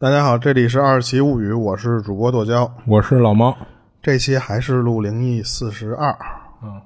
[0.00, 3.54] 大家好，这里是《二奇物语》，我是主播剁椒，我是老猫。
[4.00, 6.10] 这期还是录灵异四十二。
[6.62, 6.80] 嗯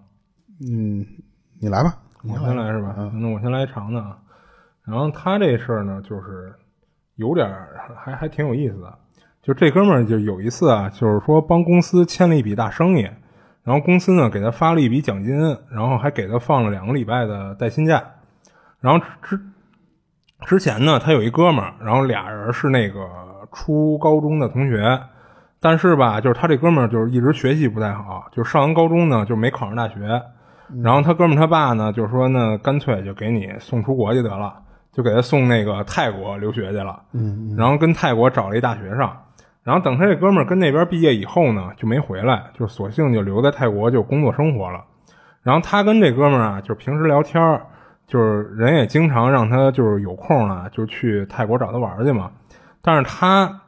[0.61, 1.07] 嗯，
[1.61, 2.93] 你来吧，我先来是吧？
[3.15, 4.19] 那我先来长的啊。
[4.85, 6.53] 然后他这事儿呢，就是
[7.15, 7.69] 有点儿
[8.05, 8.93] 还还挺有意思的。
[9.41, 13.03] 就这哥们儿就有一次啊，就是说帮公司签了一笔大生意，
[13.63, 15.39] 然后公司呢给他发了一笔奖金，
[15.71, 18.03] 然后还给他放了两个礼拜的带薪假。
[18.81, 19.41] 然后之
[20.47, 23.09] 之前呢，他有一哥们儿，然后俩人是那个
[23.53, 25.01] 初高中的同学，
[25.59, 30.21] 但是吧，就是他这哥们儿就是一直学习不太好，就上完高中呢就没考上大学。
[30.83, 34.55] 然后他哥们儿他爸呢就说呢干脆就给你送出国去得了，
[34.93, 37.01] 就给他送那个泰国留学去了。
[37.13, 39.17] 嗯，然后跟泰国找了一大学上。
[39.63, 44.85] 然后等他这哥们儿跟那边毕业以后呢，就没回来，就索性就留在泰国就工作生活了。
[45.43, 47.65] 然后他跟这哥们儿啊，就平时聊天儿。
[48.07, 52.31] 就是人也经常让他就是有空了就去泰国找他玩去嘛，
[52.83, 53.63] 但是他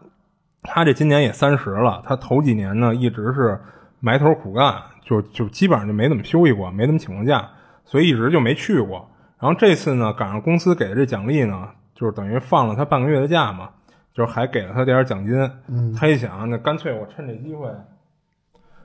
[0.62, 3.58] 他这今年也三十了，他头几年呢一直是
[4.00, 7.48] 埋头苦干，就就基本上就没怎么休息过，没怎么请过假，
[7.84, 9.08] 所以一直就没去过。
[9.38, 13.70] 然后这次呢赶上公司给的这奖励呢，就是等于放了他半个月的假嘛，
[14.12, 15.50] 就是还给了他点奖金。
[15.98, 17.68] 他一想，那干脆我趁这机会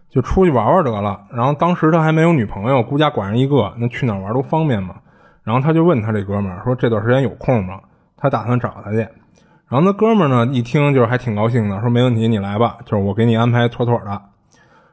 [0.10, 1.28] 就出去玩玩得了。
[1.32, 4.96] 然后当时他还没有女朋友，孤家寡人一个，那去哪玩都方便嘛。
[5.44, 7.80] 然后他就问他这哥们儿说：“这段时间有空吗？”
[8.16, 8.98] 他打算找他去。
[8.98, 14.22] 然后那哥们儿呢一听就是还挺高兴的，说：“没问题，你来吧，就是我给你安排妥妥的。”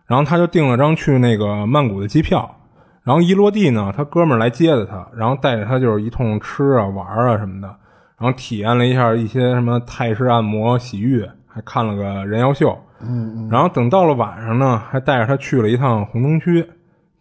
[0.06, 2.56] 然后他就订了张去那个曼谷的机票。
[3.02, 7.68] 然后一落地呢，他哥们儿来接的他，然后带着他就是一通吃啊玩啊什么的，
[8.18, 12.78] 然后体验了一下一些什么泰式按摩、洗浴，还看了个人妖秀。
[13.00, 16.66] 嗯，然后等到了晚上呢，还带着他去了一趟红灯区，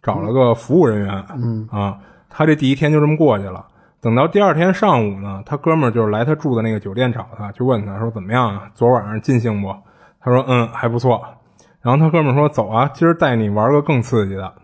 [0.02, 1.24] 找了个服务人员。
[1.36, 1.98] 嗯啊。
[2.38, 3.66] 他这第一天就这么过去了。
[4.00, 8.70] 等到第二天上午呢，他哥们儿就是来他住的那个酒店找他，就问他说：“怎么样啊？
[8.76, 9.74] 昨晚上尽兴不？”
[10.22, 11.20] 他说：“嗯，还不错。”
[11.82, 14.54] 然后他哥们儿说：“走啊，今儿带你玩个更刺激的。”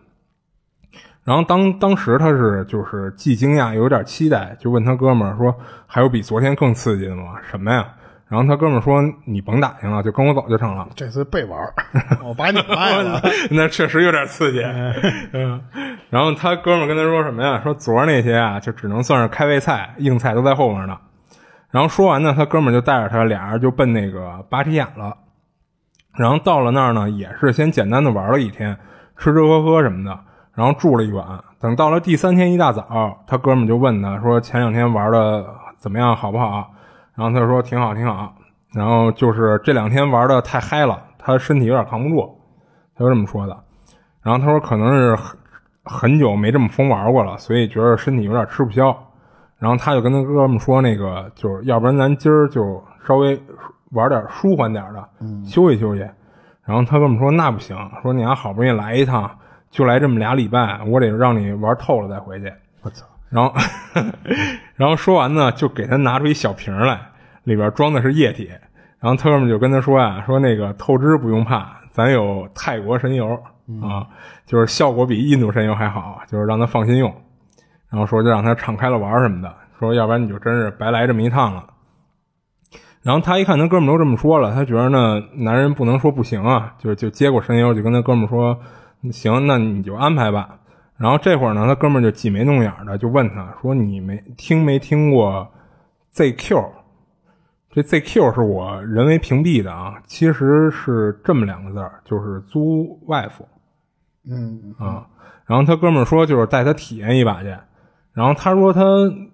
[1.25, 5.53] 然后当当时他是就是既惊讶又有点期待，就问他哥们儿说
[5.89, 7.41] ：“还有比昨天更刺激的吗？
[7.51, 7.85] 什么呀？”
[8.27, 10.89] 然后他哥们说：“你甭打听了，就跟我走就成了。
[10.97, 11.61] ”这次被玩
[12.25, 13.21] 我把你卖了。
[13.53, 14.63] 那确实有点刺激。
[15.33, 15.61] 嗯，
[16.11, 17.61] 然后他哥们跟他说什么呀？
[17.63, 20.99] 说昨儿那些啊，就只能算是开胃菜，硬菜都在后面呢。
[21.71, 25.17] 然后说完呢，他哥们就带着他俩人就奔那个芭提雅了。
[26.17, 28.77] 然后到了那儿呢，也是先简单的玩了一天，
[29.19, 30.19] 吃吃喝喝什么的，
[30.55, 31.27] 然后住了一晚。
[31.61, 35.45] 等到了第三天一大早，他哥们就问他说：“前两天玩的
[35.77, 36.17] 怎么样？
[36.17, 36.71] 好不好？”
[37.15, 38.35] 然后他说挺好挺好，
[38.73, 42.39] 然后就是这两天玩的太嗨了，他身体有点扛不住，
[42.95, 43.57] 他就这么说的。
[44.23, 45.39] 然后他说可能是很
[45.85, 48.97] 很久没这么疯玩过了，所以觉得身体有点吃不消。
[49.59, 53.41] 然后他就跟他哥们说那个，就是要不然咱今儿就稍微
[53.93, 55.09] 玩点舒缓点的，
[55.47, 56.01] 休息休息。
[56.65, 59.31] 然后他哥们说那不行，说你俩好不容易来一趟，
[59.71, 62.53] 就来这么俩礼拜，我得让你玩透了再回去。
[62.83, 63.07] 我操！
[63.35, 63.53] 然后，
[64.77, 67.01] 然后说完呢，就给他拿出一小瓶来，
[67.43, 68.49] 里边装的是液体。
[69.01, 73.29] 然后他哥们就跟他说呀：“说那个透支不用怕，咱有泰国神油
[73.83, 74.07] 啊，
[74.47, 77.13] 就是效果比印度神油还好，就是让他放心用。”
[77.91, 81.65] 然后说就让他敞开了玩什么的，说要不然你就真是白来这么一趟了。
[83.03, 88.59] 然后他一看他哥们都这么说了，他觉得呢，男人不能说不行啊，就就接过神油，就跟他哥们说
[89.13, 90.61] ：“行，那你就安排吧。”
[90.97, 95.51] 然后这会儿呢，他哥们儿就挤眉弄眼的，就问他说：“你没听没听过
[96.15, 96.65] ZQ？
[97.71, 103.43] 这 ZQ 是我人为屏蔽的啊，其实是这么两个字儿，就是租 wife。”
[104.31, 105.07] 嗯啊，
[105.47, 107.49] 然后他哥们儿说就是带他体验一把去。
[108.13, 108.81] 然后他说他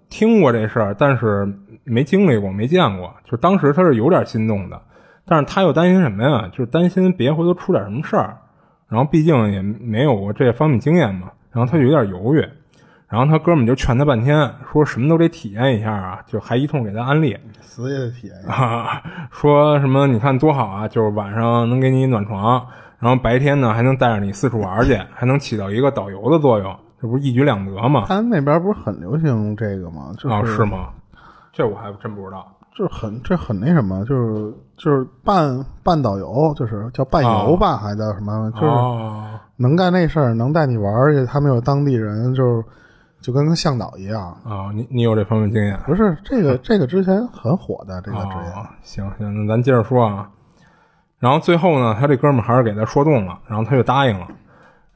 [0.09, 1.47] 听过这事儿，但是
[1.85, 3.15] 没经历过，没见过。
[3.25, 4.81] 就当时他是有点心动的，
[5.27, 6.49] 但是他又担心什么呀？
[6.51, 8.39] 就是担心别回头出点什么事儿。
[8.89, 11.31] 然后毕竟也没有过这方面经验嘛。
[11.53, 12.47] 然后他就有点犹豫，
[13.09, 22.65] 然后他哥们就劝他半天，说什么都得体验一下啊，就还一通给他安利，死也得体验啊，说什么你看多好啊，就是晚上能给你暖床，
[22.99, 28.05] 然后白天呢还能带着你四处玩去，还能起到一个导游的作用，这不是一举两得吗？
[28.07, 30.13] 他那边不是很流行这个吗？
[30.17, 30.91] 就，是吗？
[31.53, 32.47] 这我还真不知道。
[32.73, 38.51] 就是很这很那什么，就是就是半半导游，就是叫半游吧，还叫什么？
[38.53, 38.67] 就是
[39.61, 42.65] 能干那事儿，能带你玩，而且他们有当地人，就是
[43.21, 44.73] 就跟个向导一样啊。
[44.75, 45.79] 你你有这方面经验？
[45.85, 48.53] 不是这个这个之前很火的这个职业。
[48.83, 50.31] 行行，那咱接着说啊。
[51.19, 54.27] 然后最后呢，他这哥们还是给他说动了，然后他就答应了。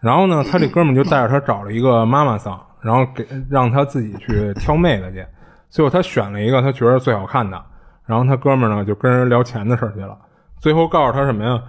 [0.00, 5.26] 然后呢，他这哥们就带着他找了一个妈妈桑，然后给让他自己去挑妹子去。
[5.68, 7.62] 最后他选了一个他觉得最好看的，
[8.06, 10.16] 然后他哥们儿呢就跟人聊钱的事儿去了，
[10.58, 11.62] 最后告诉他什么呀？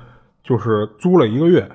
[0.43, 1.69] 就是租了一个月。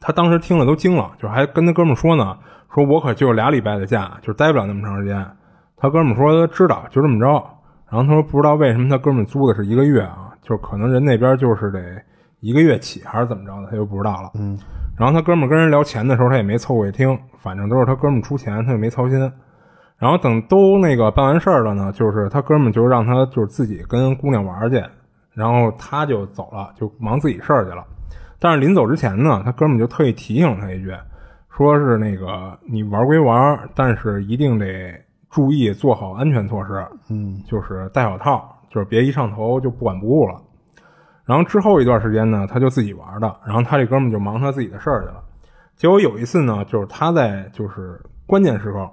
[0.00, 2.36] 他当时听了都惊了，就还跟他哥们说呢，
[2.74, 5.26] 说我可就俩礼拜的假，就待不了那么长时间。
[5.76, 7.26] 他哥们儿说知道，就这么着。
[7.90, 11.80] 然后他说不知道为什么他哥们租的是一个月啊，就是可能人那边就是得
[12.40, 14.30] 一个月起还是怎么着的，他就不知道了。
[14.34, 14.58] 嗯。
[14.98, 19.30] 然后他哥们跟人聊钱的时候，他也没凑过去听，反正都是他哥们出钱，他就没操心。
[19.98, 24.82] 然后等都那个办完事儿了呢，就是他哥们就让他就是自己跟姑娘玩去，
[25.32, 27.84] 然后他就走了，就忙自己事儿去了。
[28.38, 30.92] 但是临走之前呢，他哥们就特意提醒他一句，
[31.50, 34.94] 说是那个你玩归玩，但是一定得
[35.30, 40.40] 注意做好安全措施，嗯，就是戴好套，就是别一上头就不管不顾了。
[41.24, 45.22] 然后之后一段时间呢，他就自己玩的，然后他这哥们就忙他自己的事儿去了。
[45.76, 48.88] 结果有一次呢，就是他在就是关键时刻。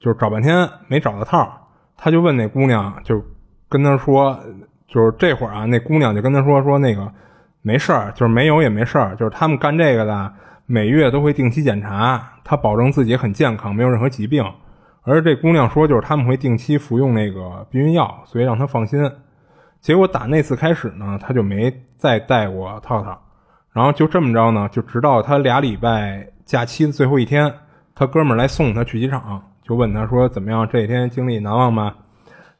[0.00, 1.50] 就是找半天没找到套，
[1.96, 3.24] 他就问那姑娘，就
[3.70, 4.38] 跟他说，
[4.86, 7.10] 就是这会儿啊，那姑娘就跟他说说那个
[7.66, 10.30] 没事儿，就是没有也没事儿，就是他们干这个的
[10.66, 14.44] 每月都会定期检查，他保证自己很健康，没有任何疾病。
[15.02, 19.10] 而这姑娘说，就是他们会定期服用那个避孕药，所以让他放心。
[19.80, 23.18] 结果打那次开始呢，他就没再戴过套套，
[23.72, 27.50] 然后就这么着呢，就直到他俩礼拜假期的最后一天，
[27.94, 29.42] 他哥们儿来送他去机场。
[29.62, 30.68] 就问他说怎么样？
[30.68, 31.94] 这一天经历难忘吗？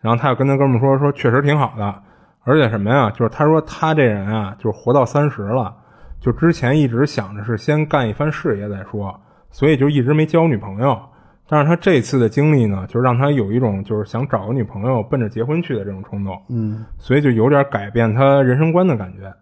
[0.00, 1.94] 然后他又跟他哥们说说确实挺好的，
[2.44, 3.10] 而且什么呀？
[3.10, 5.74] 就是他说他这人啊，就是活到三十了，
[6.20, 9.18] 就之前一直想着是先干一番事业再说，
[9.50, 10.98] 所以就一直没交女朋友。
[11.46, 16.40] 但是他这次的经历呢，就让他有一种就是想找个女朋友奔着结婚去的这种冲动。
[16.48, 19.32] 嗯，所以就有点改变他人生观的感觉。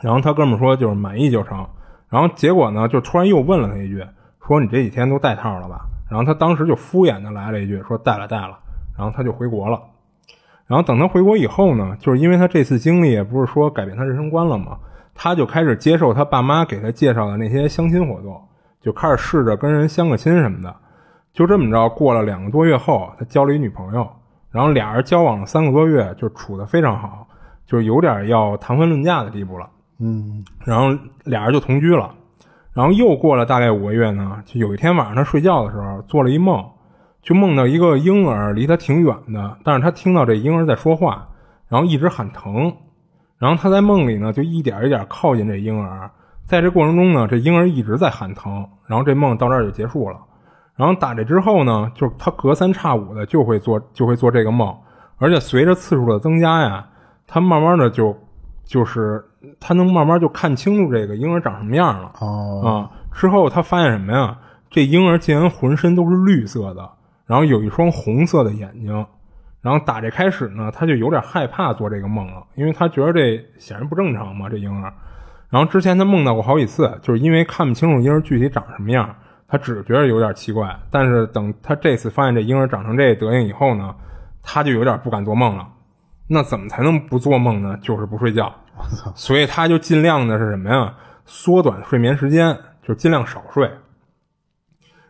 [0.00, 1.66] 然后他哥们说就是满意就成。
[2.08, 4.04] 然后结果呢，就突然又问了他一句，
[4.46, 5.86] 说你这几天都带套了吧？
[6.08, 8.58] 然后他当时就敷衍的来了一句，说带了带了，
[8.96, 9.80] 然后他就回国了。
[10.68, 14.78] 然后等他回国以后呢，就是因为他这次经历也不是说改变他人生观了嘛，
[15.14, 18.40] 他就开始接受他爸妈给他介绍的那些相亲活动，
[18.80, 20.72] 就开始试着跟人相个亲什么的。
[21.32, 24.06] 就这么着，过了两个多月后，他交了一女朋友，
[24.50, 27.26] 然后俩人交往了三个多月，就处得非常好，
[27.64, 29.68] 就是有点要谈婚论嫁的地步了。
[30.00, 32.14] 嗯，然后俩人就同居了。
[32.74, 36.64] 然后又过了大概五个月呢，就有一天晚上他睡觉的时候做了一梦，
[37.22, 41.28] 就梦到一个婴儿离他挺远的，但是他听到这婴儿在说话，
[41.68, 42.72] 然后一直喊疼，
[43.38, 46.10] 然后他在梦里呢就一点一点靠近这婴儿，
[46.44, 50.16] 在这过程中呢，这婴儿一直在喊疼，然后这梦到这儿就结束了。
[50.74, 54.74] 然后打这之后呢，就是他隔三差五的就会做就会做这个梦，
[55.18, 56.86] 而且随着次数的增加呀，
[57.26, 58.16] 他慢慢的就
[58.64, 59.24] 就是。
[59.60, 62.10] 他能慢慢就看清楚这个婴儿长什么样了
[62.68, 62.90] 啊！
[63.12, 64.36] 之后他发现什么呀？
[64.68, 66.90] 这婴儿竟然浑身都是绿色的，
[67.28, 69.06] 然后有一双红色的眼睛。
[69.60, 74.92] 然后打这开始呢，他就有点害怕做这个梦了，因为他觉得这显然不正常嘛，这婴儿。
[75.50, 79.14] 然后之前他梦到过好几次，就是因为看不清楚婴儿具体长什么样，
[79.48, 80.74] 他只觉得有点奇怪。
[80.90, 83.94] 但是等他这次发现这婴儿长成这德行以后呢，
[84.42, 85.66] 他就有点不敢做梦了。
[86.28, 87.76] 那怎么才能不做梦呢？
[87.82, 88.54] 就是不睡觉。
[89.16, 90.94] 所以他就尽量的是什么呀？
[91.26, 93.68] 缩短睡眠时间，就尽量少睡。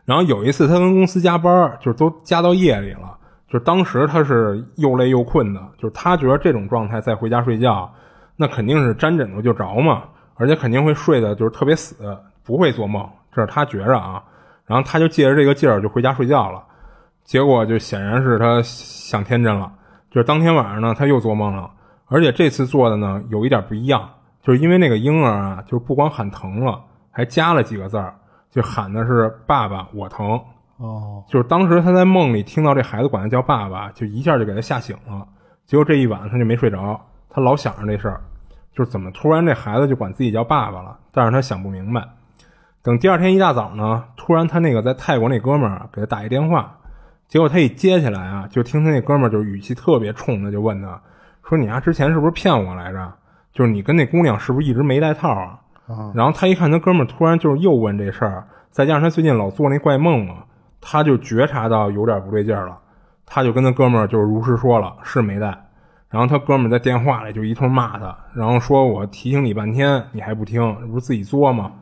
[0.08, 3.14] 然后有一次他跟公司加班，就是都加到夜里了。
[3.46, 7.92] 就是当时他是又累又困的，就是他觉得这种状态再回家睡觉，
[8.34, 10.04] 那肯定是沾枕头就着嘛，
[10.36, 11.94] 而且肯定会睡的就是特别死，
[12.42, 13.06] 不会做梦。
[13.34, 14.24] 这是他觉着啊。
[14.64, 16.64] 然后他就借着这个劲儿就回家睡觉了。
[17.22, 19.70] 结果就显然是他想天真了，
[20.10, 21.70] 就是当天晚上呢他又做梦了。
[22.06, 24.08] 而且这次做的呢有一点不一样，
[24.42, 28.14] 就是因为那个婴儿啊，就是不光喊疼了，还加了几个字儿，
[28.50, 30.40] 就喊的是“爸爸，我疼”。
[30.78, 35.26] 哦，就是当时他在梦里听到这孩子管他叫爸爸，就一下就给他吓醒了。
[35.66, 38.20] 结果这一晚他就没睡着，他老想着这事儿，
[38.72, 40.96] 就是怎么突然这孩子就管自己叫爸爸了？
[41.10, 42.02] 但是他想不明白。
[42.80, 46.78] 等第二天一大早呢，突然他那个在泰国那哥们儿给他打一电话，
[47.26, 51.00] 结果他一接起来啊，就听他那哥们儿就语气特别冲的就问他。
[51.42, 53.12] 说你丫之前是不是骗我来着？
[53.52, 55.58] 就是你跟那姑娘是不是一直没戴套啊？
[56.14, 60.44] 然后他一看他哥们儿突然就是又问这事儿，再加上他最近老做那怪梦嘛，
[60.80, 62.78] 他就觉察到有点不对劲儿了。
[63.24, 65.66] 他就跟他哥们儿就是如实说了，是没带。
[66.08, 71.72] 然后他哥们儿在电话里就一通骂他，然后说我提醒你半天你还不听，不是自己作吗？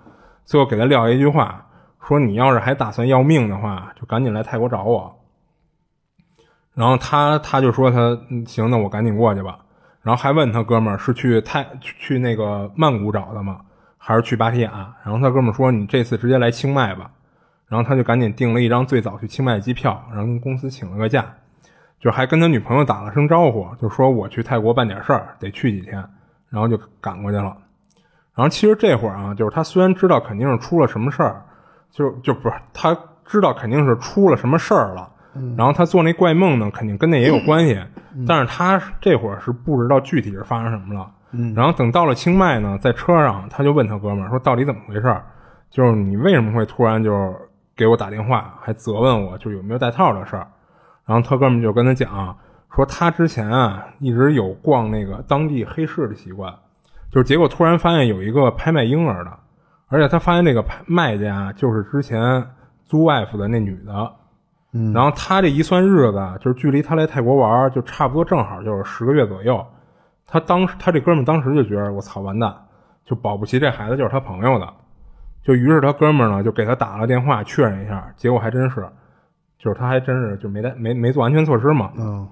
[0.44, 1.66] 最后给他撂一句话，
[2.00, 5.16] 说你要是还打算要命的话，就赶紧来泰国找我。
[6.74, 9.58] 然后他他就说他行，那我赶紧过去吧。
[10.02, 13.60] 然后还问他哥们儿是去泰去那个曼谷找的吗？
[14.06, 14.94] 还是去芭提雅？
[15.04, 17.10] 然后他哥们说你这次直接来清迈吧。
[17.66, 21.26] 然后他就赶紧订了一张最早去清迈的机票，然后跟公司请了个假。
[21.98, 25.94] 就还跟他女朋友打了声招呼，就说我去泰国办点事儿，得去几天，
[26.48, 27.56] 然后就赶过去了。
[28.32, 31.42] 然后其实这会儿啊，就是他虽然知道肯定是出了什么事儿，
[31.90, 35.10] 就就不是他知道肯定是出了什么事儿了。
[35.56, 37.76] 然后他做那怪梦呢，肯定跟那也有 关系，
[38.24, 41.10] 但是他这会儿是不知道具体是发生什么了。
[41.54, 45.20] 然后等到了清迈呢，在车上他就问他哥们儿说：“到底怎么回事？
[45.70, 47.34] 就是你为什么会突然就
[47.76, 50.46] 给我打电话，还责问我就有没有带套的事儿？”
[51.04, 52.36] 然后他哥们就跟他讲
[52.74, 56.52] 说：“他之前啊一直有逛那个当地黑市的习惯，
[57.10, 59.30] 就是结果突然发现有一个拍卖婴儿的，
[59.88, 62.46] 而且他发现那个卖家就是之前
[62.84, 64.12] 租 wife 的那女的。”
[64.92, 69.64] 然后他这一算日子，就是距离他来泰国玩，就差不多正好就是十个月左右。
[70.26, 72.54] 他当时他这哥们当时就觉得我操完蛋，
[73.04, 74.72] 就保不齐这孩子就是他朋友的。
[75.42, 78.86] 就于是他哥们呢就给他打了电话确认一下，结果还真是，
[79.58, 81.92] 就是他还真是就没带没没做安全措施嘛。
[81.96, 82.28] 嗯。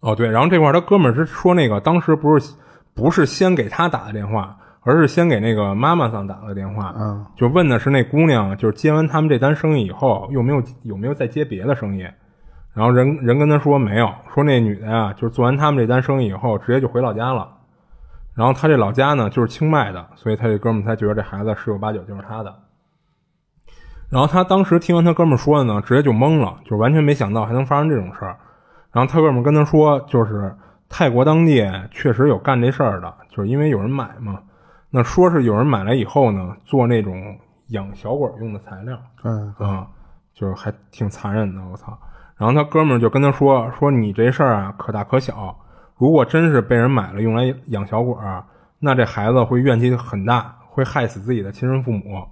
[0.00, 2.54] 哦对，然后这块他哥们是说那个当时不是
[2.94, 4.56] 不是先给他打的电话。
[4.88, 12.06] 而是先给那个妈妈桑打了个电话，嗯，就问的是那姑娘，就是接完他们这单生意以后，有没有有没有再接别的生意？
[12.76, 17.48] 然后人人跟他说没有，说那女的呀，就是做完他们这单生意以后，直接就回老家了。
[18.34, 22.54] 然后他这老家呢，就是清迈的，所以他这哥们才觉得这孩子十有八九就是他的。
[24.10, 28.36] 然后他当时听完他哥们说的呢，直接就懵了，就完全没想到还能发生这种事儿。
[28.92, 30.54] 然后他哥们跟他说，就是
[30.86, 34.38] 泰国当地确实有干这事儿的，就是因为有人买嘛。
[34.90, 39.86] 那说是有人买来以后呢，做那种养小鬼用的材料，嗯啊，
[40.34, 41.98] 就是还挺残忍的，我操！
[42.36, 45.56] 然后他哥们儿就跟他说说你这事儿啊可大可小，
[45.96, 48.14] 如果真是被人买了用来养小鬼，
[48.78, 52.22] 那这孩子会怨气很大，会害死自己的亲生父母。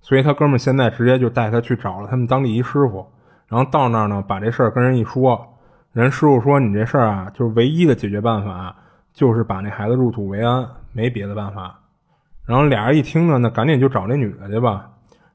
[0.00, 3.06] 所以他哥们儿现在直接就带他去找了他们当地一师傅，
[3.48, 5.46] 然后到那儿呢把这事儿跟人一说，
[5.92, 8.74] 人师傅说你这事儿啊就是唯一的解决办法，
[9.12, 11.78] 就是把那孩子入土为安，没别的办法。
[12.46, 14.88] 然后俩人一听呢，那赶紧就找那女的去吧。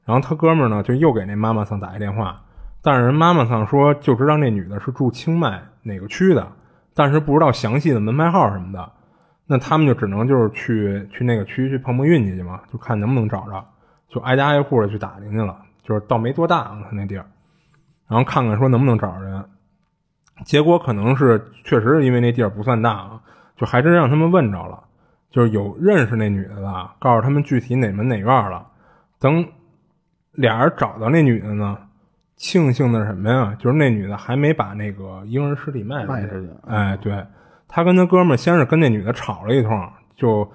[0.04, 2.42] 然后他哥们儿呢，就又给那妈妈桑打一电话，
[2.86, 6.46] 但是人妈妈桑说就知道那女的是住清迈哪个区的，
[6.94, 8.92] 但是不知道详细的门牌号什么的。
[9.44, 13.66] 那他们就只能就是去去那个区去碰碰运气去嘛，就看能不能找着，
[14.08, 15.58] 就挨家挨户的去打听去了。
[15.82, 17.26] 就是倒没多大啊他那地儿，
[18.06, 19.44] 然后看看说能不能找着人。
[20.44, 23.20] 结果可能是确实是因为那地儿不算大啊，
[23.56, 24.84] 就还真让他们问着了。
[25.32, 28.64] 就是有认识那女的的，告诉他们具体哪门哪院了。
[29.18, 29.44] 等
[30.30, 31.76] 俩人找到那女的呢，
[32.36, 33.56] 庆幸的是什么呀？
[33.58, 36.50] 就是那女的还没把那个婴儿尸体卖出去。
[36.66, 37.26] 哎，对，
[37.66, 40.46] 他跟他哥们儿先是跟那女的吵了一通，就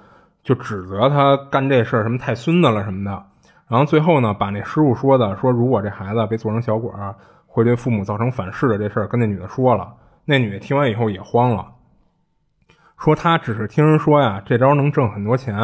[0.43, 3.25] 就指责他干这事儿什么太孙子了什么的。
[3.67, 7.15] 然后最后呢，把那师傅说的说如果这孩子被做成小鬼儿
[7.47, 9.93] 会对父母造成反噬的这事儿跟那女的说了。
[10.23, 11.65] 那女的听完以后也慌了。
[12.99, 15.57] 说他只是听人说呀，这招能挣很多钱，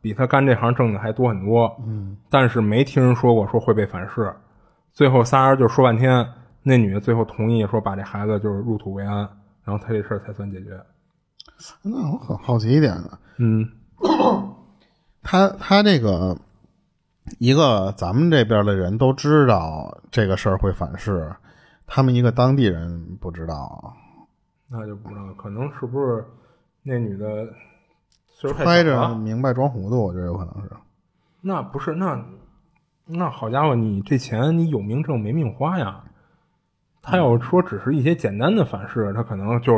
[0.00, 1.76] 比他干这行挣的还多很多。
[1.86, 4.32] 嗯，但是没听人说过说会被反噬。
[4.92, 6.26] 最后仨人就说半天，
[6.62, 9.16] 那女的最后同意说把这孩子就是入土为安，
[9.64, 10.80] 然后他这事儿才算解决。
[11.82, 13.68] 那我很好奇一点呢，嗯，
[15.22, 16.36] 他他这个
[17.38, 21.30] 一个咱们这边的人都知道这个事儿会反噬，
[21.86, 23.94] 他们一个当地人不知道，
[24.68, 26.24] 那就不知道，可能是不是？
[26.82, 27.46] 那女的
[28.40, 30.70] 揣着明白装糊涂，我觉得有可能是。
[31.42, 32.24] 那不是那
[33.12, 36.00] 那好家伙，你这钱你有命挣没命花呀？
[37.02, 39.72] 他要说只是一些简单的反噬，他可能就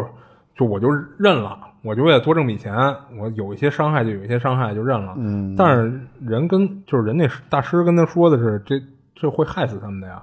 [0.54, 2.74] 就我就认了，我就为了多挣笔钱，
[3.18, 5.14] 我有一些伤害就有一些伤害就认了。
[5.16, 5.54] 嗯。
[5.56, 8.80] 但是人跟就是人那大师跟他说的是，这
[9.14, 10.22] 这会害死他们的呀。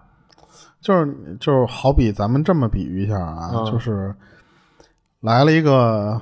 [0.82, 4.14] 就是就是好比咱们这么比喻一下啊，就是
[5.22, 6.22] 来了一个。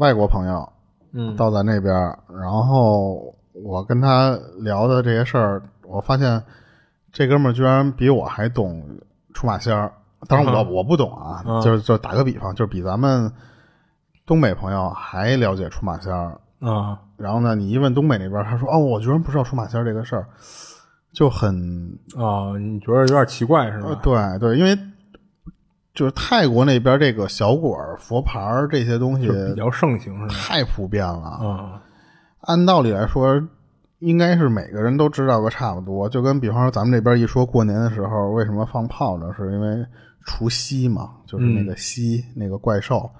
[0.00, 0.68] 外国朋友，
[1.12, 1.94] 嗯，到咱这边，
[2.28, 6.42] 然后我跟他聊的这些事儿，我发现
[7.12, 8.84] 这哥们儿居然比我还懂
[9.34, 9.92] 出马仙儿。
[10.28, 13.30] 当然我我不懂啊，就是就打个比方，就是比咱们
[14.24, 16.98] 东北朋友还了解出马仙儿啊。
[17.16, 20.26] 然后呢，你一问东北那边，他说：“哦，我居然不知道出马仙儿这个事儿，
[21.12, 24.78] 就很啊，你觉得有点奇怪是吧？”对对，因为。
[25.94, 28.38] 就是泰国那边这个小果佛牌
[28.70, 30.34] 这些东西比较盛行，是吧？
[30.34, 31.38] 太普遍了。
[31.40, 31.80] 嗯，
[32.42, 33.42] 按道理来说，
[34.00, 36.08] 应该是每个人都知道个差不多。
[36.08, 39.86] 就跟比方说，咱们这边一说过年的时候为什么放炮仗，是因为
[40.24, 43.10] 除夕嘛，就是那个夕那个怪兽。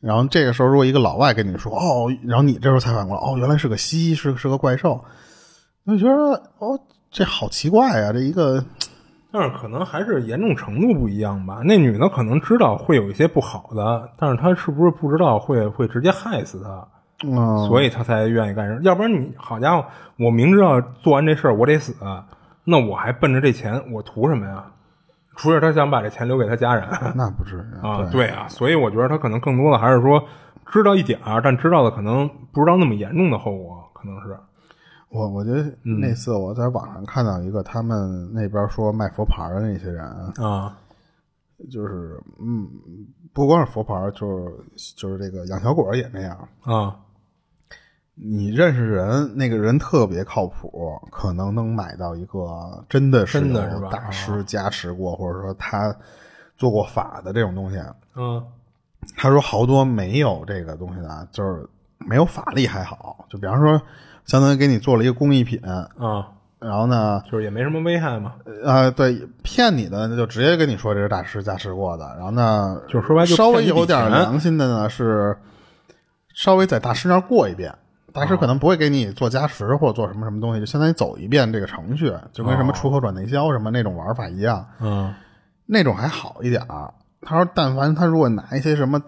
[0.00, 5.04] 然后这个时候，如果一个老外跟你说哦，然后你这时候才反过来，哦，原来是个夕，是是个怪兽，
[5.84, 6.14] 就觉得
[6.58, 6.78] 哦，
[7.10, 8.12] 这好奇怪啊！
[8.12, 8.64] 这一个
[9.32, 11.62] 但是可能还是严重程度不一样吧。
[11.64, 16.86] 那女的可能知道会有一些不好的，但是她是不是不知道会会直接害死她？
[17.24, 18.80] 嗯，所以他才愿意干事。
[18.82, 19.84] 要不然你好家伙，
[20.18, 21.94] 我明知道做完这事儿我得死，
[22.64, 24.72] 那我还奔着这钱，我图什么呀？
[25.36, 26.84] 除了他想把这钱留给他家人，
[27.14, 28.08] 那不至于 啊。
[28.10, 30.22] 对啊，所以我觉得他可能更多的还是说
[30.66, 34.36] 知道一点儿，但知道的可能不知道那么严重的后果，可能是。
[35.10, 40.04] 我我觉得那次我在网上看到一个，他们那边说卖佛牌的那些人
[40.36, 40.76] 啊，
[41.70, 42.68] 就是嗯，
[43.32, 46.94] 不光是佛牌，就是就是这个养小鬼也那样啊。
[48.20, 53.40] 你认识人，那个人特别靠谱，可能能买到一个真的是
[53.90, 55.94] 大师加持过，或者说他
[56.56, 57.78] 做过法的这种东西。
[58.16, 58.44] 嗯，
[59.16, 63.80] 他说好多没有这个东西的，就是没有法力还好，就比方说。
[64.26, 65.88] 相当于给你做了一个工艺品啊，
[66.58, 68.34] 然后呢，就是也没什么危害嘛。
[68.62, 75.34] 呃，对，骗你的那就直接跟你说这是大师加持过的，然后呢，就是说白稍微有点良心的呢是
[76.34, 77.74] 稍微在大师那儿过一遍，
[78.18, 84.66] 大师可能不会给你做加持或者做什么什么东西，就相当于走一遍这个程序，就跟什么出口转内销什么那种玩法一样。
[84.80, 85.14] 嗯，
[85.66, 86.62] 那种还好一点。
[87.20, 89.00] 他说，但凡他如果拿一些什么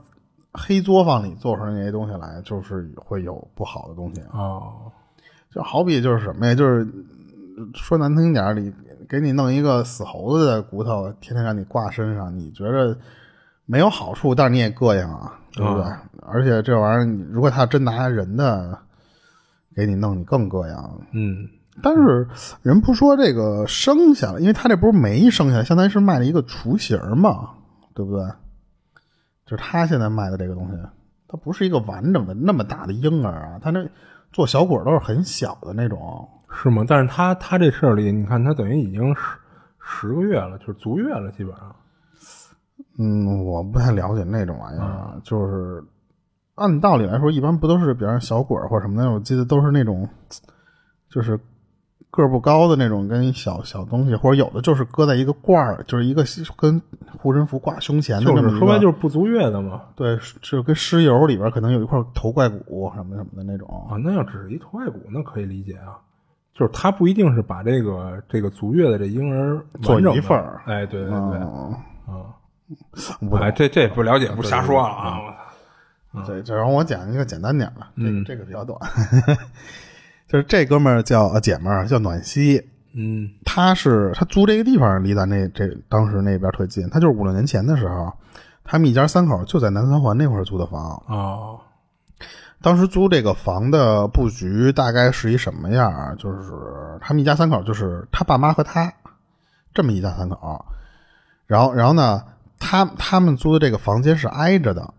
[0.52, 4.20] 黑作坊里做出来那些东西来，就是会有不好的东西。
[4.32, 4.90] 哦。
[5.52, 6.54] 就好比就是什么呀？
[6.54, 6.86] 就是
[7.74, 8.72] 说难听点儿，你
[9.08, 12.96] 给你弄一个死猴子的骨头，天天让你挂身上，你觉着
[13.66, 15.84] 没有好处，但是你也膈应啊，对不对？
[16.22, 18.78] 而且这玩意儿，如果他真拿人的
[19.80, 20.74] 给你弄，你更膈应。
[21.12, 21.48] 嗯，
[21.82, 22.28] 但是
[22.62, 27.50] 人不说这个生下来，因为他这不是没生下来，相当于是卖了一个雏形嘛，
[27.94, 28.24] 对不对？
[29.46, 30.76] 就是他现在卖的这个东西，
[31.26, 33.84] 它不是一个完整的那么大的婴儿啊，他那。
[34.32, 36.28] 做小鬼都是很小的那种，
[36.62, 36.84] 是吗？
[36.86, 39.22] 但是他他这事儿里，你看他等于已经十
[39.80, 41.74] 十个月了，就是足月了，基本上。
[42.96, 45.82] 嗯，我不太了解那种玩意儿，就是
[46.60, 49.10] 按道理来说，一般不都是比方小鬼或者什么的？
[49.10, 50.08] 我记得都是那种，
[51.10, 51.40] 就是。
[52.12, 56.24] 个儿不高的那种，跟小小东西，或者有的就是搁在一个罐儿，就是一个
[56.56, 56.82] 跟
[57.16, 59.82] 护身符挂胸前的那么说白就是不足月的嘛。
[59.94, 63.94] 对，就跟尸油里边可能有一块头盖骨什么什么的那种啊。
[64.02, 65.94] 那要只是一头盖骨，那可以理解啊。
[66.52, 70.60] 就是他不一定是把这个这个足月的这婴儿做一份儿。
[70.66, 71.70] 哎，对对对，啊，
[73.40, 75.20] 哎，这这不了解，不瞎说了啊。
[76.26, 78.78] 对，这让我讲一个简单点的，这个这个比较短。
[80.28, 88.12] 就是这哥们儿叫呃姐们儿叫暖西，嗯，他是他租这个地方离咱那这当时那边特近，他就是五六年前的时候，
[88.64, 91.60] 他们一家三口就在南三环那块租的房哦。
[92.62, 96.16] 当时租这个房的布局大概是一什么样？
[96.18, 98.92] 就是他们一家三口，就是他爸妈和他
[99.72, 100.64] 这么一家三口，
[101.46, 102.22] 然后然后呢，
[102.58, 104.92] 他他们租的这个房间是挨着的，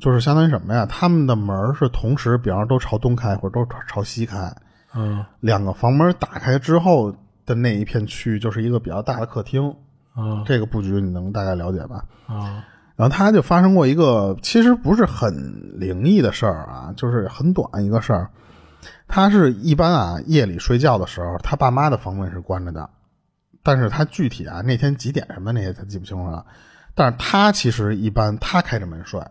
[0.00, 0.86] 就是相当于什么呀？
[0.86, 4.52] 他们的门是同时，比方说都朝东开或者都朝西开。
[4.94, 7.14] 嗯，两个房门打开之后
[7.46, 9.74] 的那一片区域就是一个比较大的客厅。
[10.12, 12.04] 啊，这个布局你能大概了解吧？
[12.26, 12.64] 啊，
[12.96, 15.32] 然后他就发生过一个其实不是很
[15.78, 18.28] 灵异的事儿啊，就是很短一个事儿。
[19.06, 22.90] 他是一般啊夜里睡觉的时候，他爸妈的房门是关着的，
[23.62, 26.44] 但是他具体啊那天几点什么那些他记不清楚了。
[26.94, 29.22] 但是他其实一般他开着门睡，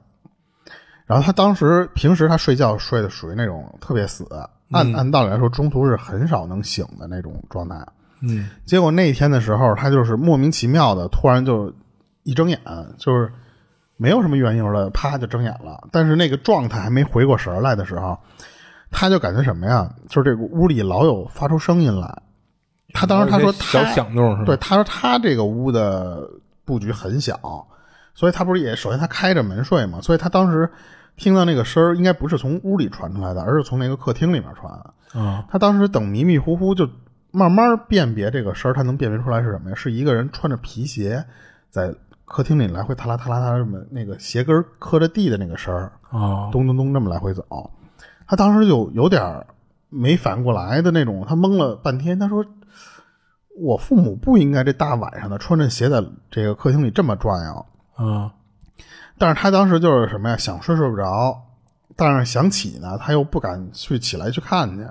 [1.10, 4.28] 然后他当时平时他睡觉睡的属于那种特别死。
[4.72, 7.76] 按按道理来说，中途是很少能醒的那种状态。
[8.22, 11.74] 嗯，结果那天的时候，他就是莫名其妙的，突然就
[12.22, 12.60] 一睁眼，
[13.00, 13.34] 就是
[13.98, 15.88] 没有什么缘由的，啪就睁眼了。
[15.92, 18.16] 但是那个状态还没回过神来的时候，
[18.92, 19.92] 他就感觉什么呀？
[20.08, 22.22] 就是这个屋里老有发出声音来。
[22.94, 26.30] 他当时他说他小响动是对，他说他这个屋的
[26.64, 27.68] 布局很小，
[28.14, 30.72] 所以他不是也首先他开着门睡嘛，所以他当时。
[31.20, 34.74] 听到那个声儿，应该不是从屋里传出来的，而是从那个客厅里面传。
[35.14, 36.90] 啊，他当时等迷迷糊糊，就
[37.32, 39.76] 慢慢辨别这个声儿，他能辨别出来是什么呀？
[39.76, 41.24] 是一个人穿着皮鞋
[41.70, 47.44] 在客厅里来回踏啦踏啦踏，这么那个鞋跟磕着地的那个声儿啊，咚咚咚这么来回走。
[48.26, 49.46] 他当时就有点
[49.90, 52.18] 没反过来的那种，他懵了半天。
[52.18, 52.46] 他说
[53.60, 56.02] ：“我父母不应该这大晚上的穿着鞋在
[56.32, 57.66] 这个客厅里这么转悠。”
[58.06, 58.32] 啊。
[59.20, 60.38] 但是他当时就是什么呀？
[60.38, 61.40] 想睡睡不着，
[61.96, 64.82] 但是想起呢，他又不敢去起来去看去，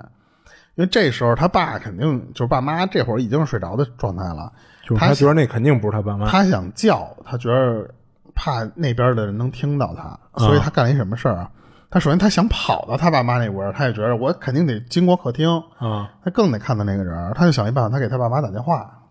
[0.75, 4.53] 因为这时候他爸肯定就是爸妈这会儿已经是睡着的状态了。
[4.97, 6.27] 他觉得那肯定不是他爸妈。
[6.27, 7.89] 他想叫，他觉得
[8.33, 11.51] 怕那边的人能听到他，所以他干了一什么事儿啊？
[11.91, 19.07] 他首先他想跑到他爸妈那屋，他也觉得我肯定得经过客厅啊，他更得看到那个人，他就想一办法，他给他爸妈打电话。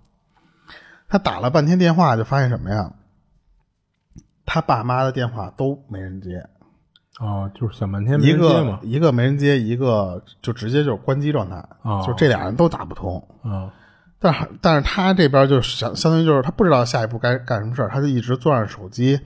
[1.09, 2.92] 他打了半天电话，就发现什么呀？
[4.49, 6.43] 他爸妈的电话都没人接。
[7.21, 8.87] 哦，就是想半天没一人接嘛个。
[8.87, 13.23] 一个没人接，一个就直接就是关机状态，哦就这俩人都打不通。
[13.43, 13.71] 啊
[14.21, 19.21] 但是但是他这边就是相相当于就是他不知道下一步该干什么事儿，他就一直攥着手机，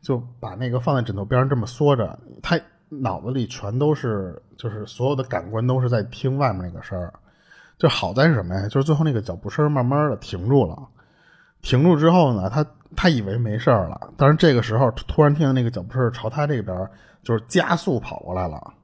[0.00, 7.12] 就把那个放在枕头边上这么缩着，他脑子里全都是就是所有的感官都是在听外面那个声儿。
[7.78, 8.68] 就好在是什么呀？
[8.68, 10.76] 就是最后那个脚步声慢慢的停住了，
[11.62, 12.64] 停住之后呢，他
[12.96, 16.88] 他以为没事了，但是这个时候突然听见那个脚步声朝他这边
[17.22, 18.74] 就是加速跑过来了，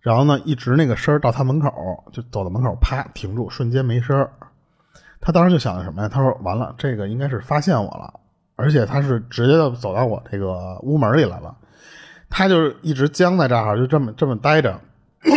[0.00, 1.70] 然后呢，一直那个声到他门口，
[2.12, 4.28] 就走到门口，啪停住，瞬间没声。
[5.20, 6.08] 他当时就想的什么呀？
[6.08, 8.20] 他说：“完了，这个应该是发现我了，
[8.56, 11.56] 而且他是直接就走到我这个屋门里来了。
[12.28, 14.78] 他就是一直僵在这儿，就这么这么待着，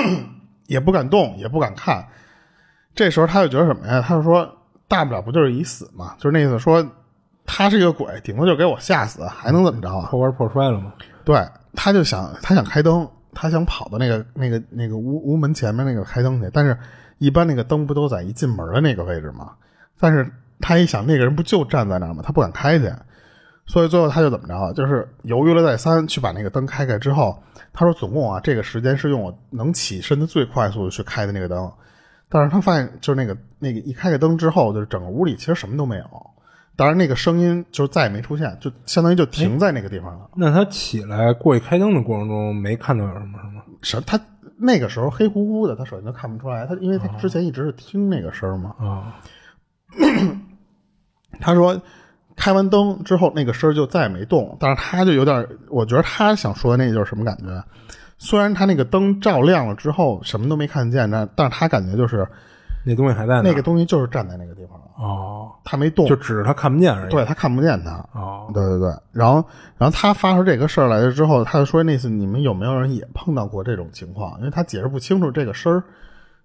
[0.67, 2.05] 也不敢动，也不敢看。
[2.95, 4.01] 这时候他就觉得什么呀？
[4.01, 4.57] 他就说：
[4.89, 6.85] 大不了不就是一死嘛，就是那意思说
[7.47, 10.07] 他是一个鬼，顶多就给我吓死，还能怎么着啊？
[10.11, 10.93] 破罐破摔了吗。
[11.23, 11.41] 对，
[11.73, 16.77] 他就想他想开灯，他想跑到那个那个那个屋屋门前面那个开灯去，但是
[17.17, 19.53] 一般那个灯不都在一进门的那个位置吗？
[19.99, 20.29] 但是
[20.59, 22.21] 他一想，那个人不就站在那儿吗？
[22.23, 22.91] 他不敢开去，
[23.65, 24.73] 所以最后他就怎么着啊？
[24.73, 27.41] 就是犹豫了再三，去把那个灯开开之后，
[27.73, 31.71] 他说总共啊，这个时间是用我能起身的最快速度去开的那个灯，
[32.29, 36.03] 但是他发现就是那个那个一开开灯之后，就是整个屋里其实什么都没有。
[36.77, 40.29] 当然，那个声音就再也没出现，就相当于就停在那个地方了。
[40.35, 43.61] 那他起来过去开灯的过程中，没看到有什么什么？
[43.81, 44.19] 什他
[44.59, 48.75] 那个时候黑乎乎的，他首先就看不出来，他因为他之前一直是听那个声嘛。
[48.79, 49.17] 啊
[51.41, 51.81] 他说
[52.35, 57.63] 开完灯之后，那个声就再也没动，但是他就有点，我觉得他想说的那就是什么感觉？
[58.19, 62.27] 虽然他那个灯照亮了之后什么都没看见，但但是他感觉就是
[62.87, 67.11] 那东西还在那个东西就是站在那个地方了，哦，他没动，就指着他看不见而已。
[67.11, 67.91] 对他看不见他。
[68.13, 69.43] 哦，对对对，然后
[69.77, 74.39] 然后他发出这个事儿来了之后，他就说那次你们有没有人也碰到过这种情况？
[74.39, 75.83] 因为他解释不清楚这个声儿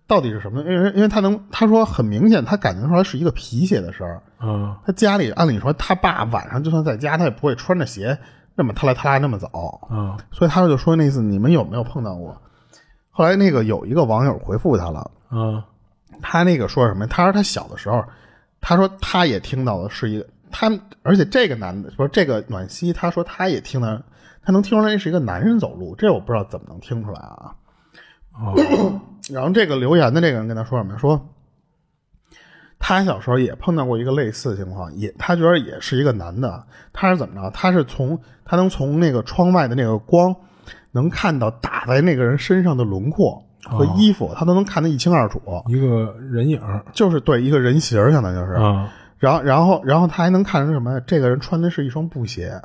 [0.09, 4.21] 到底是什么，因为因为他能他说很明显，他感觉出来是一个皮鞋的声儿。
[4.41, 8.19] 嗯他家里按理说他爸晚上就算在家，他也不会穿着鞋
[8.57, 12.37] 那么踏来踏拉那么早，嗯所以他就说那次你们有没有碰到过？
[13.15, 15.63] 后来那个有一个网友回复他了，嗯
[16.23, 17.07] 他那个说什么？
[17.07, 18.03] 他说他小的时候，
[18.61, 20.71] 他说他也听到的是一个他，
[21.03, 24.01] 而且这个男的说这个暖西，他说他也听到，
[24.45, 27.55] 他能听出来是一个男人走路，这我不知道怎么能听出来啊。
[28.35, 28.55] 哦
[29.31, 30.97] 然后这个留言的这个人跟他说什么？
[30.99, 31.29] 说
[32.79, 37.51] 他小时候也碰到过一个类似的情况，也他觉得也是一个男的，他是怎么着？
[37.51, 40.35] 他是从他能从那个窗外的那个光，
[40.91, 45.41] 能看到打在那个人身上的轮廓和衣服，他都能看得一清二楚。
[45.67, 46.61] 一个人影
[46.93, 48.53] 就是对一个人形儿，相当于就是。
[48.55, 51.01] 啊然后，然后，然后他还能看出什么呀？
[51.07, 52.61] 这个人穿的是一双布鞋，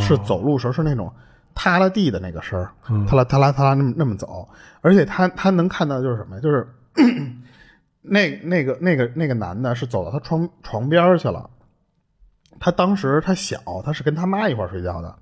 [0.00, 1.12] 是走路时候是那种
[1.54, 2.72] 踏了地的那个声儿，
[3.06, 4.48] 踏啦踏啦踏啦那么那么走，
[4.80, 6.42] 而且他他能看到就是什么呀？
[6.42, 6.66] 就是
[8.02, 11.48] 那那个那个那个男的是走到他床床边儿去了，
[12.58, 15.14] 他当时他小，他是跟他妈一块儿睡觉的。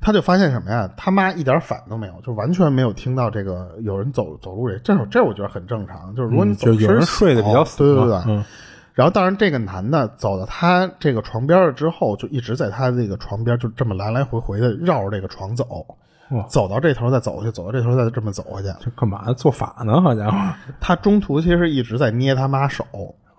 [0.00, 0.88] 他就发现什么呀？
[0.96, 6.14] 他妈一点反都没有，就完全没有听到这个有人走走路这，这这我觉得很正常。
[6.14, 8.44] 就是如果你走嗯就有人睡得比较死对对对对，嗯
[8.92, 15.86] 然后，当然，这个男的走到他这个床边了之后，就一直在他这个床边就这么来来回回的绕着这个床走
[16.30, 18.68] 哇，走到这头再走过去，走到这头再这么走回去。
[18.80, 20.00] 这干嘛做法呢？
[20.02, 20.36] 好家伙！
[20.80, 22.84] 他中途其实一直在捏他妈手，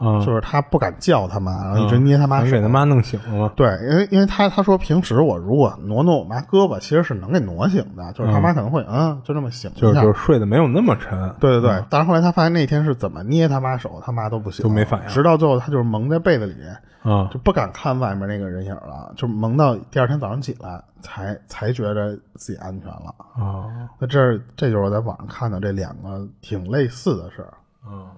[0.02, 3.52] 啊，就是他不敢叫他妈，然后一直捏他妈给他妈弄醒了吗？
[3.56, 9.82] 对，因为因为他他说平时我如果挪挪我妈胳膊，其实是能给挪醒的，就是他妈可能会嗯就这么醒一下。
[9.82, 11.34] 就是就是睡得没有那么沉。
[11.40, 16.56] 对对对，但是后来他发现那天是怎么捏他妈手，他妈都不行，都没反应直到最后他就是蒙在被子里，
[17.04, 23.14] 啊就不敢看外面那个人影了，就蒙到第二天早上起来才才觉得自己安全了。
[23.36, 27.54] 啊那这这就是我在网上看到这两个挺类似的事儿。
[27.84, 28.10] 啊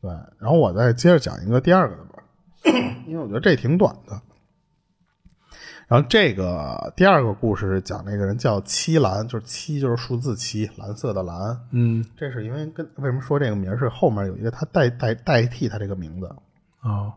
[0.00, 2.22] 对，然后我再接着讲一个第二个的吧，
[3.06, 4.20] 因为我觉得这挺短的。
[5.88, 11.60] 然后这个第二个故事讲那个人叫七蓝，就是七就是数字七，蓝色的蓝。
[11.72, 16.26] 嗯这是因为跟为什么说这个名儿是后面有一个他代代代替他这个名字。
[16.80, 17.12] 啊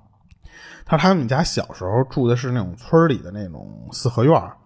[0.86, 4.58] 他说他们家小时候住的是那种村里的那种四合院儿，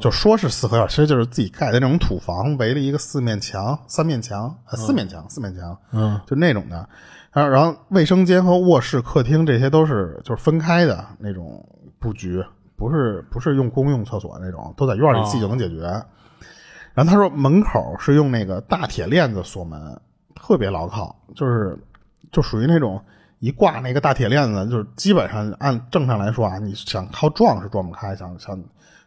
[0.00, 6.88] 就说是四合院，其实就是自己盖的那种土房，围了一个四面墙、三面墙、呃四面墙、四面墙，嗯就那种的。
[7.32, 11.64] 然后，然后卫生间和卧室、客厅这些都是就是分开的那种
[11.98, 12.44] 布局，
[12.76, 15.82] 不是不是用公用厕所那种，都在院里自己就能解决。
[16.92, 19.98] 然后他说门口是用那个大铁链子锁门，
[20.34, 21.78] 特别牢靠，就是
[22.32, 23.00] 就属于那种
[23.38, 28.60] 一挂那个大铁链子，就是基本上按正常来说啊，你想靠撞是撞不开，想想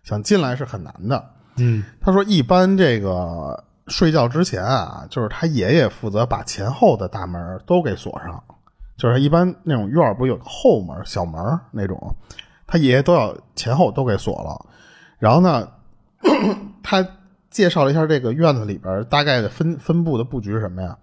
[0.03, 1.29] 想进来是很难的。
[1.57, 8.43] 嗯，他说一般这个睡觉之前啊，就是他爷爷负责把前后的大门都给锁上，
[8.97, 12.15] 就是一般那种院不有个后门小门那种，
[12.65, 14.65] 他爷爷都要前后都给锁了。
[15.19, 15.67] 然后呢，
[16.83, 17.07] 他
[17.49, 20.97] 介绍了一下这个院子里边大概的分分布的布局是什么呀？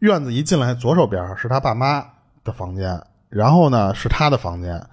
[0.00, 2.04] 院子一进来，左手边是他爸妈
[2.44, 4.86] 的房间，然后呢是他的房间，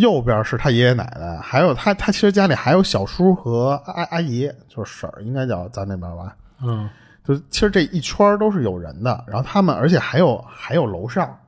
[0.00, 6.36] 右边是他爷爷奶奶，还有他他其实家里还有小叔和阿阿姨，就是婶儿，应该叫咱那边吧。
[6.62, 6.88] 嗯，
[7.24, 11.38] 就其实这一圈都是有人的，然后他们而且还有还有楼上，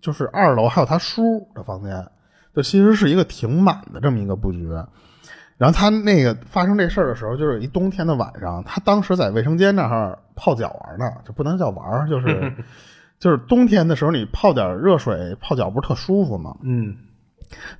[0.00, 2.06] 就是二楼还有他叔的房间，
[2.54, 4.68] 就其实是一个挺满的这么一个布局。
[5.58, 12.52] 然后他那个发生这事儿的时候，就是一冬天的晚上，他当时在卫生间那儿泡脚玩呢，就不能叫玩，就是
[13.20, 16.56] 就是冬天的时候，你泡点热水泡脚不是特舒服吗？
[16.62, 16.96] 嗯，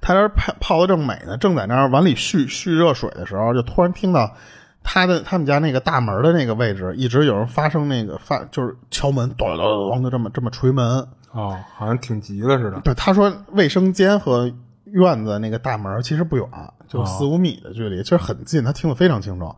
[0.01, 4.35] 他这泡泡的正美呢，正在那儿碗里蓄蓄热水的时候，就突然听到
[4.83, 11.07] 他的他们家那个大门的那个位置，一直有人发生那个发就是敲门，咚咚咚咚的这么这么捶门。
[11.33, 12.79] 哦，好像挺急的似的。
[12.81, 14.53] 对，他说卫生间和
[14.85, 16.47] 院子那个大门其实不远，
[16.87, 18.63] 就四五米的距离，其实很近。
[18.63, 19.55] 他听得非常清楚，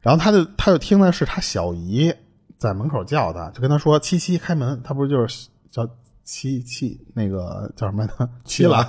[0.00, 2.14] 然后他就他就听的是他小姨
[2.56, 5.86] 在门口叫他，就跟他说：“七七开门。”他不是就是叫
[6.24, 8.28] 七七那个叫什么来着？
[8.44, 8.86] 七兰。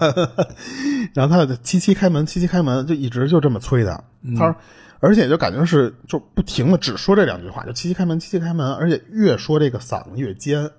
[1.14, 3.92] 然后他就七七开门，七七开门，就一直就这么催他。
[4.38, 4.56] 他说，
[5.00, 10.70] 而且就感觉是就不停的只说这两句话，就七七开门，七七开门，而且越说这个嗓子越尖，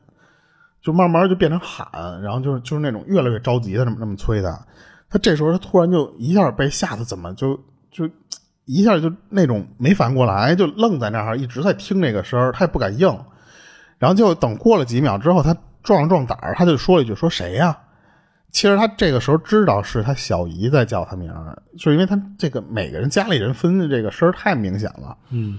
[0.81, 4.67] 就慢慢就变成喊，然后就是就是那种越来越着急的这么这么催他。
[5.11, 7.59] 他这时候他突然就一下被吓得怎么就
[7.91, 8.09] 就
[8.65, 13.09] 一下就那种没反应过来，就愣在那儿一直在听这个声儿，他也不敢应。
[13.99, 17.79] 然后就等过了几秒之后，他壮了壮胆儿，他就说了一句：“说谁呀？”
[18.51, 25.17] 其实他这个时候知道是他小姨在叫他名儿，就是因为他这个每个人家里人分的这个声儿太明显了。
[25.31, 25.59] 嗯，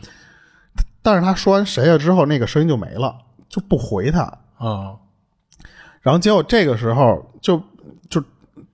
[1.01, 3.15] 但是他说完谁呀之后，那个声音就没了，
[3.49, 4.21] 就不回他。
[4.57, 4.95] 啊，
[6.01, 7.61] 然后结果这个时候就
[8.09, 8.23] 就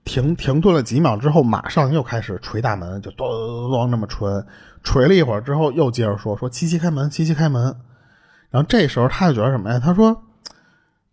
[0.06, 4.46] 停停顿了几秒之后，马上又开始捶大门，就咚咚咚那么捶，
[4.84, 7.76] 捶了一会儿之后，又接着说说七七开门，七七开门。
[8.52, 9.80] 然后这时候他就觉得什么呀？
[9.80, 10.22] 他说：“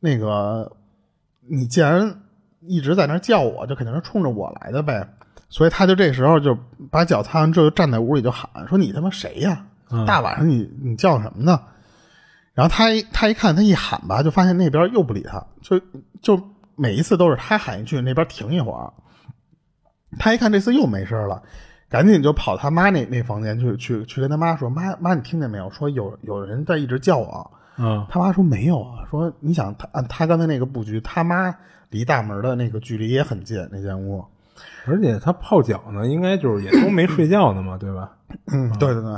[0.00, 0.76] 那个
[1.48, 2.22] 你既然
[2.60, 5.14] 一直在那叫我，就肯定是冲着我来的呗。”
[5.50, 6.54] 所以他就这时候就
[6.90, 9.64] 把脚擦完之后，就站在屋里就喊说：“你他妈谁呀？
[10.06, 11.58] 大晚上你你叫什么呢？”
[12.52, 15.80] 然后他一他一看，他一喊吧，就发现那边又不理他，就
[16.20, 16.38] 就
[16.76, 18.92] 每一次都是他喊一句，那边停一会儿。
[20.18, 21.42] 他一看这次又没声了，
[21.88, 25.70] 赶紧就跑他妈那那房间去去去跟他妈说：“妈妈，你听见没有？
[25.70, 31.54] 说有有人在一直叫我。”嗯，他妈说没有啊，说你想他按他刚才那个布局，他妈
[31.90, 34.24] 离大门的那个距离也很近，那间屋。
[34.86, 38.16] 而且他泡脚呢，应该就是也都没睡觉呢嘛，对吧？
[38.46, 39.12] 嗯，对对对。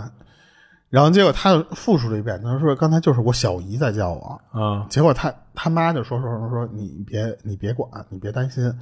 [0.91, 4.41] 然后结果他又复述了一遍，他说刚才就是我小姨在叫我。
[4.51, 8.73] 啊，结果他他妈就说说说说你别你别管，你别担心。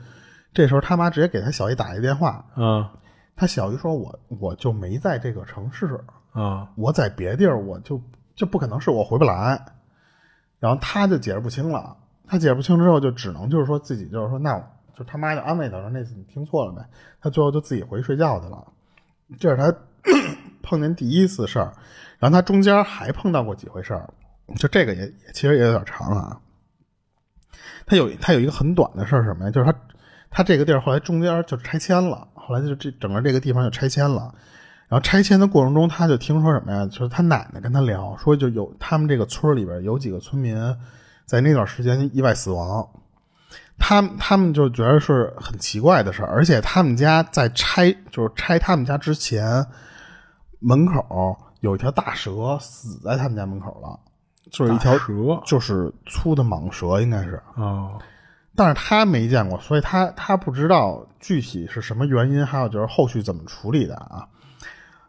[0.55, 2.89] 这时候他妈直接给他小姨打一电话，嗯
[3.37, 6.01] 他小姨说我我就没在这个城市，
[6.33, 8.01] 啊我在别地儿，我就
[8.39, 9.61] 就不可能是我回不来。
[10.61, 11.97] 然后他就解释不清了，
[12.27, 14.59] 他解释不清之后，就只能就是说自己就是说，那
[14.97, 16.83] 就他妈就安慰他说那次你听错了呗。
[17.21, 18.67] 他最后就自己回去睡觉去了。
[19.39, 19.77] 这是他
[20.63, 21.73] 碰见第一次事儿，
[22.19, 24.09] 然后他中间还碰到过几回事儿，
[24.57, 26.41] 就这个也也其实也有点长啊。
[27.87, 29.51] 他有他有一个很短的事儿什么呀？
[29.51, 29.79] 就是他
[30.31, 34.35] 他这个地儿后来中间就拆迁了，后来就这整个这个地方就拆迁了。
[34.89, 36.87] 然后拆迁的过程中，他就听说什么呀？
[36.87, 40.57] 就是他奶奶跟他聊说，就有他们这个村里边有几个村民
[41.27, 42.89] 在那段时间意外死亡，
[43.79, 49.67] 他他们就觉得是很奇怪的事儿，而且他们家在拆就是拆他们家之前，
[50.59, 54.01] 门口有一条大蛇死在他们家门口了，
[54.51, 57.43] 就是一条蛇就是粗的蟒蛇，应该是。
[57.57, 58.01] 哦
[58.57, 64.27] 但是他没见过，所以他他不知道具体是什么原因，还有就是后续怎么处理的啊。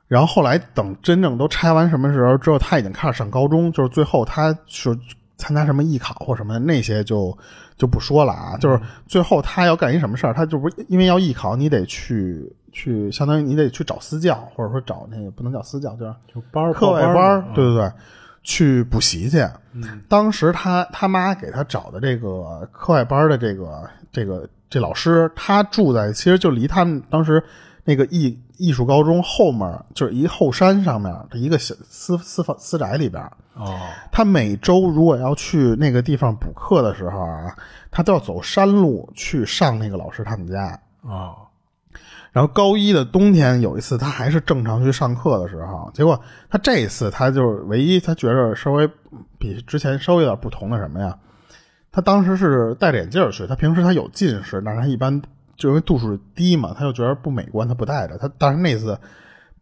[0.10, 4.98] 然后后来等真正都拆完什么时候之后，他已经开始上高中，就是最后他是
[5.38, 7.38] 参加什么艺考或什么的那些就
[7.78, 8.58] 就不说了啊。
[8.58, 17.92] 就是最后他要干一什么事儿，他就不因为要艺考，你得去去，相当于你得去找私教，或者说找那个不能叫私教，就是就班儿课外班班儿，对对对，
[18.42, 19.48] 去补习去。
[20.08, 27.44] 当时他他妈给他找的这个课外班的这个这个这老师，他住在其实就离他们当时
[27.84, 33.24] 那个艺艺术高中后面就是一后山上面的一个小私私房私宅里边。
[33.56, 33.76] 哦，
[34.12, 37.56] 他每周如果要去那个地方补课的时候啊，
[37.90, 40.80] 他都要走山路去上那个老师他们家。
[41.02, 41.36] 哦，
[42.32, 48.90] 然后高一的冬天有一次，他还是正常去上课的时候，结果他这一次他就是唯一他觉着稍微
[49.38, 51.18] 比之前稍微有点不同的什么呀？
[51.92, 55.22] 他当时是戴着眼镜去，他平时他有近视，但是他一般
[55.60, 58.18] 就因为度数低嘛，他就觉得不美观，他不戴着。
[58.18, 58.98] 他但是那次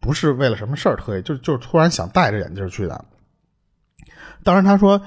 [0.00, 3.04] 不是为了什么事儿特意，就就是突然想戴着眼镜去的。
[4.44, 5.02] 当然，他说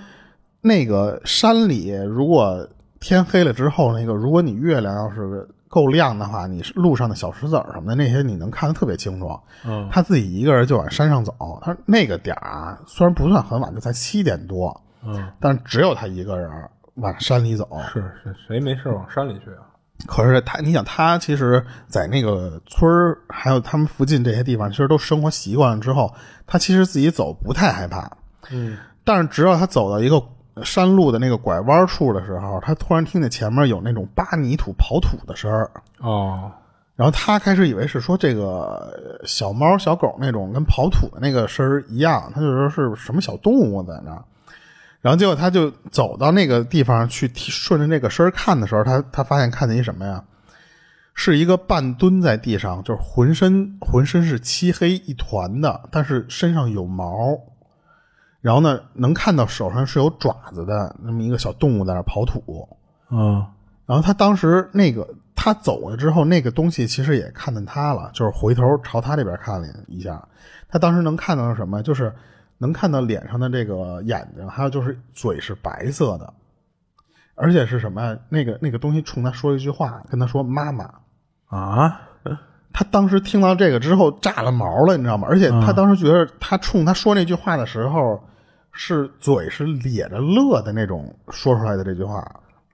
[0.59, 2.67] 那个山里，如果
[2.99, 9.39] 天黑了之后，那个如果你月亮要是够亮的话，你路上的小石子儿什么的那些，你能看得特别清楚。
[9.65, 11.33] 嗯，他自己一个人就往山上走。
[11.63, 16.51] 他说那个点儿啊，虽然不算很晚，就才七点多，嗯，但只有他一个人
[16.95, 17.65] 往山里走。
[17.93, 19.70] 是是，谁没事往山里去啊？
[20.07, 26.13] 可是他，你想他其实，在那个村儿，还有他们附近这些地方，其实都生活习惯了之后，
[26.45, 28.09] 他其实自己走不太害怕。
[28.49, 28.77] 嗯。
[29.03, 30.21] 但是，直到他走到一个
[30.63, 35.69] 山路的那个拐弯处的时候，他突然听见前面有那种扒泥土、刨土的声儿。
[35.99, 36.51] 哦，
[36.95, 44.11] 然后他开始以为是说这个小猫、小狗那种跟刨土的那个声儿一样，他就说是什么小动物在那。
[45.01, 50.23] 然后结果他就走到那个地方去，顺着那个声看的时候，他他发现看见一什么呀？
[51.13, 57.37] 是一个半蹲在地上，就是浑身浑身是漆黑一团的，但是身上有毛。
[58.39, 62.67] 然后呢，能看到手上是有爪子的那么一个小动物在那刨土，
[63.11, 63.45] 嗯，
[63.85, 70.27] 然后他当时那个他走了之后，那个东西其实也看见他了，就是回头朝他这边看了一下。
[70.69, 71.83] 他当时能看到什么？
[71.83, 72.11] 就是
[72.61, 76.33] 能看到脸上的这个眼睛，还有就是嘴是白色的，
[77.35, 78.15] 而且是什么？
[78.29, 80.89] 那个那个东西冲他说一句话，跟他说“妈妈”
[81.49, 81.99] 啊。
[82.71, 85.27] 他当时听到这个之后炸了毛了，你知道吗？
[85.29, 88.21] 而且他当时觉得他冲他说那句话的时候。
[88.73, 92.19] 是嘴是咧着乐的那种说出来的这句话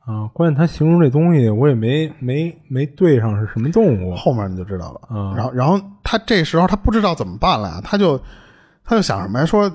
[0.05, 5.01] 啊，关键他形容这东西我也没没没对上是什么动物，后面你就知道了。
[5.09, 8.21] 嗯，然后然后他这时候他不知道怎么办了，他就
[8.87, 9.45] 他就想什么呀？
[9.45, 9.71] 说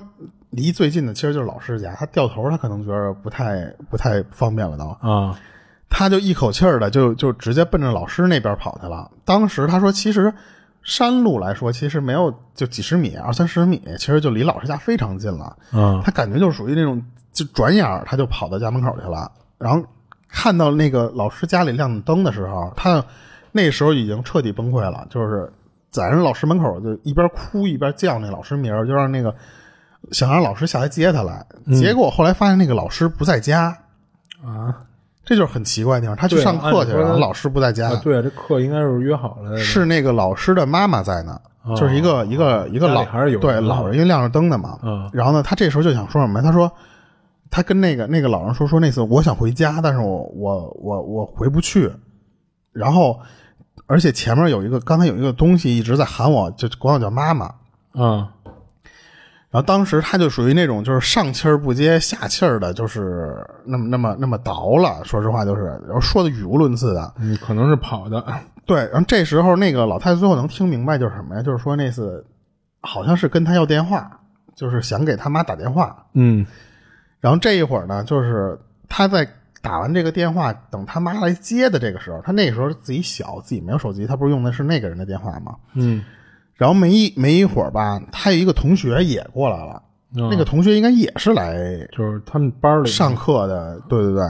[0.49, 5.39] 离最近的其实就是老师家，他掉头他可能觉得不太不太方便了都啊，
[5.89, 9.09] 他就一口气儿的就就直接奔着老师那边跑去了。
[9.23, 10.33] 当时他说其实。
[10.85, 15.55] 山路来说，其实没有就几十米、二三十米，其实就离老师家非常近了。
[15.71, 19.31] 嗯，他感觉就属于那种，就转眼他就跑到家门口去了。
[19.57, 19.81] 然后
[20.27, 23.01] 看到那个老师家里亮灯的时候，他
[23.53, 25.49] 那时候已经彻底崩溃了，就是
[25.93, 29.33] 在人老师门口就一边哭一边叫那老师名就让那个
[30.11, 31.45] 想让老师下来接他来。
[31.79, 33.77] 结果后来发现那个老师不在家
[34.43, 34.75] 啊。
[35.25, 37.95] 这就是很奇怪的地方，他去上课去，然后老师不在家。
[38.01, 39.55] 对，这课应该是约好了。
[39.55, 41.39] 是那个老师的妈妈在呢，
[41.77, 44.77] 就是一个一个一个老还是有对老人，因为亮着灯的嘛。
[44.83, 45.09] 嗯。
[45.13, 46.41] 然后呢，他这时候就想说什么？
[46.41, 46.69] 他说，
[47.49, 51.89] 他跟那个那个老人说说那次我想回家，但是我我我我回不去。
[52.73, 53.17] 然后，
[53.85, 57.53] 而且前面有一个刚才有一个东西一直在喊我，就管我叫妈妈。
[57.93, 58.27] 嗯。
[59.51, 65.03] 然后当时他就属于那种就是上气儿不接下气儿的，就是那么那么那么倒了。
[65.03, 67.13] 说实话，就是然后说的语无伦次的。
[67.19, 68.25] 嗯，可能是跑的。
[68.65, 71.43] 对，然后这时候那个老太太最后能听明白就是什么呀？
[71.43, 72.25] 就是说那次
[72.81, 74.19] 好像是跟他要电话，
[74.55, 76.03] 就是想给他妈打电话。
[76.13, 76.43] 嗯。
[77.19, 79.27] 然后这一会儿呢，就是他在
[79.63, 85.55] 打完这个电话，等他妈来接的这个时候，他那时候自己小，自己没有手机，他不是用的是那个人的电话吗？
[85.73, 86.03] 嗯。
[86.55, 89.81] 然后没一没一会儿吧，他有一个同学也过来了。
[90.11, 91.55] 那个同学应该也是来，
[91.91, 93.79] 就是他们班里上课的。
[93.89, 94.21] 对对对，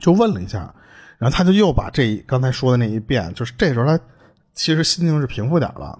[0.00, 0.74] 就问了一下，
[1.18, 4.00] 然后他就又把这刚才说的那一遍，就是这时候他
[4.54, 5.98] 其实心情是平复点了。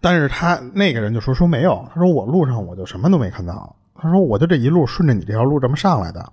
[0.00, 6.32] 但是他那个人就说说没有，他说我路上我就什么都没看到，他说我就这一路顺着你这条路这么上来的。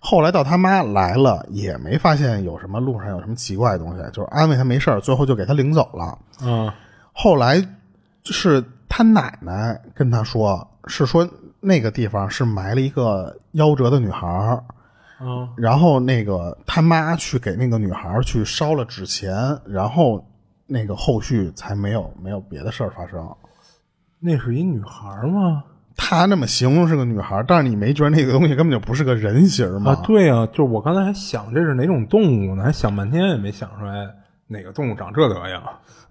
[0.00, 6.18] 后来到他妈来了，也没发现有什么路上有什么奇怪的东西，就是安慰他没事最后就给他领走了。
[6.42, 6.72] 嗯，
[7.12, 7.60] 后来
[8.24, 11.28] 是他奶奶跟他说，是说
[11.60, 14.62] 那个地方是埋了一个夭折的女孩
[15.18, 20.22] 嗯，然后那个他妈去给那个女孩去烧了纸钱，然后
[20.66, 23.26] 那个后续才没有没有别的事儿发生。
[24.20, 25.64] 那是一女孩吗？
[25.96, 29.92] 他那么形容是个女孩，但是你没觉得那个东西根本就不是个人形吗？
[29.92, 34.06] 啊，对啊，就是我刚才还想这是哪种动物呢，还想半天也没想出来
[34.46, 35.60] 哪个动物长这德行。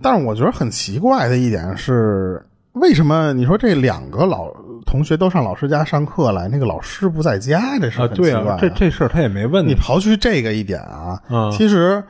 [0.01, 4.51] 但是我觉得很奇怪的一点是，为什么你说这两个老
[4.85, 7.79] 同学都上老师家上课来，那个老师不在家？
[7.79, 8.57] 这是很奇怪。
[8.59, 9.73] 这这事儿他也没问你。
[9.75, 12.03] 刨去这个一点啊，嗯，其实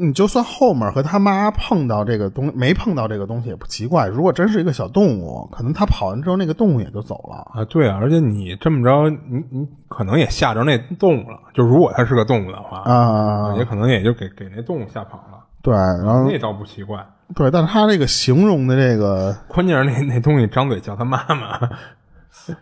[0.00, 4.06] 你就算后面和他妈碰到这个东没碰到这个东西也不奇怪。
[4.06, 7.64] 如果真是一个小动物，可能他跑完之后那个动物也就走了啊。
[7.64, 11.40] 对啊，而且你这么着，你你可能也吓着那动物了。
[11.52, 15.44] 就如果它是个动物的话啊，也可能也就给给那动物吓跑了。
[15.62, 17.04] 对，然后那倒不奇怪。
[17.34, 21.58] 对，但是他这个形容的这个，关键是那那东西张嘴叫他妈妈。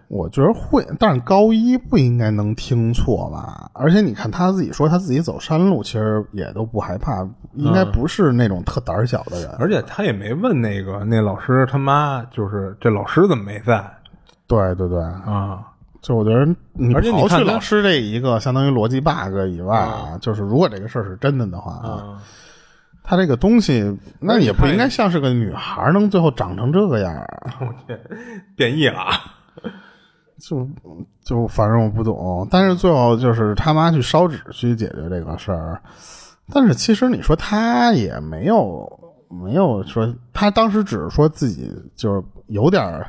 [0.09, 3.71] 我觉得会，但是高一不应该能听错吧？
[3.73, 9.51] 而且你看他自己说他自己走山路，其实也都不害怕，应该不是那种特胆小的人。
[9.59, 13.85] 而且他也没问那个那老师他妈，就是这老师怎么没在？
[14.49, 15.67] 对对对啊！
[16.01, 22.23] 就我觉得你刨去老师这一个相当于逻辑 bug 以外啊，就是如果这个事儿是真的的话啊，
[23.03, 27.43] 他这个东西那也不应该像是个女孩能最后长成这个样儿。
[27.61, 28.01] 我天，
[28.57, 29.01] 变异了。
[30.39, 30.69] 就
[31.25, 35.81] 就反正我不懂，但是最后就是他妈去烧纸去解决这个事儿，
[36.53, 38.87] 但是其实你说他也没有
[39.31, 43.05] 没有说他当时只是说自己就是有点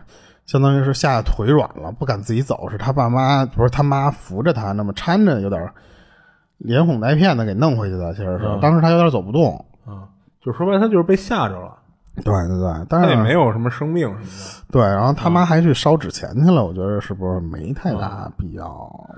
[0.45, 5.69] 相当于是吓得腿软了，不敢自己走，是他爸妈不是他妈扶着他，那么搀着有点
[6.59, 10.07] 连哄带骗的给弄回去的，其实是当时他有点走不动，嗯，
[10.41, 11.77] 就说白他就是被吓着了。
[12.23, 14.65] 对对对，但是也没有什么生命什么的。
[14.71, 18.67] 对，然后他妈还去烧纸钱去了，我觉得是不是没太大必要？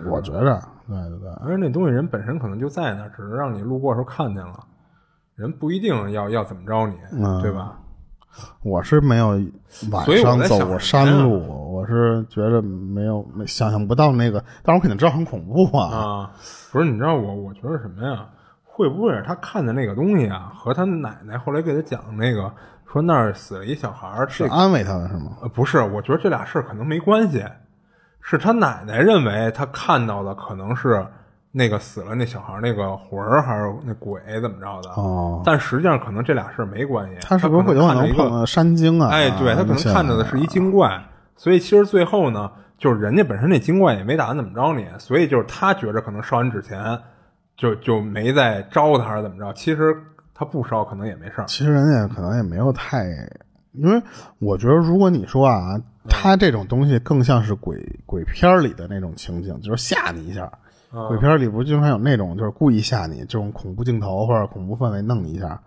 [0.10, 1.30] 我觉着，对对对。
[1.42, 4.60] 而且那东西人本身可能就在那，只是让你路过时候看见了，
[5.36, 6.96] 人不一定要要怎么着你，
[7.42, 7.80] 对吧？
[8.64, 9.30] 我是没有
[9.92, 15.88] 晚上走过山路，我是觉得没有没想象不到那个，但我肯定知道很恐怖啊。
[15.88, 16.32] 啊，
[16.72, 18.28] 不是，你知道我我觉得什么呀？
[18.64, 20.54] 会不会是他看的那个东西啊？
[20.56, 22.54] 和他奶奶后来给他讲那个？
[22.92, 25.38] 说那儿死了一小孩儿，是安慰他的是吗？
[25.44, 27.44] 呃，不是，我觉得这俩事儿可能没关系。
[28.22, 31.06] 是他奶奶认为他看到的可能是
[31.52, 34.90] 那个死了那小孩那个魂儿，还是那鬼怎么着的？
[35.02, 37.18] 哦，但实际上可能这俩事儿没关系。
[37.22, 39.10] 他是不是会有可能碰到山精啊？
[39.10, 41.00] 哎，对他可能看到的是一精怪，
[41.36, 47.00] 所以其实最后呢，就是人家本身那精怪也没打算怎么着你，所以就是他觉着可能烧完纸钱
[47.56, 49.54] 就就没再招他，还是怎么着？
[49.54, 49.96] 其实。
[50.40, 51.46] 他不烧可能也没事儿。
[51.48, 53.04] 其实人家可能也没有太，
[53.74, 54.02] 因为
[54.40, 55.78] 我觉得如果你说啊，
[56.08, 60.50] 他这种东西更像是鬼鬼片里的那种情景，就是吓你一下。
[61.10, 65.62] 鬼片里不是经常有那种就是故意吓你，这种恐怖镜头或者恐怖氛围弄你一下。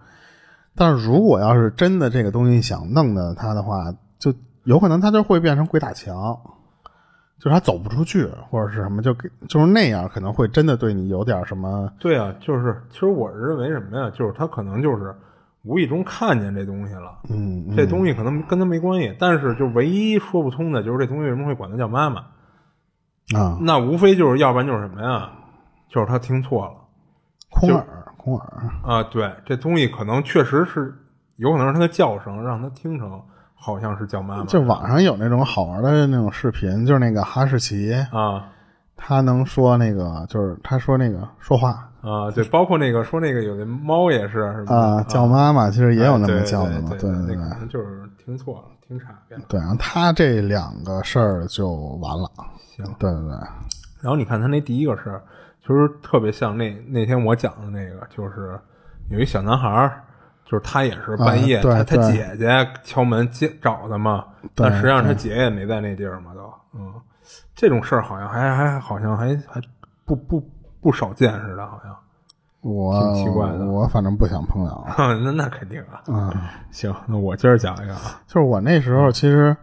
[0.74, 4.32] 但是如果要是真的这个东西想弄的他的话，就
[4.64, 6.40] 有可能他就会变成鬼打墙。
[7.42, 11.92] 就是他走不出去，或者是什么，就给就是那样，可能会真的对你有点什么。
[11.98, 14.08] 对啊，就是其实我是认为什么呀？
[14.10, 15.12] 就是他可能就是
[15.64, 22.20] 无意中看见这东西了，嗯，这东西可能跟他没关系，但是就唯一说不通的就是这东西为什么会管他叫妈妈
[23.36, 23.58] 啊？
[23.60, 25.28] 那无非就是要不然就是什么呀？
[25.88, 26.74] 就是他听错了，
[27.50, 27.84] 空耳，
[28.18, 29.02] 空耳啊！
[29.10, 30.94] 对，这东西可能确实是
[31.38, 33.20] 有可能是他的叫声让他听成。
[33.64, 34.44] 好像是叫妈妈。
[34.46, 38.48] 就网上有那种好玩的那种视频，就是那个哈士奇啊，
[38.96, 44.74] 他能说那个，就是他说那个说话啊，对，包括那个说那个有的猫也是，是吧？
[44.74, 49.38] 啊，叫妈妈其实也有那么叫的嘛，对对对，就是听错了，听岔了。
[49.48, 52.28] 对，然后他这两个事儿就完了。
[52.74, 53.30] 行，对对对。
[54.00, 55.22] 然后你看他那第一个事儿，
[55.60, 58.58] 其实特别像那那天我讲的那个，就是
[59.08, 60.02] 有一小男孩儿。
[60.52, 62.46] 就是他也是半夜，他他姐姐
[62.84, 64.22] 敲门接找他嘛，
[64.54, 66.40] 但实际上他姐也没在那地儿嘛，都，
[66.74, 66.92] 嗯，
[67.56, 69.58] 这种事儿好像还还好像还还
[70.04, 70.46] 不不
[70.82, 71.96] 不少见似的，好像，
[72.60, 74.86] 我挺奇怪的，我反正不想碰到，
[75.24, 76.30] 那那肯定啊，嗯，
[76.70, 77.94] 行，那我今儿讲一个，
[78.26, 79.56] 就是我那时候其实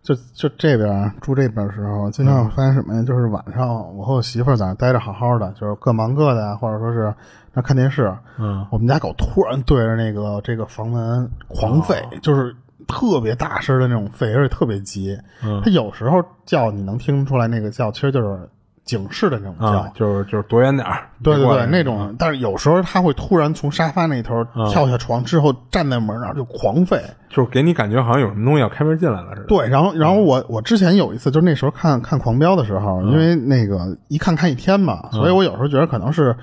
[0.00, 3.02] 就就这边住这边的时候，经常发现什么呀？
[3.02, 7.14] 就是晚上我和我媳妇在那待着好好的，就是各忙各的，或者说是。
[7.52, 12.54] 那看电视，嗯，我们家狗突然对着那个这个房门狂吠，就是
[12.86, 15.18] 特别大声的那种吠，而且特别急。
[15.42, 18.48] 嗯，它有时候叫你能听出来那个叫，其实就是
[18.84, 21.08] 警示的那种叫，就是就是躲远点儿。
[21.24, 22.14] 对对对，那种。
[22.18, 29.46] 但是有时候它会突然从沙发那头跳下床，之后站在门那儿就狂吠，就是给你感觉好像有什么东西要开门进来了似的。
[29.48, 36.36] 对，然后然后我我之前有一次，就是那时候看看狂飙的时候，因为那个一看看一天嘛，所以我有时候觉得可能是。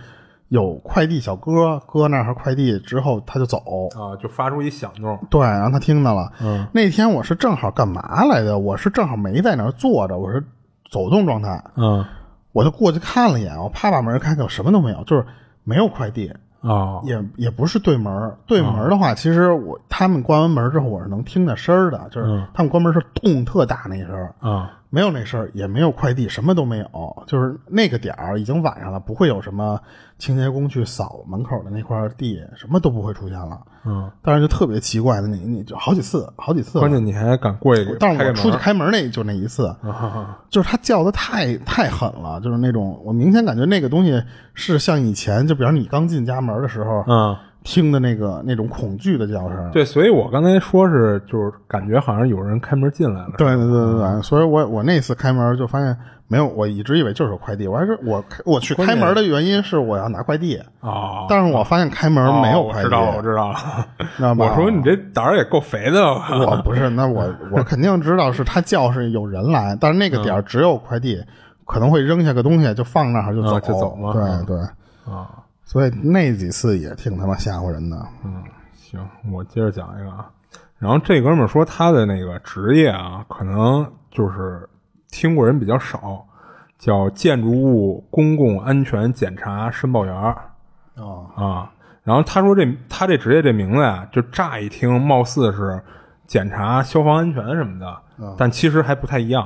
[0.50, 3.58] 有快递小哥搁那儿快递之后，他就走
[3.98, 5.20] 啊，就发出一响动。
[5.30, 6.32] 对，然后他听到了。
[6.42, 8.58] 嗯，那天我是正好干嘛来的？
[8.58, 10.42] 我是正好没在那儿坐着，我是
[10.90, 11.62] 走动状态。
[11.76, 12.06] 嗯，
[12.54, 15.26] 我就过去看了一眼，我啪把门开开，什么都没有，就是
[15.64, 18.34] 没有快递啊，也也不是对门。
[18.46, 24.77] 对门的话，其实我他们关完门之后，我是能听见声儿的，就是他们关门是咚特大那声啊。
[24.90, 27.24] 没有那事儿，也没有快递，什么都没有。
[27.28, 29.80] 就是那个点儿已经晚上了，不会有什么
[30.18, 33.60] 清洁工去扫门口的那块地，什么都不会出现了。
[33.86, 36.80] 嗯，但是就特别奇怪的，你你就好几次，好几次。
[36.80, 37.98] 关键你还敢过去？
[38.00, 39.74] 但是我出去开门那就那一次，
[40.50, 44.24] 就是他叫的太太狠了，就是那种我明显感觉那个东西
[44.54, 47.36] 是像以前，就比方你刚进家门的时候，嗯。
[47.68, 53.34] 听的那个那种恐惧的叫声，对，所以我刚才说是就是感觉好像有人开门进来了。
[53.38, 55.98] 对对对对对，所以我我那次开门就发现
[56.30, 60.56] 没有，我一直以为就是有快递，我还是我我去开门的原因是我要拿快递。
[60.80, 63.52] 啊，但是我发现开门没有快递，知道我知道。
[63.52, 63.56] 了，
[64.16, 64.46] 知道 吧？
[64.46, 71.22] 我说你这胆儿也够肥的，我不是，那我我肯定知道是他叫是有人来，但是那个点只有快递，
[71.66, 74.14] 可能会扔下个东西就放那儿就走就走了，
[74.46, 75.14] 对对。
[75.14, 75.44] 啊。
[75.68, 78.08] 所以那几次也挺他妈吓唬人的。
[78.24, 78.42] 嗯，
[78.74, 80.32] 行，我接着讲一个啊。
[80.80, 84.68] 然后这哥们说他的那个职业啊，可能就是
[85.12, 86.26] 听过人比较少，
[86.80, 90.16] 叫建筑物公共安全检查申报员
[90.96, 91.70] 哦啊。
[92.02, 95.84] 然后他说这他这职业这名字啊，就乍一听貌似是
[96.26, 99.46] 检查消防安全什么的，但其实还不太一样。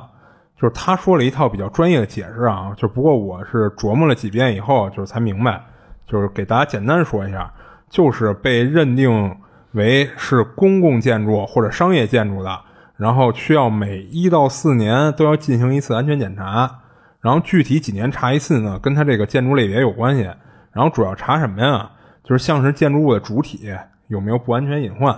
[0.55, 5.59] 就是他说了一套比较专业的解释啊，就不过我是琢磨了几遍以后，就是才明白。
[6.07, 7.51] 就是给大家简单说一下，
[7.89, 9.37] 就是被认定
[9.71, 12.59] 为是公共建筑或者商业建筑的，
[12.97, 16.79] 然后需要每一到四年都要进行一次安全检查，
[17.21, 18.77] 然后具体几年查一次呢？
[18.79, 20.29] 跟它这个建筑类别有关系。
[20.73, 21.89] 然后主要查什么呀？
[22.23, 23.73] 就是像是建筑物的主体
[24.07, 25.17] 有没有不安全隐患。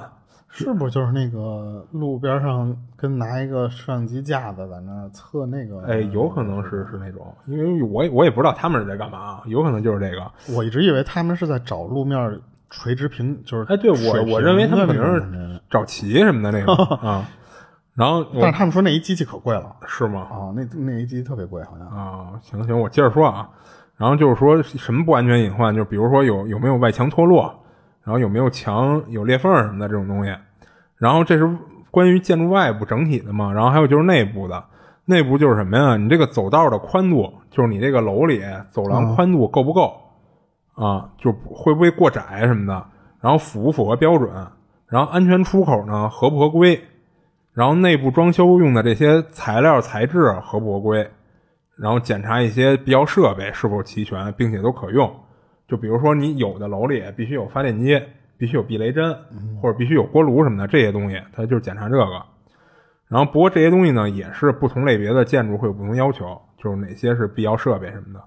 [0.55, 5.81] 是不是就是那个路边上跟拿一个摄像机架子在那测那个？
[5.87, 10.31] 哎，有可能是是那种，因为我我也不知道他们是在干嘛，有可能就是这个。
[10.55, 12.39] 我一直以为他们是在找路面
[12.69, 17.27] 垂直平，就是哎，对我我认为他们可能是找齐什么的那种 啊。
[17.95, 20.21] 然后，但是他们说那一机器可贵了，是吗？
[20.21, 22.39] 啊，那那一机器特别贵，好像啊。
[22.41, 23.49] 行行，我接着说啊。
[23.97, 27.62] 然后就是说什么不安全隐患，就比如说有有没有外墙脱落。
[28.03, 30.35] 然后有没有墙有裂缝什么的这种东西，
[30.97, 31.49] 然后这是
[31.89, 33.51] 关于建筑外部整体的嘛？
[33.53, 34.63] 然后还有就是内部的，
[35.05, 35.95] 内部就是什么呀？
[35.95, 39.99] 你这个走道的宽度，就是你这个楼里走廊宽度够不够
[40.75, 41.09] 啊？
[41.17, 42.85] 就会不会过窄什么的？
[43.21, 44.29] 然后符不符合标准？
[44.87, 46.81] 然后安全出口呢合不合规？
[47.53, 51.09] 然后内部装修用的这些材料材质合不合规？
[51.77, 55.09] 然后检查一些必要设备是否齐全，并且都可用。
[55.73, 57.99] 就比如说，你有的楼里必须有发电机，
[58.37, 59.11] 必须有避雷针，
[59.59, 62.05] 或者必须有锅炉什么的这些东西，它就是检查这个。
[63.07, 68.23] 然后，不过这些东西呢，也是不同类别的建筑会有不同要求，就是哪些是必要设备什么的。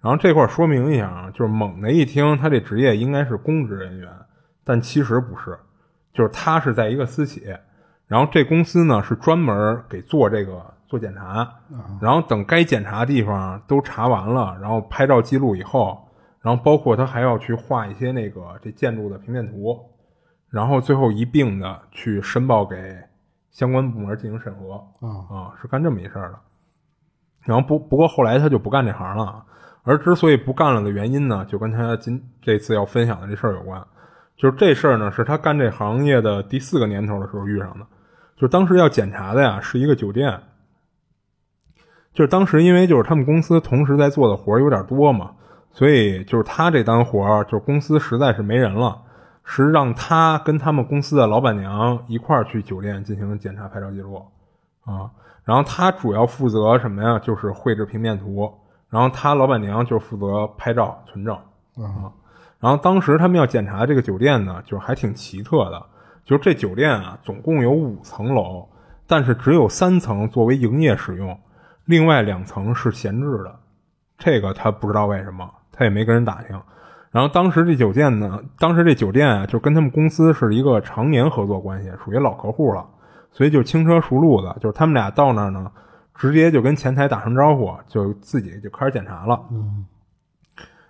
[0.00, 4.08] 然后这块说明一下啊，就是猛的一听，他这职业应该是公职人员，
[4.64, 5.54] 但其实不是，
[6.14, 7.42] 就是他是在一个私企，
[8.06, 11.46] 然后这公司呢是专门给做这个做检查，
[12.00, 16.02] 然后等该检查的地方都查完了，然后拍照记录以后。
[16.46, 19.76] 然后包括他还要去画一些那个这建筑的平面图，
[20.48, 22.96] 然后最后一并的去申报给
[23.50, 26.38] 相关部门进行审核啊啊，是干这么一事儿的。
[27.40, 29.44] 然后不不过后来他就不干这行了，
[29.82, 33.84] 而之所以不干了的原因呢，就跟他今这次要分享的这事儿有关。
[34.36, 37.84] 就是这事儿呢，是他干这行业的第四个年头的时候遇上的。
[38.36, 40.40] 就是当时要检查的呀，是一个酒店。
[42.14, 45.32] 就是当时因为就是他们公司同时在做的活儿有点多嘛。
[45.76, 48.98] 所以就是他这单活儿，就是公司实在是没人了，
[49.44, 54.16] 是让他跟他们公司的老板娘一块儿去酒店进行检查拍照记录
[54.86, 55.10] 啊。
[55.44, 57.18] 然后他主要负责什么呀？
[57.18, 58.50] 就是绘制平面图。
[58.88, 61.34] 然后他老板娘就负责拍照存证
[61.76, 62.10] 啊。
[62.58, 65.84] 然后当时他们要检查这个酒店呢，就是还挺奇特的，
[66.24, 68.66] 就是这酒店啊，总共有五层楼，
[69.06, 71.38] 但是只有三层作为营业使用，
[71.84, 73.54] 另外两层是闲置的。
[74.16, 75.46] 这个他不知道为什么。
[75.76, 76.58] 他也没跟人打听，
[77.10, 82.86] 然后当时这酒店呢，当时这酒店啊，就跟他们公司是一个常年合作关系，属于老客户了，
[83.30, 85.70] 所以就轻车熟路的，就是他们俩到那儿呢，
[86.14, 89.38] 直接就跟前台打声招呼，就自己就开始检查了。
[89.50, 89.84] 嗯，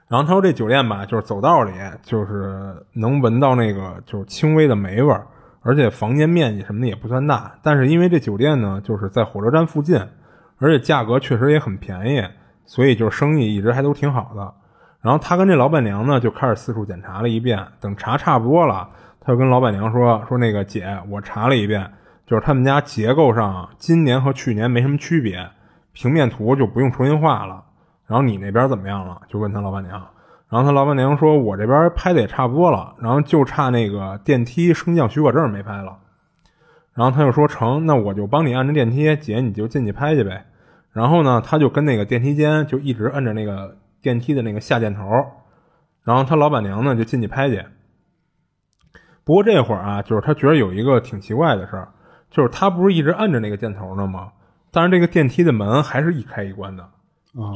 [0.08, 1.72] 然后他说这酒店吧，就是走道里
[2.02, 5.26] 就是能闻到那个就是轻微的霉味儿，
[5.62, 10.00] 而且房间面积什么的也不算大，但是因为这酒店呢就是在火车站附近，
[10.58, 12.24] 而且价格确实也很便宜，
[12.64, 14.54] 所以就是生意一直还都挺好的。
[15.06, 18.90] 然后他跟这老板娘呢就开始四处检查了一遍，等查差不多了，
[19.20, 21.88] 他就跟老板娘说：“说那个姐，我查了一遍，
[22.26, 25.48] 就是他们家结构上今年和去年没什么区别，
[25.92, 27.62] 平面图就不用重新画了。
[28.08, 29.92] 然后你那边怎么样了？”就问他老板娘。
[30.48, 35.96] 然后他老板娘说：“我这边拍的也差不多了，然后就差那个电梯升降许可证没拍了。”
[36.94, 40.46] 然后他就说成，那我就帮你按着电梯，姐你就进去拍去呗。
[40.92, 43.76] 然后呢，他就跟那个电梯间就一直按着那个
[44.06, 45.02] 电梯的那个下箭头，
[46.04, 47.60] 然后他老板娘呢就进去拍去。
[49.24, 51.88] 不过这会儿啊，就是他觉得有一个挺奇怪的事儿，
[52.30, 54.30] 就是他不是一直按着那个箭头呢吗？
[54.70, 56.88] 但是这个电梯的门还是一开一关的，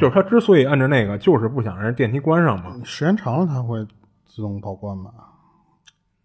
[0.01, 2.73] 就是他之所以按着那个，就是不想让电梯关上嘛。
[2.83, 3.87] 时间长了，它会
[4.27, 5.13] 自动报关吧？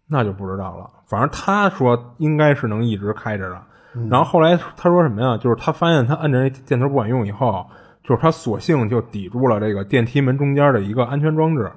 [0.08, 0.90] 那就不知道了。
[1.06, 3.62] 反正他说应该是能一直开着的。
[4.10, 5.38] 然后后来他说什么呀？
[5.38, 7.64] 就是他发现他按着那箭头不管用以后，
[8.06, 11.70] 就是他索性就抵住了这个电梯门中间的一个安全装置。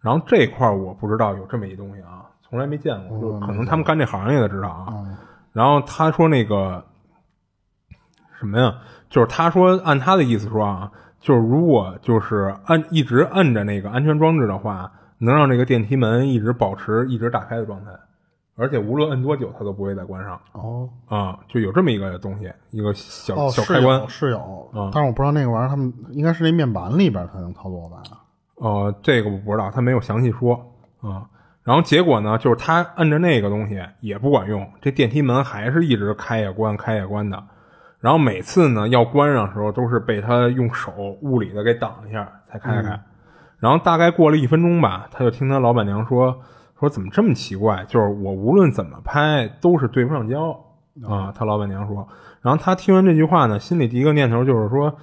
[0.00, 4.92] 然后这块我不知道有这么一东西啊，从来没见过，就可能他们干这行业的知道啊。
[5.52, 6.84] 然后他说那个
[8.38, 8.74] 什么呀？
[9.08, 17.90] 就是他说按他的意思说啊，就是如果就是按一直摁着那个安全装置的话，能让这个电梯门一直保持一直打开的状态。
[18.58, 20.40] 而且无论摁多久，它都不会再关上。
[20.50, 28.02] 哦，啊，就有这么一个东西，一个小小开关是有，但是我不知道那个玩意儿，他们应该是那面板里边才能操作吧？
[28.56, 30.54] 呃，这个我不知道，他没有详细说
[31.00, 31.22] 啊。
[31.62, 37.40] 然后结果呢，就是他摁着那个东西也不管用，这电梯门还是一直开也关，开也关的。
[38.00, 40.92] 然后每次呢要关上的时候，都是被他用手
[41.22, 43.00] 物理的给挡一下才开开。
[43.60, 46.36] 然后大概过了一分钟吧，他就听他老板娘说。
[46.78, 47.84] 说怎么这么奇怪？
[47.88, 50.50] 就是我无论怎么拍都是对不上焦
[51.06, 51.32] 啊！
[51.36, 52.06] 他老板娘说，
[52.40, 54.94] 然后他听完这句话呢，心里第一个念头就是说，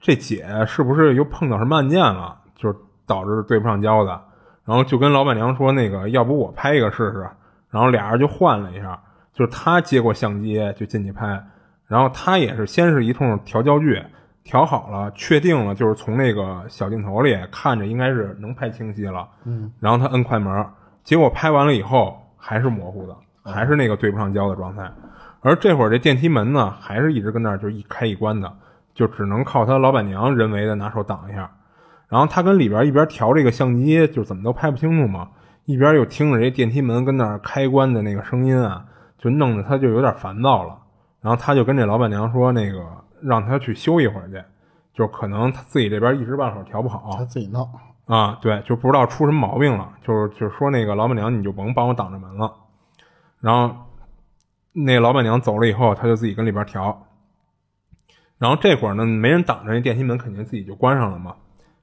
[0.00, 4.20] 这姐是不是又碰到什么案件了，就是导致对不上焦的？
[4.64, 7.28] 然后就跟老板娘说，那个要不我拍一个试试？
[7.70, 8.98] 然后俩人就换了一下，
[9.32, 11.42] 就是他接过相机就进去拍，
[11.86, 14.00] 然后他也是先是一通调焦距，
[14.44, 20.64] 调好了，确定了就是从那个小镜头里看着应该是能拍清晰了，嗯，然后他摁快门。
[21.04, 24.90] 结果拍完了以后还是模糊的，还是那个对不上焦的状态。
[25.42, 28.50] 而这会儿这电梯门呢，还是一直跟那儿就一开一关的，
[28.94, 31.50] 就只能靠他老板娘人为的拿手挡一下。
[32.08, 35.28] 然后他跟里边一边调这个相机，就怎么都拍不清楚嘛，
[35.66, 38.84] 一边又听着这电梯门跟那儿开关的那个声音啊，
[39.18, 40.78] 就弄得他就有点烦躁了。
[41.20, 42.82] 然后他就跟这老板娘说，那个
[43.20, 44.42] 让他去修一会儿去，
[44.94, 47.68] 就可能他自己这边一时半会儿调不好，他自己弄。
[48.06, 52.52] 啊，对，就不知道出什么毛病了，就是就是说那个老板娘，你就甭帮我挡着门了。
[53.40, 53.74] 然后
[54.72, 57.06] 那老板娘走了以后，他就自己跟里边调。
[58.36, 61.34] 然后这会儿呢，没人挡着，那电梯门肯定自己就关上了嘛。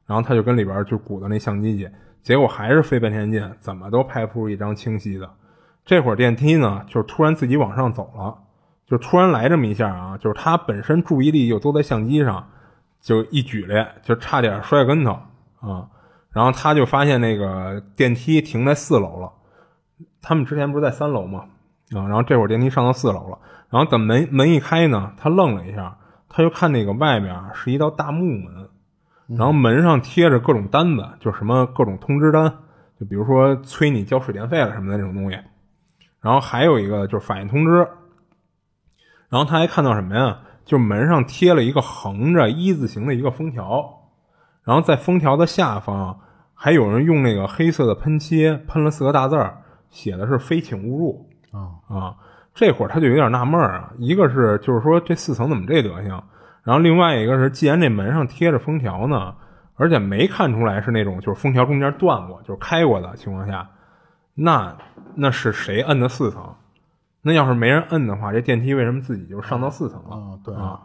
[0.06, 1.90] 然后他就跟里边就鼓捣那相机去，
[2.22, 5.28] 结果还是费半天劲，怎么都拍不出一张清晰的。
[5.86, 8.38] 这会儿电梯呢，就是突然自己往上走了，
[8.86, 12.48] 就突然来这么一下啊，就是他本身注意力又都在相机上，
[13.00, 15.18] 就一举来就差点摔跟头
[15.62, 15.88] 啊。
[16.34, 19.32] 然后他就发现那个电梯停在四楼了，
[20.22, 21.46] 他们之前不是在三楼吗？
[21.92, 23.38] 啊，然后这会儿电梯上到四楼了，
[23.70, 25.98] 然后等门门一开呢，他愣了一下，
[26.30, 28.70] 他就看那个外面是一道大木门，
[29.28, 32.50] 然后门上贴着各种单子，就什么各种通知单，
[32.98, 35.38] 就比如说催你交水电费了什么的这种东西，
[36.22, 37.86] 然后还有一个就是反应通知，
[39.28, 40.40] 然后他还看到什么呀？
[40.64, 44.01] 就门上贴了一个横着一字形的一个封条。
[44.64, 46.20] 然后在封条的下方，
[46.54, 49.58] 还有人用那个黑色的喷漆喷了四个大字儿，
[49.90, 51.28] 写的是“非请勿入”。
[51.52, 52.16] 啊啊！
[52.54, 56.24] 这会儿他就有点纳闷儿啊，一个是就是说这四层怎么这德行，
[56.64, 59.36] 然后另外一个是既然这门上贴着封条呢，
[59.76, 63.70] 而且没看出来是那种就是封条中间断过就是开过的情况下，
[64.36, 64.74] 那
[65.16, 66.56] 那是谁摁的四层？
[67.22, 70.16] 那要是没人摁的话，这电梯为什么自己就上到四层了？
[70.16, 70.80] 啊，对啊。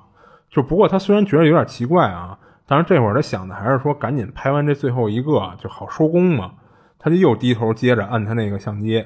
[0.51, 2.39] 就不过他虽然觉得有点奇怪啊。
[2.67, 6.53] 但是这会儿他想的还是说，赶紧拍完这最后一个就好收工嘛。
[6.99, 9.05] 他就又低头接着按他那个相机，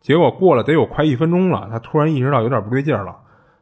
[0.00, 3.16] 结果过了得有快一分钟了，他突然意识到有点不对劲了，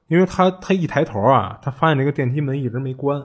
[0.06, 3.22] 因为他他一抬头啊，他发现这个电梯门一直没关，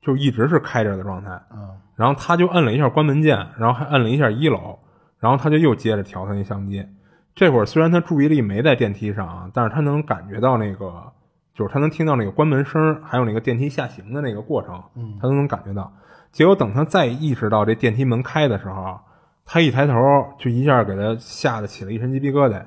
[0.00, 1.30] 就一直是开着的状态。
[1.52, 4.78] 嗯，然后他就摁了一下关门键，然后还摁了一下一楼，
[5.18, 6.86] 然后他就又接着调他那相机。
[7.34, 11.12] 这会儿虽然他注意力没在电梯上啊，但是他能感觉到那个。
[11.54, 14.82] 就是他能听到那个关门声，还有那个电梯下行的那个过程，
[15.20, 15.92] 他都能感觉到。
[16.32, 18.98] 结果等他再意识到这电梯门开的时候，
[19.44, 19.94] 他一抬头
[20.36, 22.60] 就一下给他吓得起了一身鸡皮疙瘩，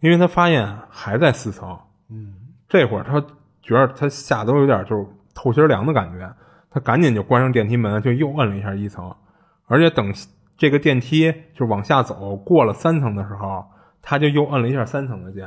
[0.00, 1.78] 因为他发现还在四层。
[2.08, 2.34] 嗯，
[2.66, 3.20] 这会儿他
[3.60, 6.34] 觉得他吓得有点就是透心凉的感觉，
[6.70, 9.14] 他赶紧就关上电梯门，就又摁了一下一层。
[9.66, 10.12] 而且等
[10.56, 13.64] 这个电梯就往下走过了三层的时候，
[14.00, 15.46] 他就又摁了一下三层的键。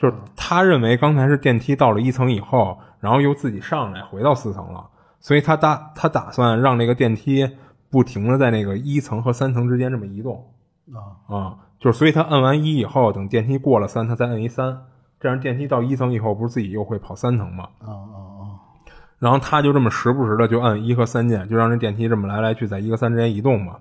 [0.00, 4.88] 就是他认为刚才是电梯到了一层以后，然后又自己上来回到四层了，
[5.20, 7.46] 所以他打他打算让那个电梯
[7.90, 10.42] 不停的在那个一层和三层之间这么移动，
[10.94, 14.86] 啊啊，就是所以他摁完一以后，等电梯过了三，他再摁一三，
[15.20, 17.68] 这样电梯到一层以后，不是自己又会跑三层吗？
[17.80, 18.42] 啊啊啊！
[19.18, 23.76] 然后他就这么时不时的就按一和三键，就让这电梯这么来来去在一和三之间移动嘛。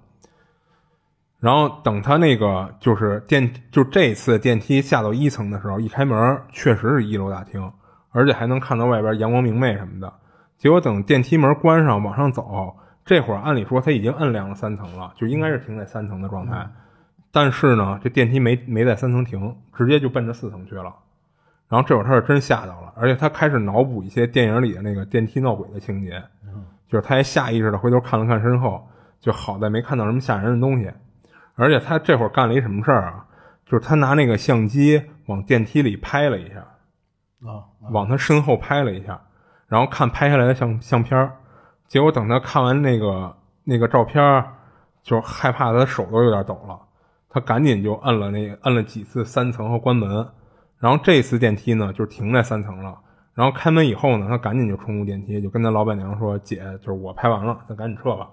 [1.39, 7.71] 然后等他那个就是电，就这次电梯下到一层的时候，一开门确实是一楼大厅，
[8.11, 10.13] 而且还能看到外边阳光明媚什么的。
[10.57, 12.75] 结果等电梯门关上往上走，
[13.05, 16.67] 这会儿按理说他已经摁亮了三层了，就应该是停在三层的状态。
[17.31, 20.93] 但是呢，这电梯没没在三层停，直接就奔着四层去了。
[21.69, 26.21] 然后这会儿他是真吓到了，而且他开始脑补一些电影里的那个电梯闹鬼的情节，
[26.89, 28.85] 就是他还下意识的回头看了看身后，
[29.21, 30.91] 就好在没看到什么吓人的东西。
[31.59, 33.25] 而且他这会儿干了一什么事儿啊？
[33.65, 36.59] 就是他拿那个相机往电梯里拍了一下，
[37.45, 39.21] 啊，往他身后拍了一下，
[39.67, 41.31] 然后看拍下来的相相片儿
[41.87, 44.43] 结果等他看完那个那个照片
[45.03, 46.79] 就害怕他手都有点抖了，
[47.29, 50.27] 他赶紧就摁了那摁了几次三层和关门，
[50.79, 52.97] 然后这次电梯呢就停在三层了，
[53.35, 58.29] 然后开门以后呢，他赶紧就冲入电梯，就跟他老板娘说：“姐，就是我拍完了，咱赶紧撤吧。”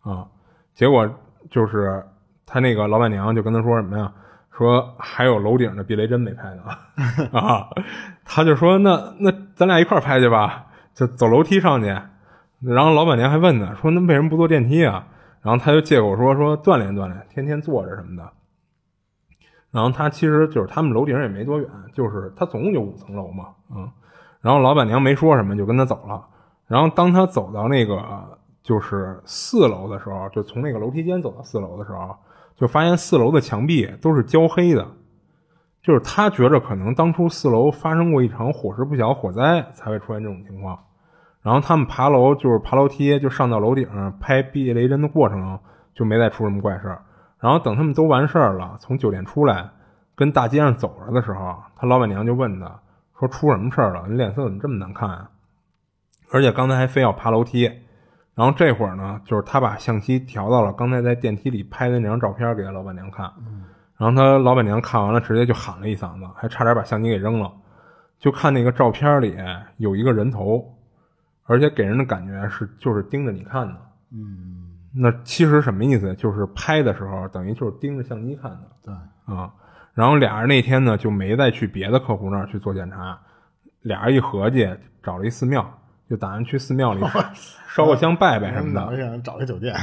[0.00, 0.26] 啊，
[0.74, 1.06] 结果
[1.50, 2.02] 就是。
[2.48, 4.10] 他那个老板娘就跟他说什么呀？
[4.50, 6.62] 说还有楼顶的避雷针没拍呢
[7.38, 7.68] 啊！
[8.24, 11.86] 他就说那那咱俩一块拍去吧，就走楼梯上去。
[12.60, 15.06] 然后老板娘还问他说那为什么不坐电梯啊？
[15.42, 18.28] 然后他就借口说说锻炼锻炼，天天坐着什么的。
[19.70, 23.88] 然后他其实就是他们楼顶也没多远，就是他总共就五层楼嘛，嗯。
[24.40, 26.26] 然后老板娘没说什么，就跟他走了。
[26.66, 28.02] 然后当他走到那个
[28.64, 32.16] 就是四楼的时候，就从那个楼梯间走到四楼的时候。
[32.58, 34.84] 就发现四楼的墙壁都是焦黑的，
[35.80, 40.76] 就是他觉着可能当初四楼发生过一场火势不小火灾，才会出现这种情况。
[41.40, 43.88] 然后他们爬楼就是爬楼梯，就上到楼顶
[44.18, 45.56] 拍避雷针的过程，
[45.94, 47.00] 就没再出什么怪事儿。
[47.38, 49.70] 然后等他们都完事儿了，从酒店出来，
[50.16, 52.80] 跟大街上走着的时候，他老板娘就问他
[53.20, 54.04] 说：“出什么事儿了？
[54.08, 55.30] 你脸色怎么这么难看啊？
[56.32, 57.70] 而且刚才还非要爬楼梯。”
[58.38, 63.28] 然后这会儿呢，就是他把相机调到了刚才在电梯里拍的那张照片给他老板娘看，
[63.96, 67.52] 然后他老板娘看完了，直接就喊了一嗓子，还差点把相机给扔了。
[68.20, 69.36] 就看那个照片里
[69.78, 70.64] 有一个人头，
[71.46, 73.74] 而且给人的感觉是就是盯着你看的。
[74.12, 76.14] 嗯，那其实什么意思？
[76.14, 78.60] 就是拍的时候等于就是盯着相机看的。
[78.84, 78.94] 对
[79.34, 79.52] 啊，
[79.94, 83.18] 然后俩人那天呢就没再去别的客户那儿去做检查，
[83.82, 84.64] 俩人一合计
[85.02, 85.68] 找了一寺庙。
[86.08, 87.00] 就打算去寺庙里
[87.68, 88.86] 烧个香拜拜什么的。
[88.86, 89.74] 我想找个酒店，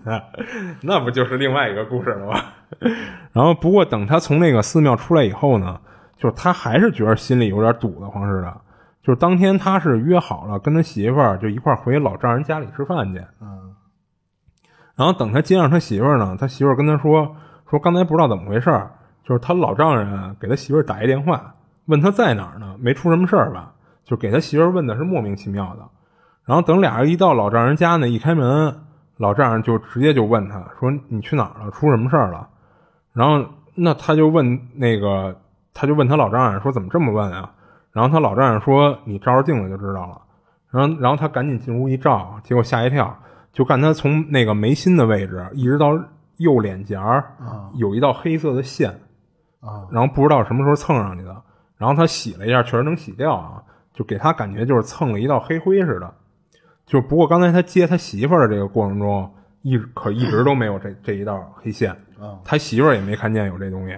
[0.82, 2.40] 那不就是另外一个故事了吗？
[3.32, 5.80] 然后不过等他从那个寺庙出来以后呢，
[6.16, 8.60] 就是他还是觉得心里有点堵得慌似的。
[9.02, 13.22] 就是当天他是约好了跟他媳妇儿就一块回老丈人家里吃饭去。
[13.40, 13.74] 嗯。
[14.96, 17.36] 然后等他接上他媳妇儿呢，他媳妇儿跟他说
[17.68, 18.90] 说刚才不知道怎么回事儿
[19.22, 21.54] 就是他老丈人给他媳妇儿打一电话，
[21.86, 22.74] 问他在哪儿呢？
[22.80, 23.72] 没出什么事儿吧？
[24.04, 25.82] 就给他媳妇问的是莫名其妙的，
[26.44, 28.76] 然后等俩人一到老丈人家呢，一开门，
[29.16, 31.70] 老丈人就直接就问他说：“你去哪儿了？
[31.70, 32.48] 出什么事儿了？”
[33.14, 35.40] 然后那他就问那个，
[35.72, 37.50] 他就问他老丈人说：“怎么这么问啊？”
[37.92, 40.20] 然后他老丈人说：“你照照镜子就知道了。”
[40.70, 43.16] 然后然后他赶紧进屋一照，结果吓一跳，
[43.52, 45.96] 就看他从那个眉心的位置一直到
[46.38, 47.24] 右脸颊儿
[47.74, 48.90] 有一道黑色的线
[49.60, 51.42] 啊，然后不知道什么时候蹭上去的，
[51.78, 53.62] 然后他洗了一下，确实能洗掉啊。
[53.94, 56.14] 就给他感觉就是蹭了一道黑灰似的，
[56.84, 59.32] 就不过刚才他接他媳妇儿的这个过程中，
[59.62, 61.96] 一可一直都没有这这一道黑线，
[62.44, 63.96] 他媳妇儿也没看见有这东西，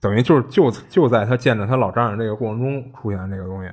[0.00, 3.70] 等于就是就就在他见着他老丈人这个过程中出现这个东西，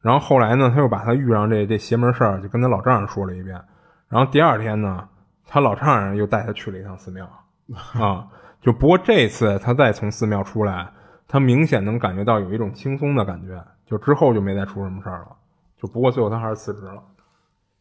[0.00, 3.60] 然后后来呢，他又把他遇上这这邪门事儿就跟他老丈人说了一遍，
[4.08, 5.08] 然后第二天呢，
[5.46, 7.28] 他老丈人又带他去了一趟寺庙，
[8.00, 8.28] 啊，
[8.60, 10.88] 就不过这次他再从寺庙出来，
[11.26, 13.60] 他明显能感觉到有一种轻松的感觉。
[13.90, 15.36] 就之后就没再出什么事儿了，
[15.76, 17.02] 就不过最后他还是辞职了。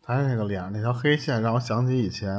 [0.01, 2.33] 他那个脸上那条黑线让我想起以前，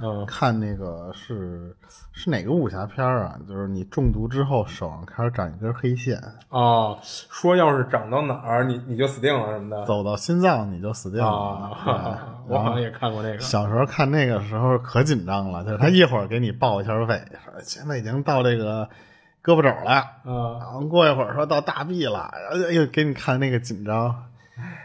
[0.00, 1.76] 嗯，看那个是
[2.12, 3.38] 是哪个武侠片啊？
[3.46, 6.16] 就是你中毒之后手上开始长一根黑线
[6.48, 11.76] 啊，说要是长到哪儿你你就死定了什么的，走到心脏你就死定了。
[12.48, 13.38] 我好像也看过那个。
[13.40, 17.22] 小时候看那个时候可紧张了，就是他一会儿给你报一下胃，
[17.62, 18.88] 现在已经到这个。
[19.42, 24.24] 胳膊肘了，嗯，然后过一会儿说到大臂了，哎呦，给你看那个紧张，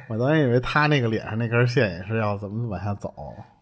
[0.09, 3.13] 我当时以为他那个脸上那根线也是要怎么往下走。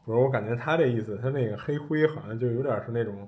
[0.05, 3.27] 不是，我感觉他这意思，他那个黑灰好像就有点是那种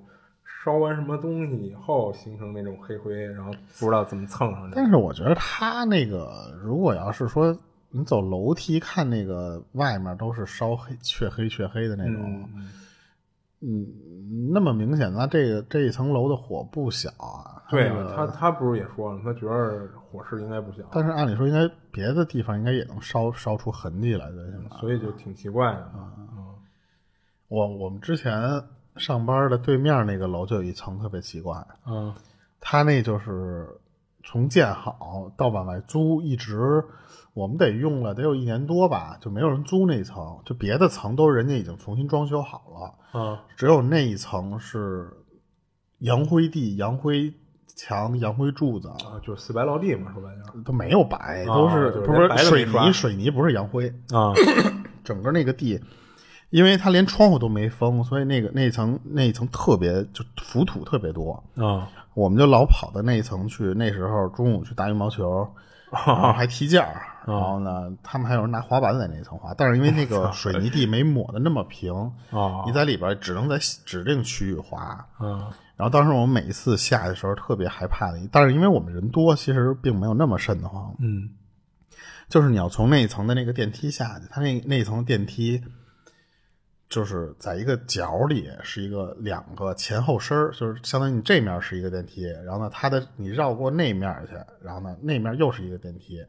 [0.64, 4.72] 烧完什么东西以后形成那种黑灰，然后不知道怎么蹭上去。
[4.74, 7.54] 但是我觉得他那个，如果要是说
[7.90, 12.48] 你走楼梯看那个外面都是烧黑、黢黑、黢黑的那种。
[12.54, 12.70] 嗯，
[14.52, 17.62] 那么明显，那这个这一层楼的火不小啊。
[17.70, 20.82] 对啊，他他不是也说了，他觉得火势应该不小。
[20.90, 24.46] 但是按理说，应该别的地方应该也能烧烧出痕迹来的，
[24.80, 26.14] 所以就挺奇怪的啊。
[27.48, 28.62] 我我们之前
[28.96, 32.14] 上班的对面那个楼就有一层特别奇怪，嗯，
[32.60, 33.68] 他那就是
[34.24, 36.84] 从建好到往外租，一直。
[37.34, 45.08] 我们得用了得有一年多吧，就没有人租那层，就别的层都是人家已经重新装修好了，啊，只有那一层是
[46.00, 47.32] 洋灰地、洋灰
[47.76, 52.92] 墙、洋灰柱子啊，就是四白落地嘛，说白了都没有白，都是不是水泥？
[52.92, 54.32] 水泥不是洋灰啊，
[55.04, 55.80] 整个那个地，
[56.50, 61.88] 因为它连窗户都没封，所以那个那层那一层特别就浮土特别多啊，
[62.18, 65.48] 我们就老跑到那一层去，那时候中午去打羽毛球。
[65.90, 72.12] 还踢毽儿，然后呢，他们还有人拿滑板在那一层滑，但是因为那个 水泥地没抹的那么平，
[72.66, 75.06] 你在里边只能在指定区域滑。
[75.18, 80.94] 嗯，然后当时我们每一次下的时候特别害怕的，但是因为我们人多，其实并没有那么瘆得慌。
[80.98, 81.30] 嗯，
[82.28, 85.64] 就是你要从那一层的那个电梯下去，它那那一层电梯。
[86.88, 96.24] 就是在一个角里是一个两个前后身就是相当于你这面是一个电梯，然后呢，它的你绕过那面去，然后呢，那面又是一个电梯。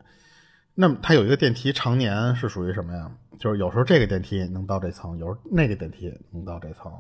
[0.76, 3.10] 那么它有一个电梯，常年是属于什么呀？
[3.40, 6.92] 就是有时候这个电梯能到这层，有时候那个电梯能到这层。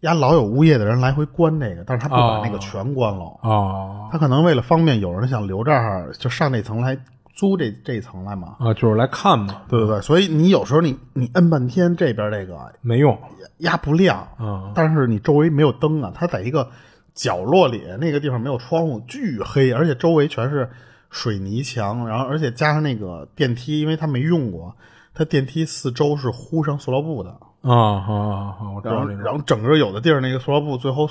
[0.00, 3.24] 呀，老有物业的人来回关那个，但是他不把那个全关了。
[3.42, 6.96] 哦，他可能为了方便，有人想留这儿，就上那层来。
[7.38, 8.56] 租这这一层来嘛？
[8.58, 9.62] 啊，就是来看嘛。
[9.68, 13.16] 对对对，所以你有时候你你摁半天这边这个没用，
[13.58, 14.18] 压不亮。
[14.38, 16.68] 啊，但是你周围没有灯啊，它在一个
[17.14, 20.68] 角落里，那个地方没有窗户，巨黑，而且周围全是
[21.10, 24.74] 水泥墙，然后而且加上那个电梯，因为它没用过，
[25.14, 27.30] 它电梯四周是糊上塑料布的。
[27.62, 28.70] 啊啊啊！
[28.74, 29.04] 我知道。
[29.06, 31.08] 然后整个有的地儿那个塑料布最后。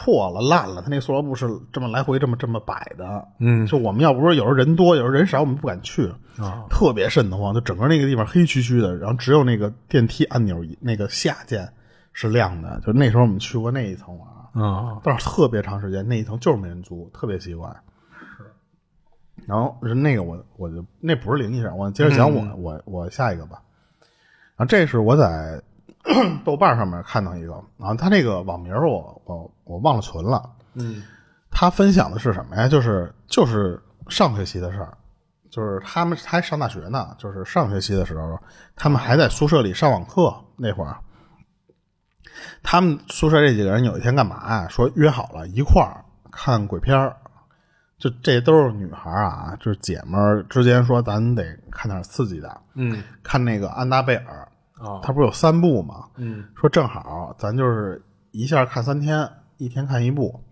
[0.00, 6.06] 破了烂了，他那个塑料布是这么来回这么这么摆的，嗯，就我们要不是有时候人多，有时候人少，我们不敢去
[6.38, 11.68] 啊，特别瘆得慌，就整个那个地方黑黢黢的，然后只有那个电梯按钮那个下键
[12.12, 17.68] 是亮的，就那时候我们去过那一层啊，啊，但是特别长时间那一层就是没人租，特别奇怪。
[18.36, 18.44] 是，
[19.46, 23.62] 然后是那个我我就那不是灵异事我接着讲我我我下一个吧，
[24.56, 25.60] 然后这是我在。
[26.44, 30.50] 豆瓣上面看到一个，然后他那个网名我我我忘了存了。
[30.74, 31.02] 嗯，
[31.50, 32.66] 他分享的是什么呀？
[32.68, 34.96] 就是就是上学期的事儿，
[35.50, 38.38] 就是他们还上大学呢，就是上学期的时候，
[38.74, 40.96] 他们还在宿舍里上网课那会儿，
[42.62, 44.68] 他们宿舍这几个人有一天干嘛呀？
[44.68, 47.16] 说约好了一块儿看鬼片儿，
[47.98, 54.47] 就这都是女孩啊，就是姐们儿之间说咱得看点刺激的，嗯，看那个安娜贝尔。
[54.80, 56.06] 啊，他不是有三部嘛？
[56.16, 60.42] 嗯，说正好咱就是一下看三天，一天看一部。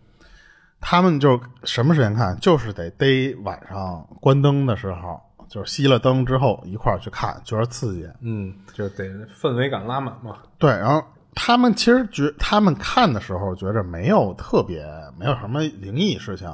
[0.79, 2.39] 他们就什么时间看？
[2.39, 8.07] 就是得逮晚上关灯的时候，就是熄了灯之后一块儿去看，觉得刺激。
[8.21, 10.37] 嗯，就得氛围感拉满嘛。
[10.59, 11.03] 对，然后
[11.35, 14.85] 他们其实觉他们看的时候觉着没有特别，
[15.19, 16.49] 没有什么灵异事情，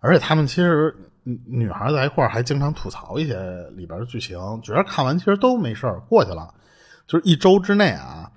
[0.00, 3.38] 而且他们其实女孩在一块儿还经常吐槽一些
[3.76, 6.54] 里边的剧情，觉得看完其实都没事儿，过去了。
[7.08, 8.30] 就是一周之内啊，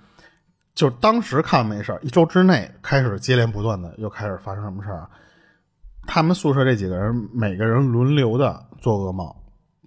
[0.73, 5.07] 就当时看没事一周之内开始接连不断的又开始发生什么事儿？
[6.07, 9.29] 他们宿舍这几个人每个人轮流的做噩梦，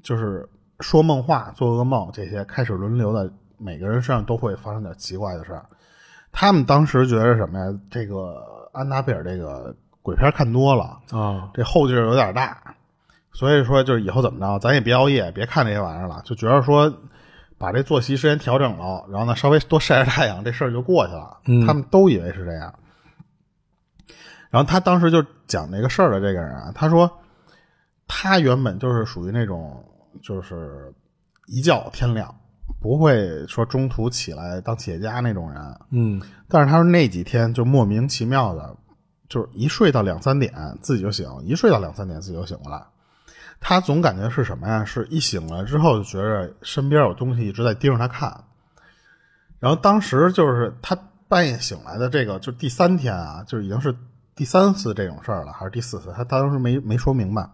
[0.03, 0.47] 就是
[0.81, 5.65] 说梦话、做噩梦这些开始轮流的，每个人身上都会发生点奇怪的事儿。
[6.31, 7.65] 他们当时觉得什么呀？
[7.91, 12.77] 这个安娜贝尔这个鬼片看多了啊，这后劲儿有点大，
[13.33, 16.93] 所以说就是以后怎么着，咱也别熬夜，别看这些玩意儿了，就觉得说。
[17.65, 21.39] 把这作息时间调整了，然后呢，稍微多晒晒太阳，这事儿就过去了。
[21.67, 22.75] 他们都以为是这样。
[24.51, 27.11] 然后他当时就讲这个事儿的这个人啊，他说
[28.07, 29.83] 他原本就是属于那种
[30.23, 30.93] 就是
[31.47, 32.33] 一觉天亮，
[32.83, 35.81] 不会说中途起来当企业家那种人。
[35.89, 38.77] 嗯，但是他说那几天就莫名其妙的，
[39.27, 40.53] 就是一睡到两三点
[40.83, 42.83] 自己就醒，一睡到两三点自己就醒过来。
[43.61, 44.85] 他总感觉是什么呀？
[44.85, 48.45] 是一醒了之后就觉着身边有东西一直在盯着他看，
[49.59, 50.95] 然后当时就是他
[51.29, 53.97] 半夜醒来的这个，就第三天啊，就已经是
[54.35, 56.13] 第三次这种事儿了，还是第四次？
[56.15, 57.49] 他当时没没说明白。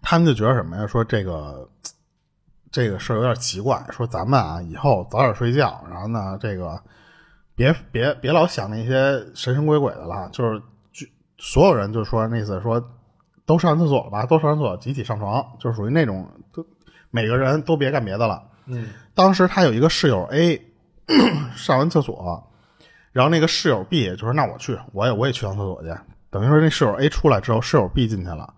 [0.00, 0.84] 他们就觉得什么呀？
[0.88, 1.70] 说这个
[2.72, 6.82] 这个事儿有点奇怪，说咱们啊以后早点睡觉，然后呢这个
[7.54, 10.58] 别别别老想那些神神鬼鬼的了，就是
[10.92, 11.06] 就
[11.38, 12.84] 所有人就说那次说。
[13.46, 14.24] 都上完厕所了吧？
[14.26, 16.64] 都上完厕所，集体上床，就是属于那种，都
[17.10, 18.42] 每个人都别干别的了。
[18.66, 20.60] 嗯，当时他有一个室友 A，
[21.56, 22.48] 上完厕所
[23.12, 25.88] 然后那个室友 B 就说：“那我去，我也我也去上厕所去。”
[26.30, 28.54] 等于说那室友 A 出来之后，室友 B 进去了。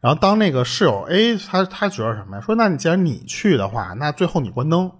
[0.00, 2.40] 然后当那个室友 A 他他觉得什么呀？
[2.40, 4.92] 说：“那你既然你去的话，那最后你关灯，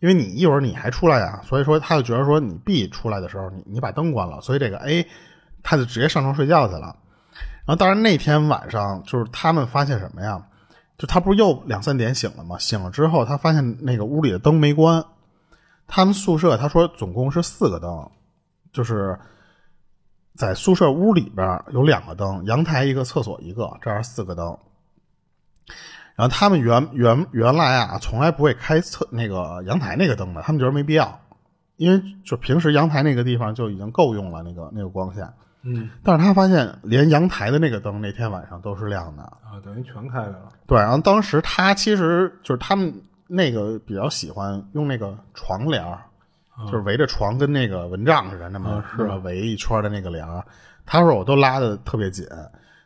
[0.00, 5.06] 因为你一会儿你还出来呀。”所以说他就觉得说你 B 出来的时候，你你把灯关了，所以这个 A
[5.62, 6.96] 他就直接上床睡觉去了。
[7.64, 10.46] 然后当然那天晚上就是他们发现什么呀？
[10.98, 12.58] 就他不是又两三点醒了吗？
[12.58, 15.04] 醒了之后他发现那个屋里的灯没关。
[15.86, 18.10] 他们宿舍他说总共是四个灯，
[18.72, 19.18] 就是
[20.34, 24.56] 在宿舍屋里边有两个灯，阳台一个，厕所一个，这样四个灯。
[26.14, 31.20] 然后他们原原原来啊，从来不会开厕那个阳台那个灯的，他们觉得没必要，
[31.76, 35.32] 因为就平时阳台那个地方就已经够用了，那个那个光线。
[35.64, 40.48] 嗯，但是他发现连阳台的那个灯那天晚上都是亮的啊，等于全开开了。
[40.66, 42.92] 对，然后当时他其实就是他们。
[43.34, 46.00] 那个比较喜欢用那个床帘儿
[46.66, 50.44] 就是围着床跟那个蚊帐似的，那么那么围一圈的那个帘儿
[50.84, 52.26] 他说我都拉的特别紧，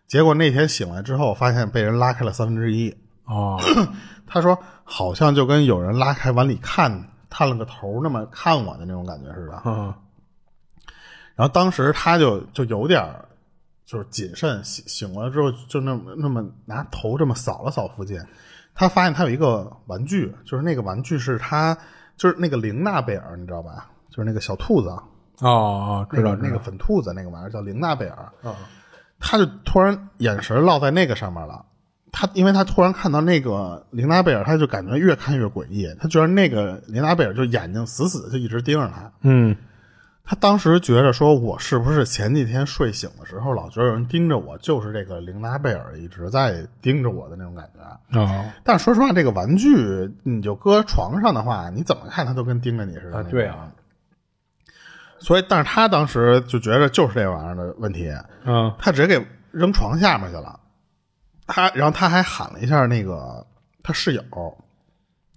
[0.07, 2.97] 结果那天醒来之后，发现被人拉开了三分之一。
[3.25, 3.59] 哦，
[4.25, 9.63] 他说好像就跟有人拉开往里看探了个头那么看我的那种感觉似的。
[9.65, 9.93] 嗯，
[11.37, 13.29] 然后当时他就就有点儿
[13.85, 18.19] 就是谨慎，醒醒过来之后就那么那么拿头这么扫了扫附近。
[18.75, 21.79] 他发现他有一个玩具，就是那个玩具是他，
[22.17, 23.91] 就是那个玲娜贝尔，你知道吧？
[24.11, 24.89] 就是那个小兔子。
[24.89, 25.05] 哦
[25.41, 28.33] 哦，知道那个粉兔子那个玩意儿叫玲娜贝尔。
[29.19, 31.65] 他就突然眼神落在那个上面了。
[32.13, 35.87] 他因为他突然看到那个玲娜贝尔，他就感觉越看越诡异。
[36.01, 39.13] 他觉得那个玲娜贝尔就眼睛死死的就一直盯着他。
[39.23, 39.57] 嗯。
[40.29, 44.59] 他当时觉着说：“我是不是前几天睡醒的时候老觉得有人盯着我？
[44.59, 47.81] 就是这个玲娜贝尔一直在盯着我的那种感觉。”
[48.19, 49.77] 哦，但说实话，这个玩具
[50.25, 53.23] 你就搁床上的话，你怎么看它都跟盯着你似的。
[53.23, 53.71] 对啊。
[55.21, 58.13] 所以，但是他当时就觉得就是这玩意儿的问题。
[58.45, 58.75] 嗯。
[58.81, 60.59] 他直接给扔床下面去了。
[61.47, 63.47] 他，然后他还喊了一下那个
[63.85, 64.23] 他室友，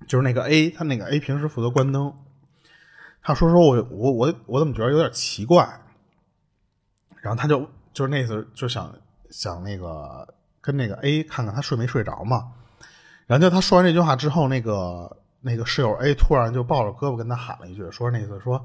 [0.07, 2.11] 就是那个 A，他那个 A 平时负责关灯。
[3.29, 5.63] 他说：“说我我我我怎么觉得有点奇怪？”
[7.21, 7.59] 然后他就
[7.93, 8.91] 就是那次就想
[9.29, 10.27] 想那个
[10.59, 12.51] 跟那个 A 看看他睡没睡着嘛。
[13.27, 18.59] 然后就他说完这句话之后，那个那个室友 A 突然就抱着胳膊跟他喊了一句，说那次说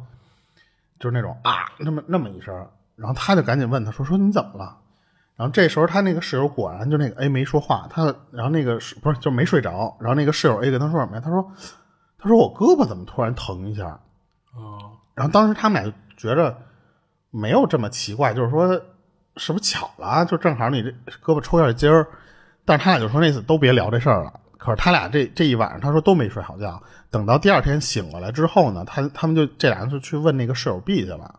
[0.98, 2.66] 就是那种啊那么那么一声。
[2.96, 4.78] 然后他就赶紧问他说：“说你怎么了？”
[5.36, 9.94] 然后这时候他那个室友果然就那个 A 没说话，他然后那个不是就没睡着。
[10.00, 11.20] 然后那个室友 A 跟他说什么呀？
[11.22, 11.52] 他说
[12.18, 14.00] ：“他说我胳膊怎么突然疼一下？”
[14.56, 16.56] 哦，然后当时他们俩就觉着
[17.30, 18.68] 没有这么奇怪，就是说
[19.36, 20.24] 是不是巧了？
[20.26, 20.90] 就正好你这
[21.24, 22.06] 胳膊抽下筋儿。
[22.64, 24.40] 但是他俩就说那次都别聊这事儿了。
[24.56, 26.82] 可是他俩这这一晚上，他说都没睡好觉。
[27.10, 31.38] 等到第二天醒过来之后呢，他他们就这俩人就去问那个室友 B 去了。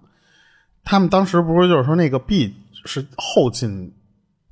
[0.84, 2.55] 他们当时不是就是说那个 B
[2.86, 3.91] 是后进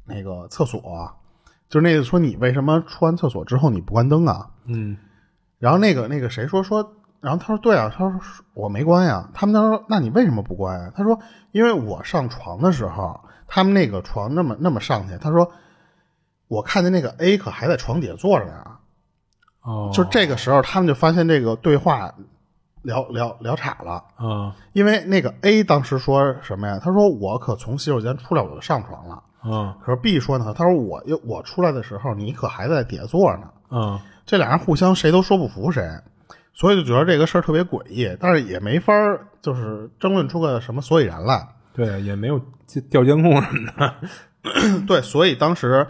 [0.05, 0.81] 那个厕所，
[1.69, 4.49] 就是那个说你为什么出完厕所之后你不关灯啊？
[4.65, 4.97] 嗯，
[5.59, 6.93] 然后那个那个谁说说。
[7.23, 8.19] 然后他说：“对啊，他说
[8.53, 11.17] 我没关呀。”他们他说：“那你为什么不关呀？”他说
[11.53, 13.17] ：“因为我上床的时候，
[13.47, 15.49] 他们那个床那么那么上去。”他说
[16.49, 18.65] ：“我看见那个 A 可还在床底下坐着呢。”
[19.63, 22.13] 哦，就这个时候，他们就发现这个对话
[22.81, 24.53] 聊聊聊岔了啊。
[24.73, 26.77] 因为那个 A 当时说什么呀？
[26.83, 30.53] 他说：“我可从洗手间出来，我就上床了。”嗯，可是 B 说呢？
[30.57, 35.89] 他说：“我我出来的时候，你可还在底下坐着呢。”嗯，这俩人互相谁都说不服谁。
[36.53, 38.93] 所以就觉得这个事儿特别诡异，但是也没法
[39.41, 41.47] 就是争论出个什么所以然来。
[41.73, 42.39] 对，也没有
[42.91, 44.81] 调监控什么的。
[44.87, 45.87] 对，所以当时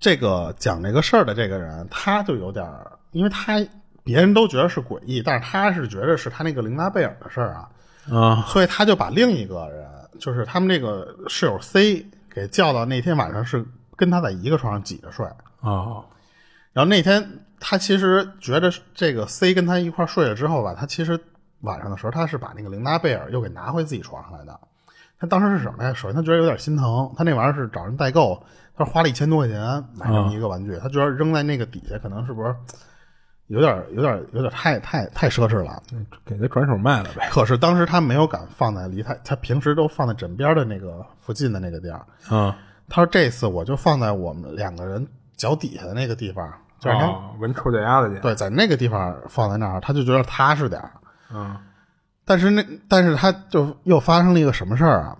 [0.00, 2.66] 这个讲这个事儿的这个人，他就有点，
[3.12, 3.58] 因为他
[4.02, 7.68] 别人都觉得是诡异，但是他是觉得是他那个琳达贝尔的事儿啊，
[8.10, 9.86] 啊，所以他就把另一个人，
[10.18, 13.62] 就是他们这个室友 C 给叫到那天晚上是
[13.94, 15.26] 跟他在一个床上挤着睡
[15.60, 16.00] 啊，
[16.72, 17.40] 然后那天。
[17.60, 21.18] 他其实觉得这个 C 跟他一块睡了之后吧，他其实
[21.60, 24.58] 晚上的时候他是把那个琳达贝尔又给拿回自己床上来的。
[25.20, 25.92] 他当时是什么呀？
[25.92, 28.40] 首先他觉得有点心疼，他那玩意儿是找人代购，
[28.76, 29.58] 他说花了一千多块钱
[29.94, 32.54] 买这么一个玩具，他觉得扔在那个底下可能是不是
[33.48, 35.82] 有点有点有点太太太奢侈了，
[36.24, 37.28] 给他转手卖了呗。
[37.32, 42.06] 可是当时他没有敢放在离他他平时都放在枕边的那个附近的那个地儿。
[42.30, 42.54] 嗯，
[42.88, 45.04] 他说这次我就放在我们两个人
[45.36, 46.48] 脚底下的那个地方。
[46.80, 46.96] 就是
[47.40, 48.20] 闻臭脚丫子去。
[48.20, 50.92] 对，在那个地方放在那儿，他就觉得踏实点儿
[51.34, 51.56] 嗯，
[52.24, 55.18] 但是那，但是他就又发生了一个什么事儿啊？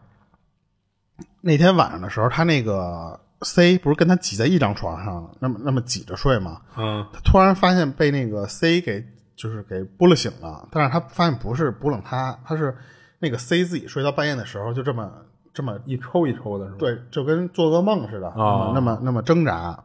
[1.41, 6.61] 那天晚上的时候，他那个 C 不是跟他挤在一张床上，那么那么挤着睡吗？
[6.77, 7.07] 嗯。
[7.13, 9.05] 他突然发现被那个 C 给
[9.37, 12.77] 就是给拨了醒了，但是他发现不是拨了他，他是
[13.19, 15.11] 那个 C 自己睡到半夜的时候就这么
[15.53, 16.79] 这么一抽一抽的是吧？
[16.79, 19.85] 对，就跟做噩梦似的，那么那么挣扎。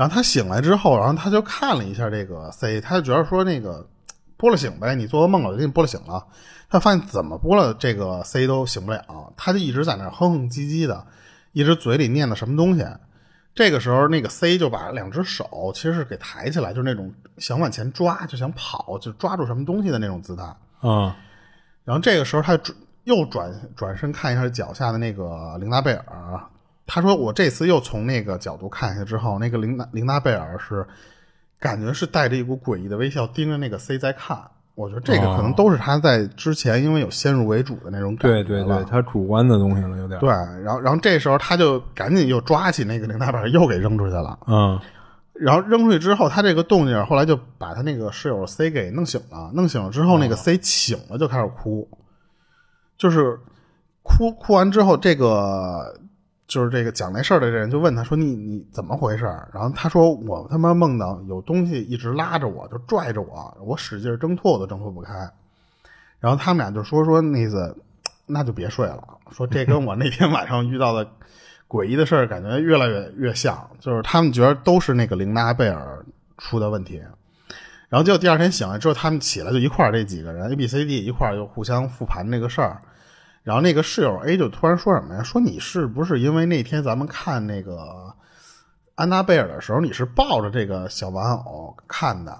[0.00, 3.86] 然后他醒来之后，然后他就看了一下这个 C，他就觉得说那个
[4.38, 6.26] 拨了醒呗，你做噩梦了，我给你拨了醒了。
[6.70, 9.04] 他发现怎么拨了这个 C 都醒不了，
[9.36, 11.04] 他就一直在那哼哼唧唧的，
[11.52, 12.86] 一直嘴里念的什么东西。
[13.54, 20.44] 这个时候，那个 C 就把两只手其实是给抬起来，就是那种想往前抓，就想跑，就抓住什么东西的那种姿态。
[20.80, 21.12] 嗯。
[21.84, 22.58] 然后这个时候，他
[23.04, 26.40] 又转转身看一下脚下的那个琳达贝尔。
[26.92, 30.84] 他说：“我这次又从那个角度看下之后，那个琳达琳达贝尔是
[31.60, 34.36] 感觉是带着一股诡异的微笑盯着那个 C 在看。”
[34.74, 40.18] 我觉得这个可能都是他在之前因为有先入为主的那种感觉，对对对，他主观的东西了有点。
[40.18, 44.36] 对，然后然后这时候他就赶紧又抓起那个零大板又给扔出去了。
[44.48, 44.80] 嗯，
[45.34, 49.52] 然后扔出去之后，他这个动静后来就把他那个室友 C 给弄醒了。
[49.54, 51.86] 弄醒了之后，那个 C 醒了就开始哭，
[52.98, 53.38] 就是
[54.02, 55.94] 哭哭完之后，这个。
[56.50, 59.24] 就是这个讲那事儿的这人就问他说：“你你怎么回事？”
[59.54, 65.12] 然后他说：“我他妈梦到有东西一直拉着我，就拽着我，我使劲挣脱我都挣脱不开。”
[66.18, 67.76] 然后他们俩就说：“说那次
[68.26, 69.00] 那就别睡了。
[69.30, 71.08] 说这跟我那天晚上遇到的
[71.68, 76.04] 诡异的事儿感觉越来越越像，就是他们觉得都是那个琳达贝尔
[76.36, 77.00] 出的问题。
[77.88, 82.82] 然后结果第二天醒来之后，他们起来就一块儿这几个人 A B C D 一块儿就互相复盘那个事儿。”
[83.50, 85.24] 然后那个室友 A 就突然说什么呀？
[85.24, 88.14] 说你是不是因为那天咱们看那个
[88.94, 92.32] 安娜贝尔的时候，你是抱着这个小玩偶看的，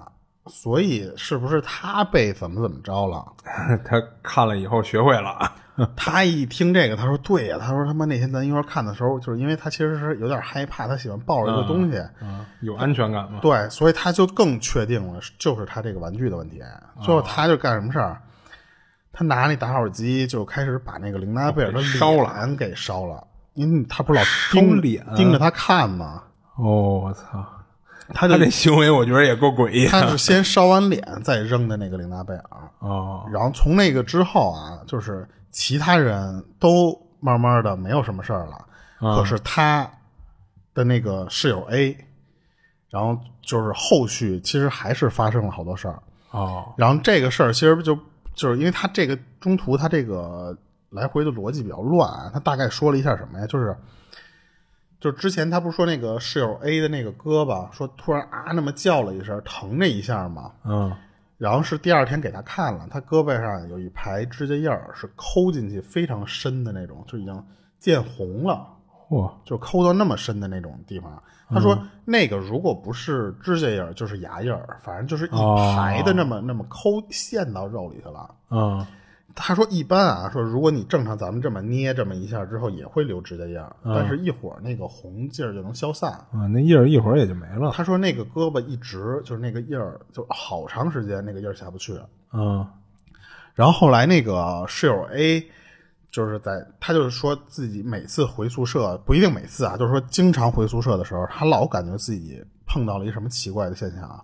[0.47, 3.25] 所以是不是他被怎么怎么着了？
[3.83, 5.37] 他看了以后学会了。
[5.97, 12.01] 他一听这个，他说：“对呀。”他说：“他妈那天咱一块看的时候，就是因为他其实是有点害怕，他喜欢抱着一个东西，
[12.61, 13.39] 有安全感嘛。
[13.41, 16.61] 对，所以他就更确定了，就是他这个玩具的问题。
[17.01, 18.21] 最后他就干什么事儿？
[19.13, 26.23] 他拿那打火机就开始把那个琳达贝尔的烧脸给烧了，因为他不是老盯脸盯着他看吗？
[26.55, 27.45] 哦，我操！
[28.13, 29.87] 他这行为我觉得也够诡异。
[29.87, 32.43] 他是先烧完脸再扔的那个琳达贝尔
[32.79, 39.89] 哦，然后从那个之后啊，就是其他人都慢慢的没有什么事儿了，可是他
[40.73, 41.97] 的那个室友 A，
[42.89, 46.01] 然后就是后续其实还是发生了好多事儿
[46.31, 47.97] 哦，然后这个事儿其实就。
[48.33, 50.57] 就是因为他这个中途他这个
[50.89, 53.45] 来回的逻辑比较乱，他大概说了一下什么呀？
[53.47, 53.75] 就是，
[54.99, 60.51] 就是之前他不是说那个室友 A 的那个胳膊，说突然啊那么叫了一声，疼那一下嘛。
[60.63, 60.91] 嗯。
[61.37, 67.43] 然后是第二天给他看了，他胳膊上有一排指甲印儿，是抠进去非常深的那种，就已经
[67.79, 68.67] 见红了。
[69.09, 69.31] 嚯！
[69.43, 71.21] 就抠到那么深的那种地方。
[71.53, 75.29] 他说：“那个如果不是指甲印儿，就是牙印儿，反正就是一
[75.75, 78.85] 排的那么那么抠陷到肉里去了。”嗯，
[79.35, 91.99] 他说：“一般啊，说如果你正常咱们这么捏这么一下之后，也会留指甲印儿，但是一会儿那个红劲儿就能消散啊，那印儿一会儿也就没了。”他说：“那个胳膊一直就是那个印儿，就好长时间那个印儿下不去。”
[92.33, 92.65] 嗯，
[93.53, 95.45] 然后后来那个室友 A。
[96.11, 104.21] 就是在他就是说自己每次回宿舍不一定每次啊，就是说经常回宿舍的时候，他老感觉自己碰到了一什么奇怪的现象啊，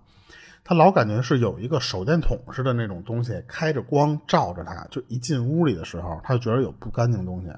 [0.62, 7.48] 他老感觉是有一个手电筒似的那种东西开着光照着他，就一进屋里的时候，他就觉得有不干净东西，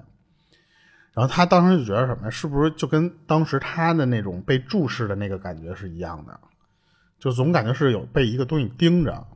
[1.12, 2.30] 然后他当时就觉得什么？
[2.30, 6.38] 是不是就跟当时他的那种被注视的那个感觉是一样的？
[7.18, 9.26] 就总感觉是有被一个东西盯着。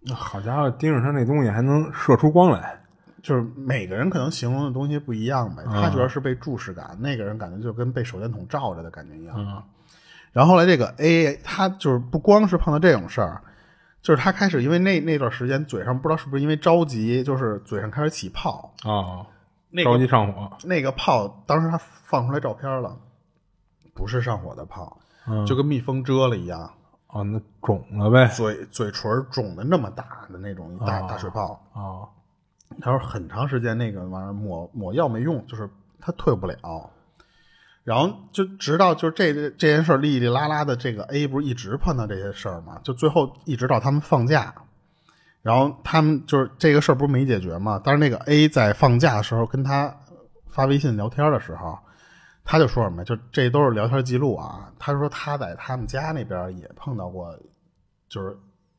[0.00, 2.80] 那好家伙，盯着他那东西还能射出光来。
[3.26, 9.64] 就是每个人可能形容的东西不一样呗，他觉得是被注视感，那个人感觉就跟被手电筒照着的感觉一样。
[10.30, 13.42] 然后后来这个 A，他就是不光是碰到这种事儿，
[14.00, 19.26] 就是他开始因为那那段时间嘴上不知道是不是因为着急，就是嘴上开始起泡啊，
[19.82, 20.48] 着急上火。
[20.62, 22.96] 那个泡当时他放出来照片了，
[23.92, 24.96] 不是上火的泡，
[25.44, 26.70] 就跟蜜蜂蛰了一样。
[27.08, 32.06] 哦，那肿了呗，嘴嘴唇肿的那么大的那种大大水泡啊。
[32.80, 35.68] 他说很长时间那个玩意儿抹抹药没用，就是
[36.00, 36.90] 他退不了。
[37.84, 42.80] 然后就直到就这这件事哩哩啦啦的，这个 A 不是一直碰到这些事儿嘛？
[42.82, 44.52] 就最后一直到他们放假，
[45.40, 47.80] 然后他们就是这个事儿不是没解决嘛？
[47.84, 49.96] 但是那个 A 在放假的时候跟他
[50.48, 51.78] 发微信聊天的时候，
[52.44, 53.04] 他就说什么？
[53.04, 54.72] 就这都是聊天记录啊。
[54.80, 57.38] 他说他在他们家那边也碰到过，
[58.08, 58.36] 就是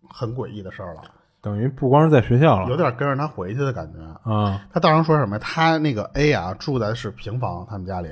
[0.09, 1.01] 很诡异的事儿了。
[1.47, 3.99] 等于不光是在学校了，有点跟着他回去的感觉
[4.29, 4.67] 啊。
[4.73, 5.39] 他当时说什么？
[5.39, 8.09] 他那个 A 啊，住在是平房，他们家里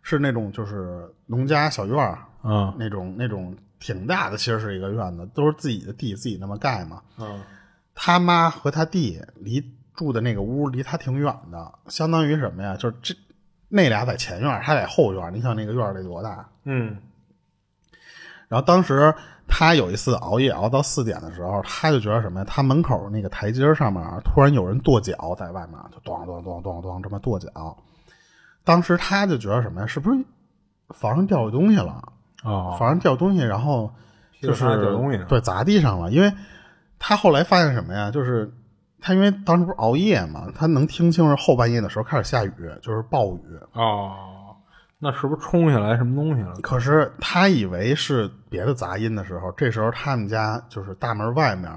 [0.00, 7.02] 是那种就是农家小院儿，嗯，那种那种挺大的，其实是一个院子，都是自己的地，自己那么盖嘛。
[7.18, 7.42] 嗯，
[7.94, 9.62] 他妈和他弟离
[9.94, 12.74] 住的那个屋离他挺远的，相当于什么呀？
[12.78, 13.14] 就是这
[13.68, 15.30] 那俩在前院，他在后院。
[15.34, 16.48] 你想那个院得多大？
[16.64, 16.96] 嗯。
[18.48, 19.14] 然后当时
[19.50, 22.46] 他有一次熬夜熬到四点的时候，他就觉得什么呀？
[22.48, 27.76] 他门口那个台阶上面突然有人跺脚，在外面就咚咚咚咚咚这么跺脚。
[28.64, 29.86] 当时他就觉得什么呀？
[29.86, 30.24] 是不是
[30.90, 32.02] 房上掉东西了？
[32.42, 33.92] 啊，房上掉东西，然后
[34.40, 36.10] 就是掉东西，对，砸地上了。
[36.10, 36.32] 因为
[36.98, 38.10] 他后来发现什么呀？
[38.10, 38.52] 就是
[39.00, 42.52] 他因为当时不是熬夜嘛，他能听清是后半夜的时候开始下雨，
[42.82, 43.40] 就是暴雨。
[43.72, 44.14] 哦，
[45.00, 46.54] 那是不是冲下来什么东西了？
[46.62, 51.68] 可是他以为是别的杂音的时候，这时候他们家就是大门外面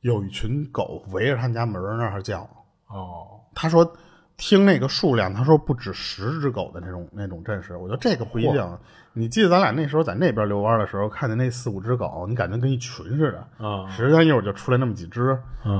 [0.00, 2.40] 有一群狗围着他们家门那儿叫。
[2.88, 3.88] 哦，他说。
[4.36, 8.78] 听那个数量，他说不止十只狗的那种那种阵势，我觉得这个不一定。
[9.12, 13.38] 你记得咱俩那时候在那边遛弯的时候，看见那四五只狗，你感觉跟一群似的。
[13.64, 15.38] 啊，实际上一会儿就出来那么几只，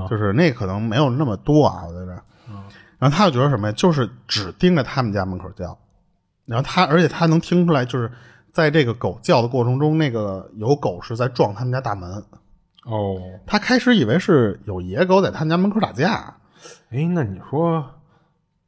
[0.09, 2.13] 就是那可能没有那么多啊，我觉得。
[2.97, 3.75] 然后他就觉得什么呀？
[3.77, 5.77] 就是只盯着他们家门口叫，
[6.47, 8.11] 然后他而且他能听出来，就是
[8.53, 12.11] 在这个狗叫的过程中，那个有狗是在撞他们家大门。
[12.85, 13.17] 哦，
[13.47, 16.37] 他开始以为是有野狗在他们家门口打架。
[16.91, 17.85] 哎，那你说？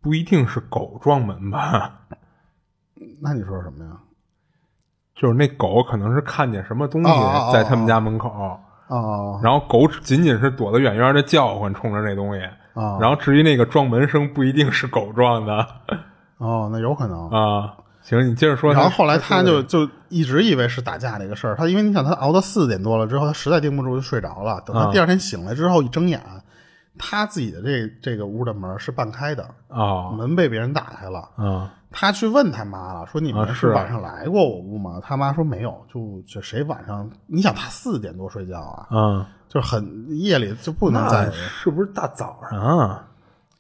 [0.03, 2.03] 不一定是狗撞门吧？
[3.21, 3.91] 那你说什么呀？
[5.17, 7.11] 就是那狗可能是看见什么东西
[7.53, 8.31] 在他们家门口
[8.87, 12.41] 哦，然后狗仅仅是躲得远远的叫唤，冲着那东西
[12.75, 12.99] 啊。
[13.01, 15.67] 然后至于那个撞门声，不一定是狗撞的。
[16.39, 17.75] 哦，那有可能啊。
[18.03, 18.73] 行，你接着说。
[18.73, 21.57] 然后后来他就就一直以为是打架这个事儿。
[21.57, 24.63] 他因为你想，他熬到四点多了之后，他实在盯不住就睡着了。
[24.65, 26.23] 等他第二天醒来之后，一睁眼。
[26.99, 31.71] 他自己的这这个屋的门是半开的啊，门被别人打开了啊。
[31.91, 34.99] 他去问他妈了，说你们是晚上来过我屋吗？
[35.03, 37.11] 他妈说没有，就就谁晚上？
[37.27, 38.87] 你想他四点多睡觉啊？
[38.91, 42.59] 嗯，就很夜里就不能在，是不是大早上？
[42.61, 43.05] 啊？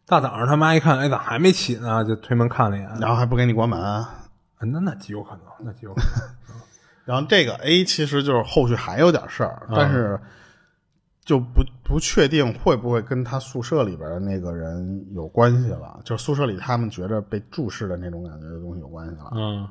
[0.06, 2.04] 大早上他妈一看，哎，咋还没起呢？
[2.04, 3.80] 就推门看了一眼，然后还不给你关门。
[4.60, 6.10] 那那极有可能， 那极有可能。
[7.04, 10.18] 然后这个 A 其实就是后续还有点事儿，但是。
[11.26, 19.32] 就不不确定会不会跟他宿舍里边的那个人有关系了，就是宿舍里他们觉着被注视的那种感觉的东西有关系了。
[19.34, 19.68] 嗯，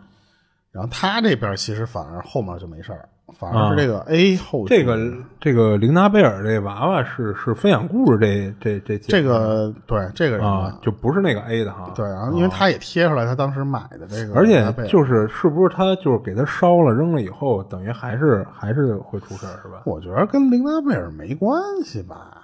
[0.70, 3.08] 然后他这边其实反而后面就没事儿。
[3.34, 4.98] 反而是这个 A 后这个
[5.42, 19.82] 这个琳达贝尔这娃娃是是分享故事这这这这个对这个人啊就不是那个 A 的哈对然后因为他也贴出来他当时买的这个而且就是是不是他就是给他烧了扔了以后等于还是还是会出事是吧？
[19.86, 22.42] 我觉得跟琳达贝尔没关系吧。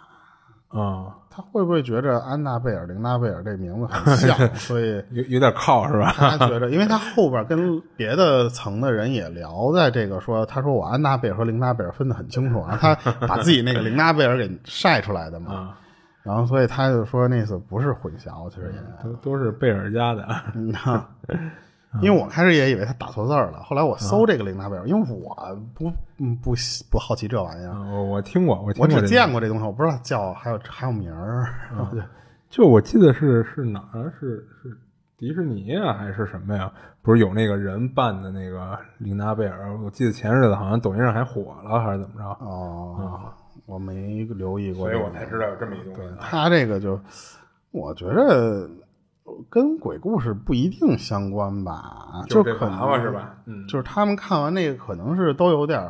[0.68, 6.12] 啊，他会不会觉着安娜贝尔、琳娜贝尔这名字很像， 所以有有点靠是吧？
[6.18, 12.94] 他觉着，因为他后边跟别的层的人也聊，在这个说，他说我安娜贝尔和琳娜贝尔分得很清楚啊，他
[13.26, 15.74] 把自己那个琳娜贝尔给晒出来的嘛，
[16.22, 20.28] 然后所以他就说那次不是混淆，其实也都都是贝尔家的。
[22.00, 25.36] 因为我开始也以为他打错字了，后来我搜这个琳达贝尔，因为我
[25.76, 25.92] 不
[26.42, 26.56] 不
[26.90, 27.74] 不好奇这玩意儿。
[27.92, 31.46] 我我听过，我我只见过这东西，我不知道叫还有还有名儿。
[32.50, 34.14] 就我记得是是哪儿？
[34.18, 34.78] 是是
[35.18, 36.72] 迪士尼呀，还是什么呀？
[37.02, 39.78] 不是有那个人扮的那个琳达贝尔？
[39.84, 42.24] 我记得前日子好像抖音上还火了，还是怎么着？
[42.46, 43.34] 哦，
[43.66, 46.16] 我没留意过，所以我才知道有这么一东西。
[46.22, 46.98] 他这个就，
[47.72, 48.70] 我觉得。
[49.49, 53.38] 跟鬼故事不一定相关吧，就可能是吧？
[53.45, 55.82] 嗯，就是他们看完那个，可能是都有点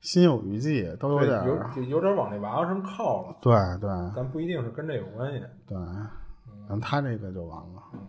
[0.00, 3.36] 心有余悸，都有点有有点往那娃娃上靠了。
[3.40, 5.42] 对对，但不一定是跟这有关系。
[5.66, 7.82] 对，然后他这个就完了。
[7.94, 8.00] 嗯，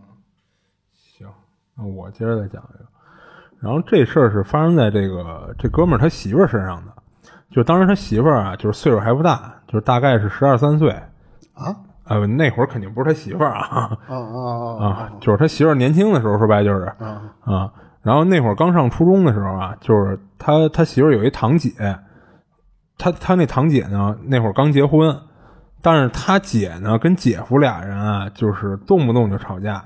[0.92, 1.26] 行，
[1.76, 2.84] 那我接着再讲一个。
[3.60, 6.92] 然后这事儿是发生在这个这哥们儿他媳妇儿身上的，
[7.50, 10.90] 就当时他媳妇儿啊，就是岁数还不大，就是大概是十二三岁
[11.54, 11.76] 啊。
[12.04, 15.12] 呃，那会儿肯定不是他媳妇儿啊， 啊啊啊！
[15.20, 16.92] 就是他媳妇儿年轻的时候，说白就是，
[17.44, 17.72] 啊，
[18.02, 21.70] 然后那会儿刚上初中的时候啊，就是他他媳妇儿有一堂姐，
[22.98, 25.16] 他他那堂姐呢，那会儿刚结婚，
[25.80, 29.84] 但是他姐呢跟姐夫俩人啊，就是动不动就吵架，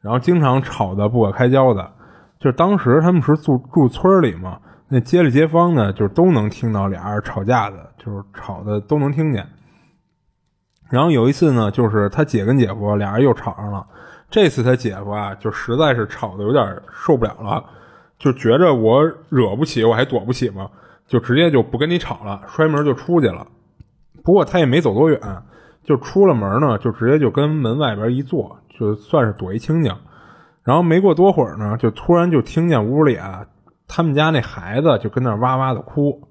[0.00, 1.90] 然后经常吵得不可开交的，
[2.38, 4.58] 就是当时他们是住住村里嘛，
[4.88, 9.46] 那街里街坊呢，就是都能听到俩人吵架的，就是吵的都能听见。
[10.88, 13.86] 然后有一次呢，就是他姐跟姐夫俩人又吵上了。
[14.30, 17.62] 这次他姐夫啊，就实在是吵的有点受不了了，
[18.18, 20.68] 就觉着我惹不起，我还躲不起吗，
[21.06, 23.46] 就直接就不跟你吵了，摔门就出去了。
[24.24, 25.20] 不过他也没走多远，
[25.84, 29.94] 就出了门呢，就直接就跟门外边一坐，就算是躲一清静。
[30.64, 33.46] 然后没过多会儿呢，就突然就听见屋里啊，
[33.86, 36.28] 他们家那孩子就跟那哇哇的哭。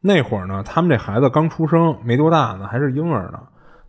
[0.00, 3.40] 那会儿呢，他们这孩子刚出生，没多大呢，还是婴儿呢。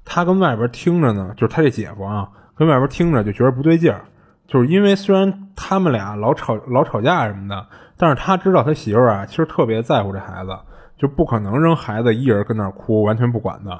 [0.10, 4.06] 他跟外边听着呢，就是他这姐夫啊，跟外边听着就觉得不对劲儿，
[4.48, 7.68] 就是因为虽然他们俩老吵老吵架什么的，
[7.98, 10.58] 但是他知道他媳妇儿啊，其实特别在乎这孩子，
[10.98, 13.78] 就不可能扔孩子一人跟那儿哭，完全不管的。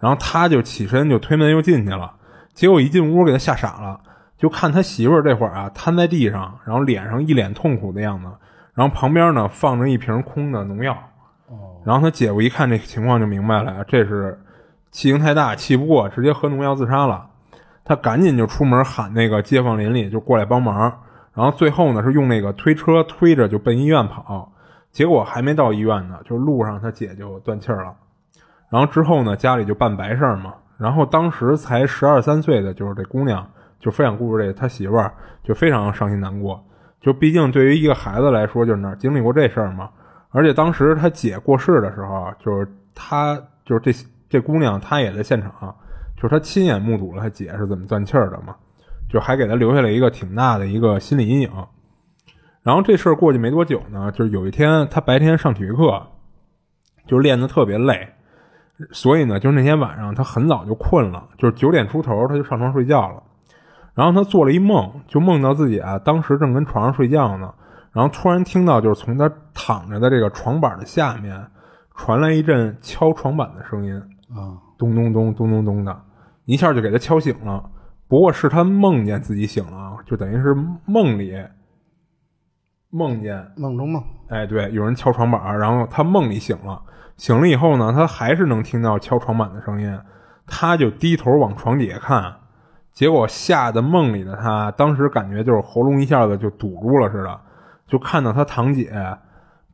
[0.00, 2.10] 然后他就起身就推门又进去了，
[2.54, 4.00] 结果一进屋给他吓傻了，
[4.38, 8.26] 就看他媳妇儿这会儿啊瘫在地上，然后脸上一脸痛苦的样子，
[8.74, 10.96] 然后旁边呢放着一瓶空的农药。
[11.84, 14.36] 然后他姐夫一看这情况就明白了，这是
[14.96, 17.28] 气性太大，气不过，直接喝农药自杀了。
[17.84, 20.90] 他赶紧就出门喊那个街坊邻里就过来帮忙。
[21.34, 24.50] 然后最后呢是用那个推车推着就奔医院跑，
[24.90, 27.94] 结果还没到医院呢，就路上他姐就断气了。
[28.70, 30.54] 然后之后呢家里就办白事儿嘛。
[30.78, 33.46] 然后当时才十二三岁的就是这姑娘，
[33.78, 35.12] 就分享故事这他媳妇儿
[35.44, 36.64] 就非常伤心难过。
[37.02, 39.90] 就毕竟对于一个孩子来说，就是哪经历过这事儿嘛。
[40.30, 43.92] 而且当时他姐过世的时候，就是他就是这
[44.28, 45.52] 这姑娘，她也在现场，
[46.16, 48.54] 就是她亲眼目睹了她姐是怎么断气儿的嘛，
[49.08, 51.50] 就还给她留下了一个挺大的一个心理阴影。
[52.62, 56.02] 然后这事儿过去没多久呢，就是有一天她白天上体育课，
[57.06, 58.08] 就练得特别累，
[58.90, 63.22] 所以呢，就是那天晚上她很早就困了，就是九点出头她就上床睡觉了。
[63.94, 67.54] 然后她做了一梦，就梦到自己啊，当时正跟床上睡觉呢。
[67.92, 71.42] 然后突然听到，就是从他躺着的这个床板的下面
[71.94, 76.02] 传来一阵敲床板的声音啊，咚咚咚咚咚咚的，
[76.44, 77.70] 一下就给他敲醒了。
[78.08, 80.54] 不过是他梦见自己醒了，就等于是
[80.84, 81.34] 梦里
[82.90, 84.02] 梦见梦中梦。
[84.28, 86.82] 哎，对，有人敲床板，然后他梦里醒了。
[87.16, 89.98] 醒了以后呢，他还是能听到敲床板的声音，
[90.46, 92.36] 他就低头往床底下看，
[92.92, 97.40] 结果吓得梦里的他当时感觉就是喉咙一下子就堵住了似的。
[97.86, 98.92] 就看到他堂姐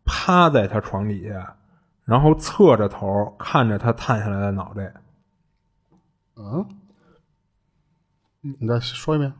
[0.05, 1.55] 趴在他床底下，
[2.05, 4.93] 然后侧着头看着他探下来的脑袋。
[6.37, 6.67] 嗯，
[8.61, 9.33] 你再说一遍。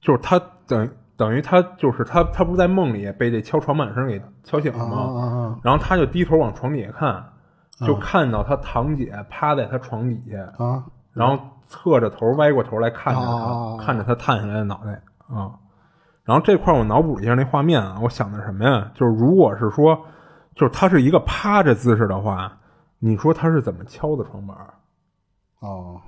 [0.00, 5.60] 就是他等等于他就是他他不是在梦里被这敲床板声给敲醒了吗？
[5.62, 7.32] 然后他就低头往床底下看，
[7.86, 15.52] 就看到他堂姐趴在他床底下啊，然后侧着头歪过头来看着他，看着他探下来的脑袋啊。
[16.24, 18.90] 然后这块我脑补一下那画面啊，我想的什么呀？
[18.94, 20.06] 就是如果是说，
[20.54, 22.52] 就是他是一个趴着姿势的话，
[22.98, 24.56] 你说他是怎么敲的床板？
[25.60, 26.00] 哦，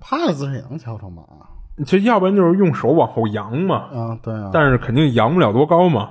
[0.00, 1.48] 趴着姿势也能敲床板啊？
[1.84, 3.76] 就要不然就是用手往后扬嘛。
[3.92, 4.50] 啊，对啊。
[4.52, 6.10] 但是肯定扬不了多高嘛。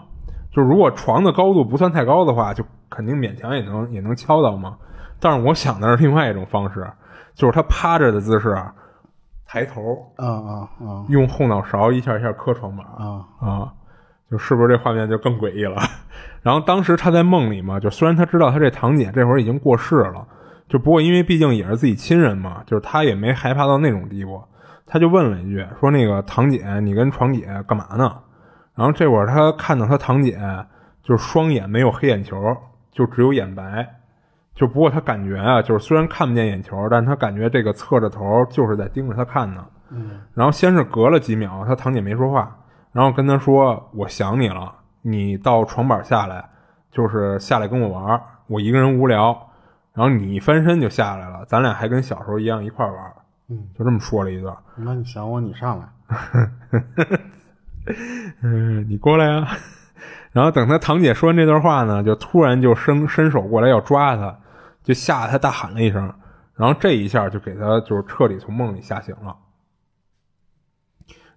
[0.52, 4.78] 就是如果床的高度不算太高的话，就肯定勉强也能也能敲到嘛。
[5.20, 6.90] 但是我想的是另外一种方式，
[7.34, 8.56] 就是他趴着的姿势。
[9.48, 9.82] 抬头，
[10.18, 11.06] 啊啊啊！
[11.08, 13.74] 用后脑勺一下一下磕床板，啊啊，
[14.30, 15.78] 就是不是这画面就更诡异了？
[16.46, 20.28] 然后当时他在梦里嘛，就虽然他知道他这堂姐这会儿已经过世了，
[20.70, 24.40] 就不过因为毕竟也是自己亲人嘛，就是他也没害怕到那种地步，
[24.86, 28.16] 他就问了一句，说那个堂姐，你跟床姐干嘛呢？
[28.76, 30.40] 然后这会儿他看到他堂姐
[31.02, 32.38] 就是双眼没有黑眼球，
[32.92, 33.88] 就只有眼白。
[34.54, 39.66] 就不过他感觉啊，就是虽然看不见眼球，但他感觉这个侧着头就是在盯着他看呢。
[39.90, 40.22] 嗯。
[40.36, 42.56] 然后先是隔了几秒，他堂姐没说话，
[42.92, 44.74] 然后跟他说：“我想你了，
[45.08, 46.44] 你到床板下来，
[46.92, 49.50] 就是下来跟我玩，我一个人无聊。
[49.94, 53.14] 然后你一翻身就下来了，咱俩还跟小时候一样一块玩。”
[53.48, 54.58] 嗯，就这么说了一段。
[54.76, 55.86] 那你想我，你上来。
[58.42, 59.48] 嗯，你过来呀。
[60.32, 64.36] 然后等他堂姐说完这段话呢，就突然就伸伸手过来要抓他。
[64.84, 66.14] 就吓得他大喊了一声，
[66.56, 69.36] 然后这一下就给他就是彻底从梦里吓醒了。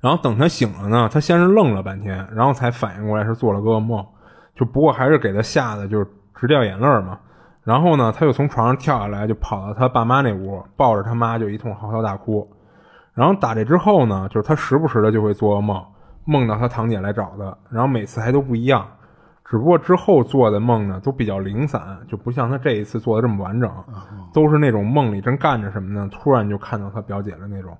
[0.00, 4.04] 然后等他醒了呢，他先是愣了半天，然后才反应过来是做了个噩梦。
[4.54, 7.18] 就不过还是给他吓得就是直掉眼泪嘛。
[7.64, 12.48] 然后呢，他又从床上跳下来，就跑到他爸妈那屋，抱着他妈就一通嚎啕大哭。
[13.12, 15.84] 然后打这之后呢，就是他时不时的就会做噩梦，
[16.24, 18.86] 梦到他堂姐来找他，然后每次还都不一样。
[19.44, 23.70] 只不过之后做的梦呢，都比较零散，就不像他这一次做的这么完整，
[24.32, 27.76] 都是那种梦里正干着什么呢，突然就看到他表姐的那种。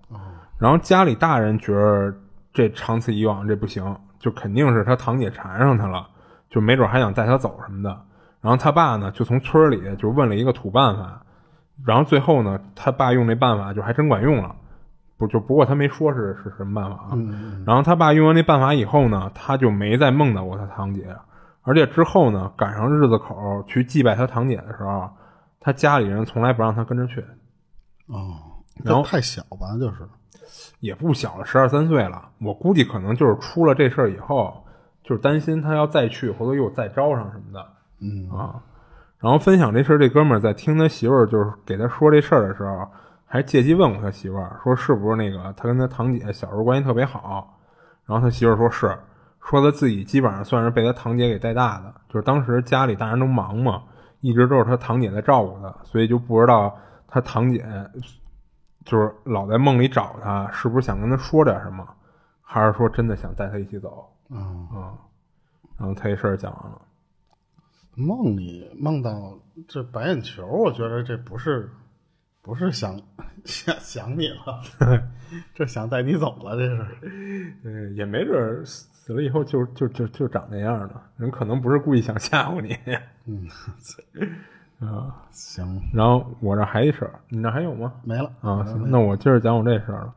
[0.58, 2.14] 然后家里大人觉得
[2.52, 6.06] 这长此以往这不行，就肯定是他堂姐缠上他了，
[6.50, 7.90] 就没准还想带他走什么的。
[8.40, 11.22] 然后他爸呢，就从村里就问了一个土办法，
[11.84, 14.54] 然后最后呢，他爸用那办法就还真管用了，
[15.16, 17.18] 不就不过他没说是是什么办法啊。
[17.66, 21.14] 然后他爸用完那办法以后呢，他就没再梦到过他堂姐。
[21.62, 25.10] 而且之后呢，赶上日子口去祭拜他堂姐的时候，
[25.60, 27.20] 他家里人从来不让他跟着去。
[28.06, 28.34] 哦，
[28.82, 29.98] 然后太小吧，就是
[30.80, 32.30] 也不小了，十二三岁了。
[32.40, 34.64] 我估计可能就是出了这事儿以后，
[35.02, 37.66] 就是担心他要再去，回头又再招上什么的。
[38.00, 38.62] 嗯啊，
[39.18, 42.86] 然后分享这事儿，这哥们儿在听他媳妇儿就是给他说这事儿的时候，
[43.26, 47.58] 还借机问过他媳妇儿，说是不是那个他跟他堂姐小时候关系特别好。
[48.06, 48.96] 然后他媳妇儿说是，
[49.42, 53.82] 说他自己基本上算是被他堂姐给带大的，就是当时家里大人都忙嘛，
[54.20, 56.74] 一直都是他堂姐在照顾他，所以就不知道
[57.08, 57.66] 他堂姐
[58.84, 61.86] 就是老在梦里找他，是不是想跟他说点什么，
[62.40, 64.10] 还是说真的想带他一起走？
[64.30, 64.98] 嗯嗯，
[65.78, 66.82] 然后他这事儿讲完了。
[67.94, 71.68] 梦里梦到这白眼球，我觉得这不是
[72.42, 73.00] 不是想
[73.44, 74.62] 想想你了，
[75.52, 77.60] 这想带你走了，这是。
[77.64, 82.78] 嗯，也没准死了以后就就就就长那样了，人可能不是故意想吓唬你。
[83.24, 83.48] 嗯，
[84.80, 85.80] 啊，行。
[85.92, 87.92] 然后我这还一事儿，你那还有吗？
[88.04, 90.14] 没了啊，行，那我接着讲我这事儿了。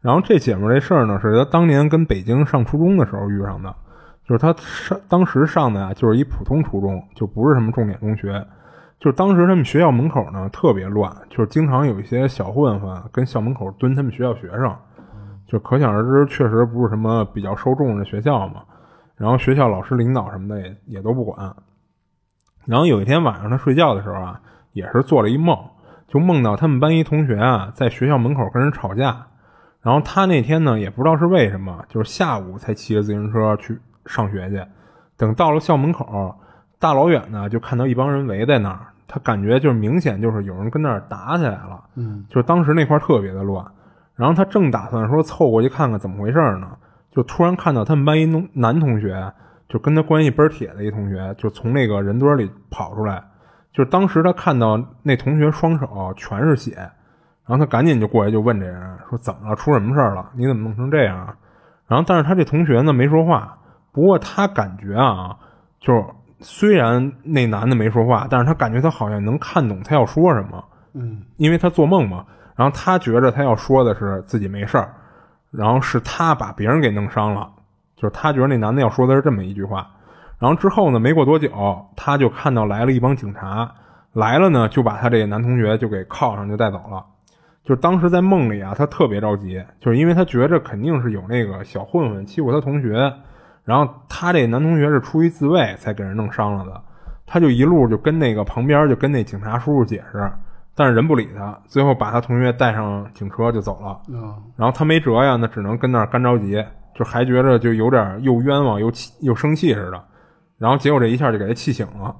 [0.00, 3.74] 然后这姐们儿这事儿呢，是她当年跟北京上初中的时候遇上的。
[4.24, 8.44] 就是她上当时上的呀，就是一普通初中，就不是什么重点中学。
[8.98, 14.74] 就是当时他们学校门口呢特别乱，就是经常有一些小混混跟校门口蹲他们学校学生，
[15.46, 18.62] 就可想而知，确实不是什么比较受重视的学校嘛。
[19.16, 21.54] 然后学校老师领导什么的也也都不管。
[22.66, 24.40] 然后有一天晚上他睡觉的时候啊，
[24.72, 25.58] 也是做了一梦，
[26.06, 29.26] 就梦到他们班一同学啊在学校门口跟人吵架。
[29.82, 33.78] 然后他那天呢也不知道是为什么，就是下午才骑着自行车去。
[34.08, 34.64] 上学去，
[35.16, 36.32] 等到了校门口，
[36.78, 38.78] 大老远呢就看到一帮人围在那儿，
[39.08, 43.66] 他感觉就是明显就是有人跟那儿打起来了，嗯，就当时那块特别的乱，
[44.14, 46.68] 然后他正打算说凑过去看看怎么回事呢，
[47.10, 49.32] 就突然看到他们班一男同学，
[49.68, 53.22] 就跟他关系倍儿铁的一同学，就从那个人堆里跑出来，
[53.72, 56.74] 就是当时他看到那同学双手全是血，
[57.46, 60.30] 然后他赶紧就过来就问这人说怎么了，出什么事了？
[60.34, 61.36] 你怎么弄成这样？
[61.86, 63.56] 然后但是他这同学呢没说话。
[63.92, 65.36] 不过他感觉啊，
[65.80, 66.04] 就是
[66.40, 70.62] 虽然那男的没说话，但是他感觉他好像能看懂他要说什么。
[70.92, 72.24] 嗯，因为他做梦嘛，
[72.56, 74.92] 然后他觉着他要说的是自己没事儿，
[75.50, 77.50] 然后是他把别人给弄伤了，
[77.96, 79.88] 就是他觉得那男的要说的是这么一句话。
[80.38, 81.50] 然后之后呢，没过多久，
[81.96, 83.68] 他就看到来了一帮警察，
[84.12, 87.04] 来了呢，就把他这个男同学就给铐上就带走了。
[87.64, 93.12] 就是当时在梦里啊，他特别着急，就是因为他觉着肯定是有那个小混混欺负他同学。
[93.64, 96.80] 然后他这男同学是出于自卫才给人弄伤了的，
[97.26, 100.30] 他就一路就跟那个旁边就跟那警察叔叔解释，
[100.76, 103.98] 但是人不理他，最后把他同学带上警车就走了。
[104.56, 106.64] 然后他没辙呀，那只能跟那儿干着急，
[106.96, 110.04] 就还觉着就有点又冤枉又气又生气似的。
[110.58, 112.16] 然后结果这一下就给他气醒了。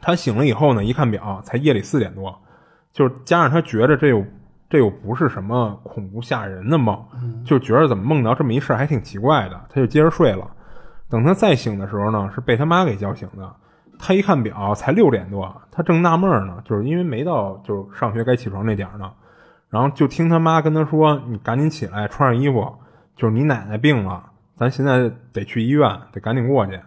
[0.00, 2.38] 他醒了以后呢，一看表，才夜里四点多，
[2.92, 4.24] 就是加上他觉着这又。
[4.70, 7.02] 这又不是什么恐怖吓人的梦，
[7.42, 10.46] 就觉着怎么梦到这么一事还挺奇怪的，他就接着睡了。
[11.08, 13.50] 等他再醒的时候呢，是被他妈给叫醒的。
[13.98, 19.10] 他一看表，才六点多，他正纳闷呢，就是因为没到就是上学该起床那点呢。
[19.70, 22.70] 然后就听他妈跟他说：“你赶紧起来，穿上衣服，
[23.18, 26.80] 就是你奶奶病了，咱现在得去医院，得赶紧过去。”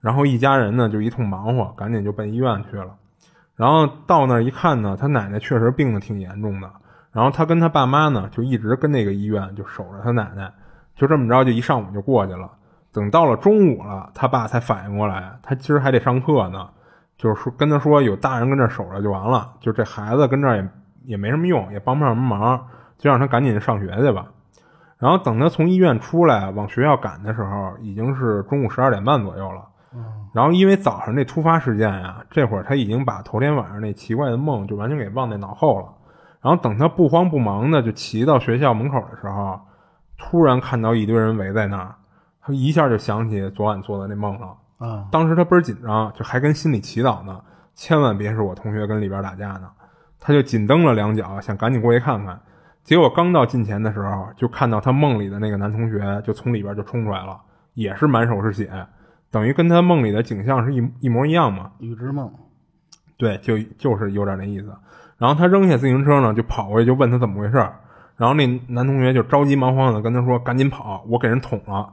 [0.00, 2.94] 然后一家人呢就一通忙活，赶紧就奔医院去了。
[3.56, 6.70] 然后到那儿一看呢，他奶奶确实病得挺严重的。
[7.10, 10.52] 然后他跟他爸妈呢，就一直跟那个医院就守着他奶奶，
[10.94, 12.50] 就这么着，就一上午就过去了。
[12.92, 16.68] 等到了中午了，他爸才反应过来，他今儿还得上课呢，
[17.16, 20.68] 就是说跟他说有大人跟这守着就完了，就这孩子跟这也
[21.04, 22.66] 也没什么用，也帮不上什么忙，
[22.98, 24.26] 就让他赶紧上学去吧。
[25.04, 29.62] 然后等他从医院出来往学校赶的时候，已经是中午十二点半左右了。
[30.32, 35.88] 然后因为早上那突发事件呀，这会儿他已经把头天晚上那奇怪的梦就完全给忘在脑后了。
[36.40, 39.60] 然后等他不慌不忙的就骑到学校门口的时候，
[40.16, 41.94] 突然看到一堆人围在那儿，
[42.40, 44.56] 他一下就想起昨晚做的那梦了。
[44.78, 45.04] 啊！
[45.12, 47.38] 当时他倍儿紧张，就还跟心里祈祷呢，
[47.74, 49.70] 千万别是我同学跟里边打架呢。
[50.18, 52.40] 他就紧蹬了两脚，想赶紧过去看看。
[52.84, 57.40] 结果刚到近前的时候，就看到他梦里的那个男同学就从里边就冲出来了，
[57.72, 58.70] 也是满手是血，
[59.30, 61.72] 等于跟他梦里的景象是一一模一样嘛。
[61.78, 62.30] 预知梦，
[63.16, 64.72] 对，就就是有点那意思。
[65.16, 67.56] 然后他扔下自行车呢，就跑过去就问他怎么回事
[68.16, 71.88] 然后那男同学就着急忙慌的跟他说：“赶紧跑，我给人捅了。”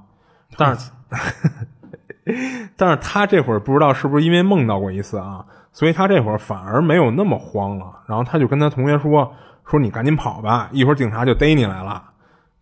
[0.57, 0.91] 但是，
[2.77, 7.85] 但是他这会儿不知道是不是因为梦到过一次啊，所以他这会儿反而没有那么慌了。
[8.07, 9.33] 然后他就跟他同学说
[9.65, 12.03] ：“说你赶紧跑吧，一会儿警察就逮你来了。”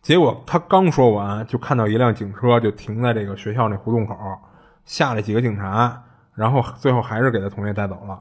[0.01, 4.15] 结果他刚说完，就看到一辆警车就停在这个学校那胡同口，
[4.85, 6.01] 下来几个警察。
[6.35, 8.17] 然后最后还是给他同学带走了。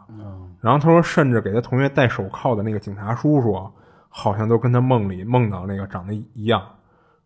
[0.61, 3.71] 然后他说，甚至给他同学戴手铐的那个警察叔叔，
[4.09, 6.61] 好像都跟他梦里梦到那个长得一样。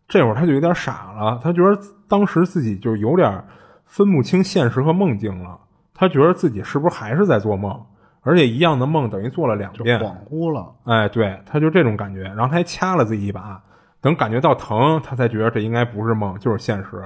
[0.07, 1.75] 这会儿他就有点傻了，他觉得
[2.07, 3.43] 当时自己就有点
[3.85, 5.59] 分不清现实和梦境了。
[5.95, 7.83] 他觉得自己是不是还是在做梦？
[8.23, 10.73] 而且一样的梦等于做了两遍，恍惚了。
[10.85, 13.61] 哎，对，他就这种感觉，然后他还掐了自己一把，
[13.99, 17.03] 等感觉到疼，他才觉得这应该不是梦，就是现实。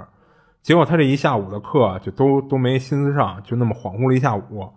[0.61, 4.69] 结果他这一下午的课就都都没心思上，就那么恍惚了一下午。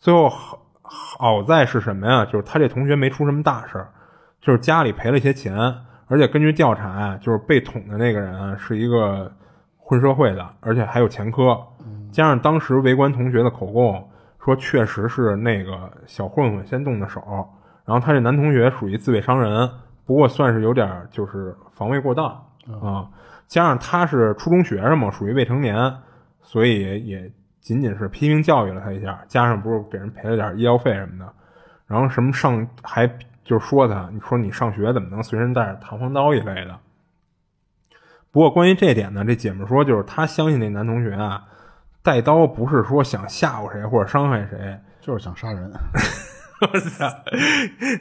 [0.00, 2.24] 最后好好在是什么呀？
[2.24, 3.88] 就是他这同学没出什么大事儿
[4.40, 5.54] 就是家里赔了些钱，
[6.08, 9.30] 而且根据调查，就是被捅的那个人是一个
[9.76, 11.56] 混社会的，而且还有前科，
[12.10, 14.10] 加上当时围观同学的口供。
[14.44, 17.22] 说确实是那个小混混先动的手，
[17.86, 19.70] 然后他这男同学属于自卫伤人，
[20.04, 22.26] 不过算是有点就是防卫过当
[22.82, 23.08] 啊。
[23.46, 25.90] 加上他是初中学生嘛，属于未成年，
[26.42, 29.18] 所以也仅仅是批评教育了他一下。
[29.28, 31.32] 加上不是给人赔了点医药费什么的，
[31.86, 33.10] 然后什么上还
[33.44, 36.78] 就说他，你说你上学怎么能随身带着弹簧刀一类的？
[38.30, 41.42] 不过关于这点呢，这姐们说就是她相信那男同学啊。
[42.04, 45.72] 带刀不是说想吓唬谁或者伤害谁，就是想杀人。
[46.60, 47.06] 我操，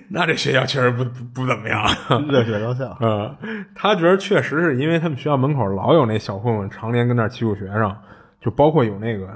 [0.10, 1.04] 那这学校确实不
[1.34, 1.82] 不怎么样，
[2.28, 2.96] 热血高校。
[3.02, 7.96] 嗯，他觉得确实是因为他们学校门口老有那小混混常年跟那欺负学生，
[8.40, 9.28] 就包括有那个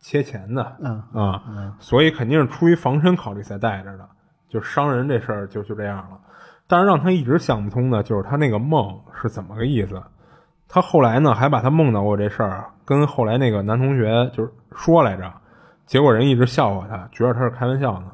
[0.00, 1.42] 切钱的，嗯啊，
[1.78, 4.08] 所以肯定是出于防身考虑才带着的。
[4.48, 6.18] 就伤人这事儿就就这样了。
[6.66, 10.00] 但是让他一直想不通的就是他那个梦是怎么个意思。
[10.68, 15.32] 他后来呢，还把他梦到过这事儿跟后来那个男同学就是说来着，
[15.86, 18.06] 结果人一直笑话他，觉得他是开玩笑呢。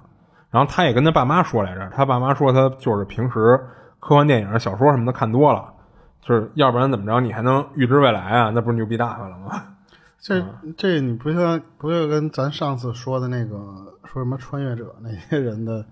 [0.51, 3.61] 然后他也跟他爸妈说来着，他爸妈说他就是平时
[3.99, 5.73] 科幻电影、小说什么的看多了，
[6.21, 8.51] 就是要不然怎么着你还能预知未来啊？
[8.55, 9.63] 那不是牛逼大发了吗？
[10.21, 10.45] 这
[10.77, 13.57] 这你不像不就跟咱上次说的那个
[14.05, 15.87] 说什么穿越者那些人的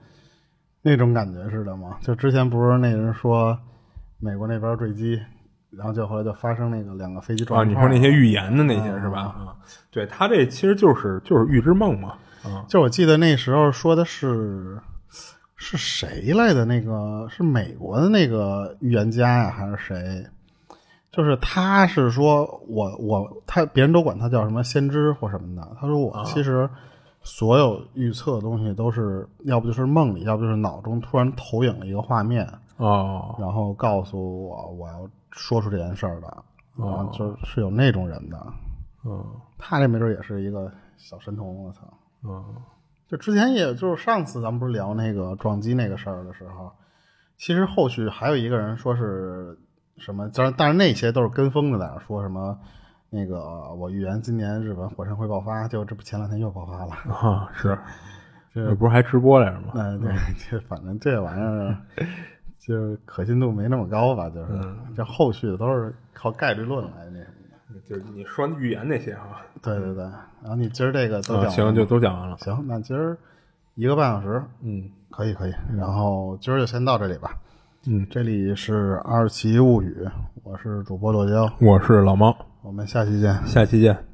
[0.82, 1.96] 那种感觉似的吗？
[2.00, 3.58] 就之前不是那人说
[4.18, 5.20] 美国那边坠机。
[5.70, 7.64] 然后就后来就发生那个两个飞机撞啊！
[7.64, 9.20] 你说那些预言的那些是吧？
[9.20, 9.56] 啊，
[9.90, 12.14] 对他这其实就是就是预知梦嘛。
[12.42, 14.80] 啊，就我记得那时候说的是
[15.56, 16.64] 是谁来的？
[16.64, 20.26] 那个是美国的那个预言家呀，还是谁？
[21.12, 25.76] 就是他是说我我他别人都管他叫什么先知或什么的。
[25.78, 26.66] 他说我其实
[27.22, 35.06] 所有预测的东西都是要不就是梦里，要不就是脑中突然投影了一个画面哦，然后告诉我我要。
[35.30, 36.26] 说出这件事儿的，
[36.84, 38.46] 啊，就是有那种人的，
[39.04, 39.24] 嗯，
[39.58, 41.82] 他这没准也是一个小神童，我操，
[42.24, 42.44] 嗯，
[43.06, 46.72] 就之前也就是上次咱们不是聊那个撞击那个事儿的时候，
[47.36, 49.58] 其实后续还有一个人说是
[49.96, 52.58] 什么，但但是那些都是跟风的，在那说什么
[53.10, 57.78] 那个我预言今年日本火山会爆发，结果这不前两天又爆发了啊，是，
[58.54, 59.72] 这不是还直播来着吗？
[59.76, 60.12] 哎，对，
[60.50, 61.76] 这反正这玩意儿。
[62.68, 64.48] 就是可信度没那么高吧，就是
[64.94, 67.80] 这后续的都是靠概率论来那什么的。
[67.88, 70.04] 就是你说预言那些哈，对对对。
[70.42, 72.36] 然后你今儿这个都讲行，就都讲完了。
[72.36, 73.16] 行，那今儿
[73.74, 75.54] 一个半小时，嗯，可以可以。
[75.78, 77.30] 然后今儿就先到这里吧。
[77.86, 80.06] 嗯，这里是二奇物语，
[80.42, 84.07] 我是主播洛江，我是老猫，我们下期见，下期见。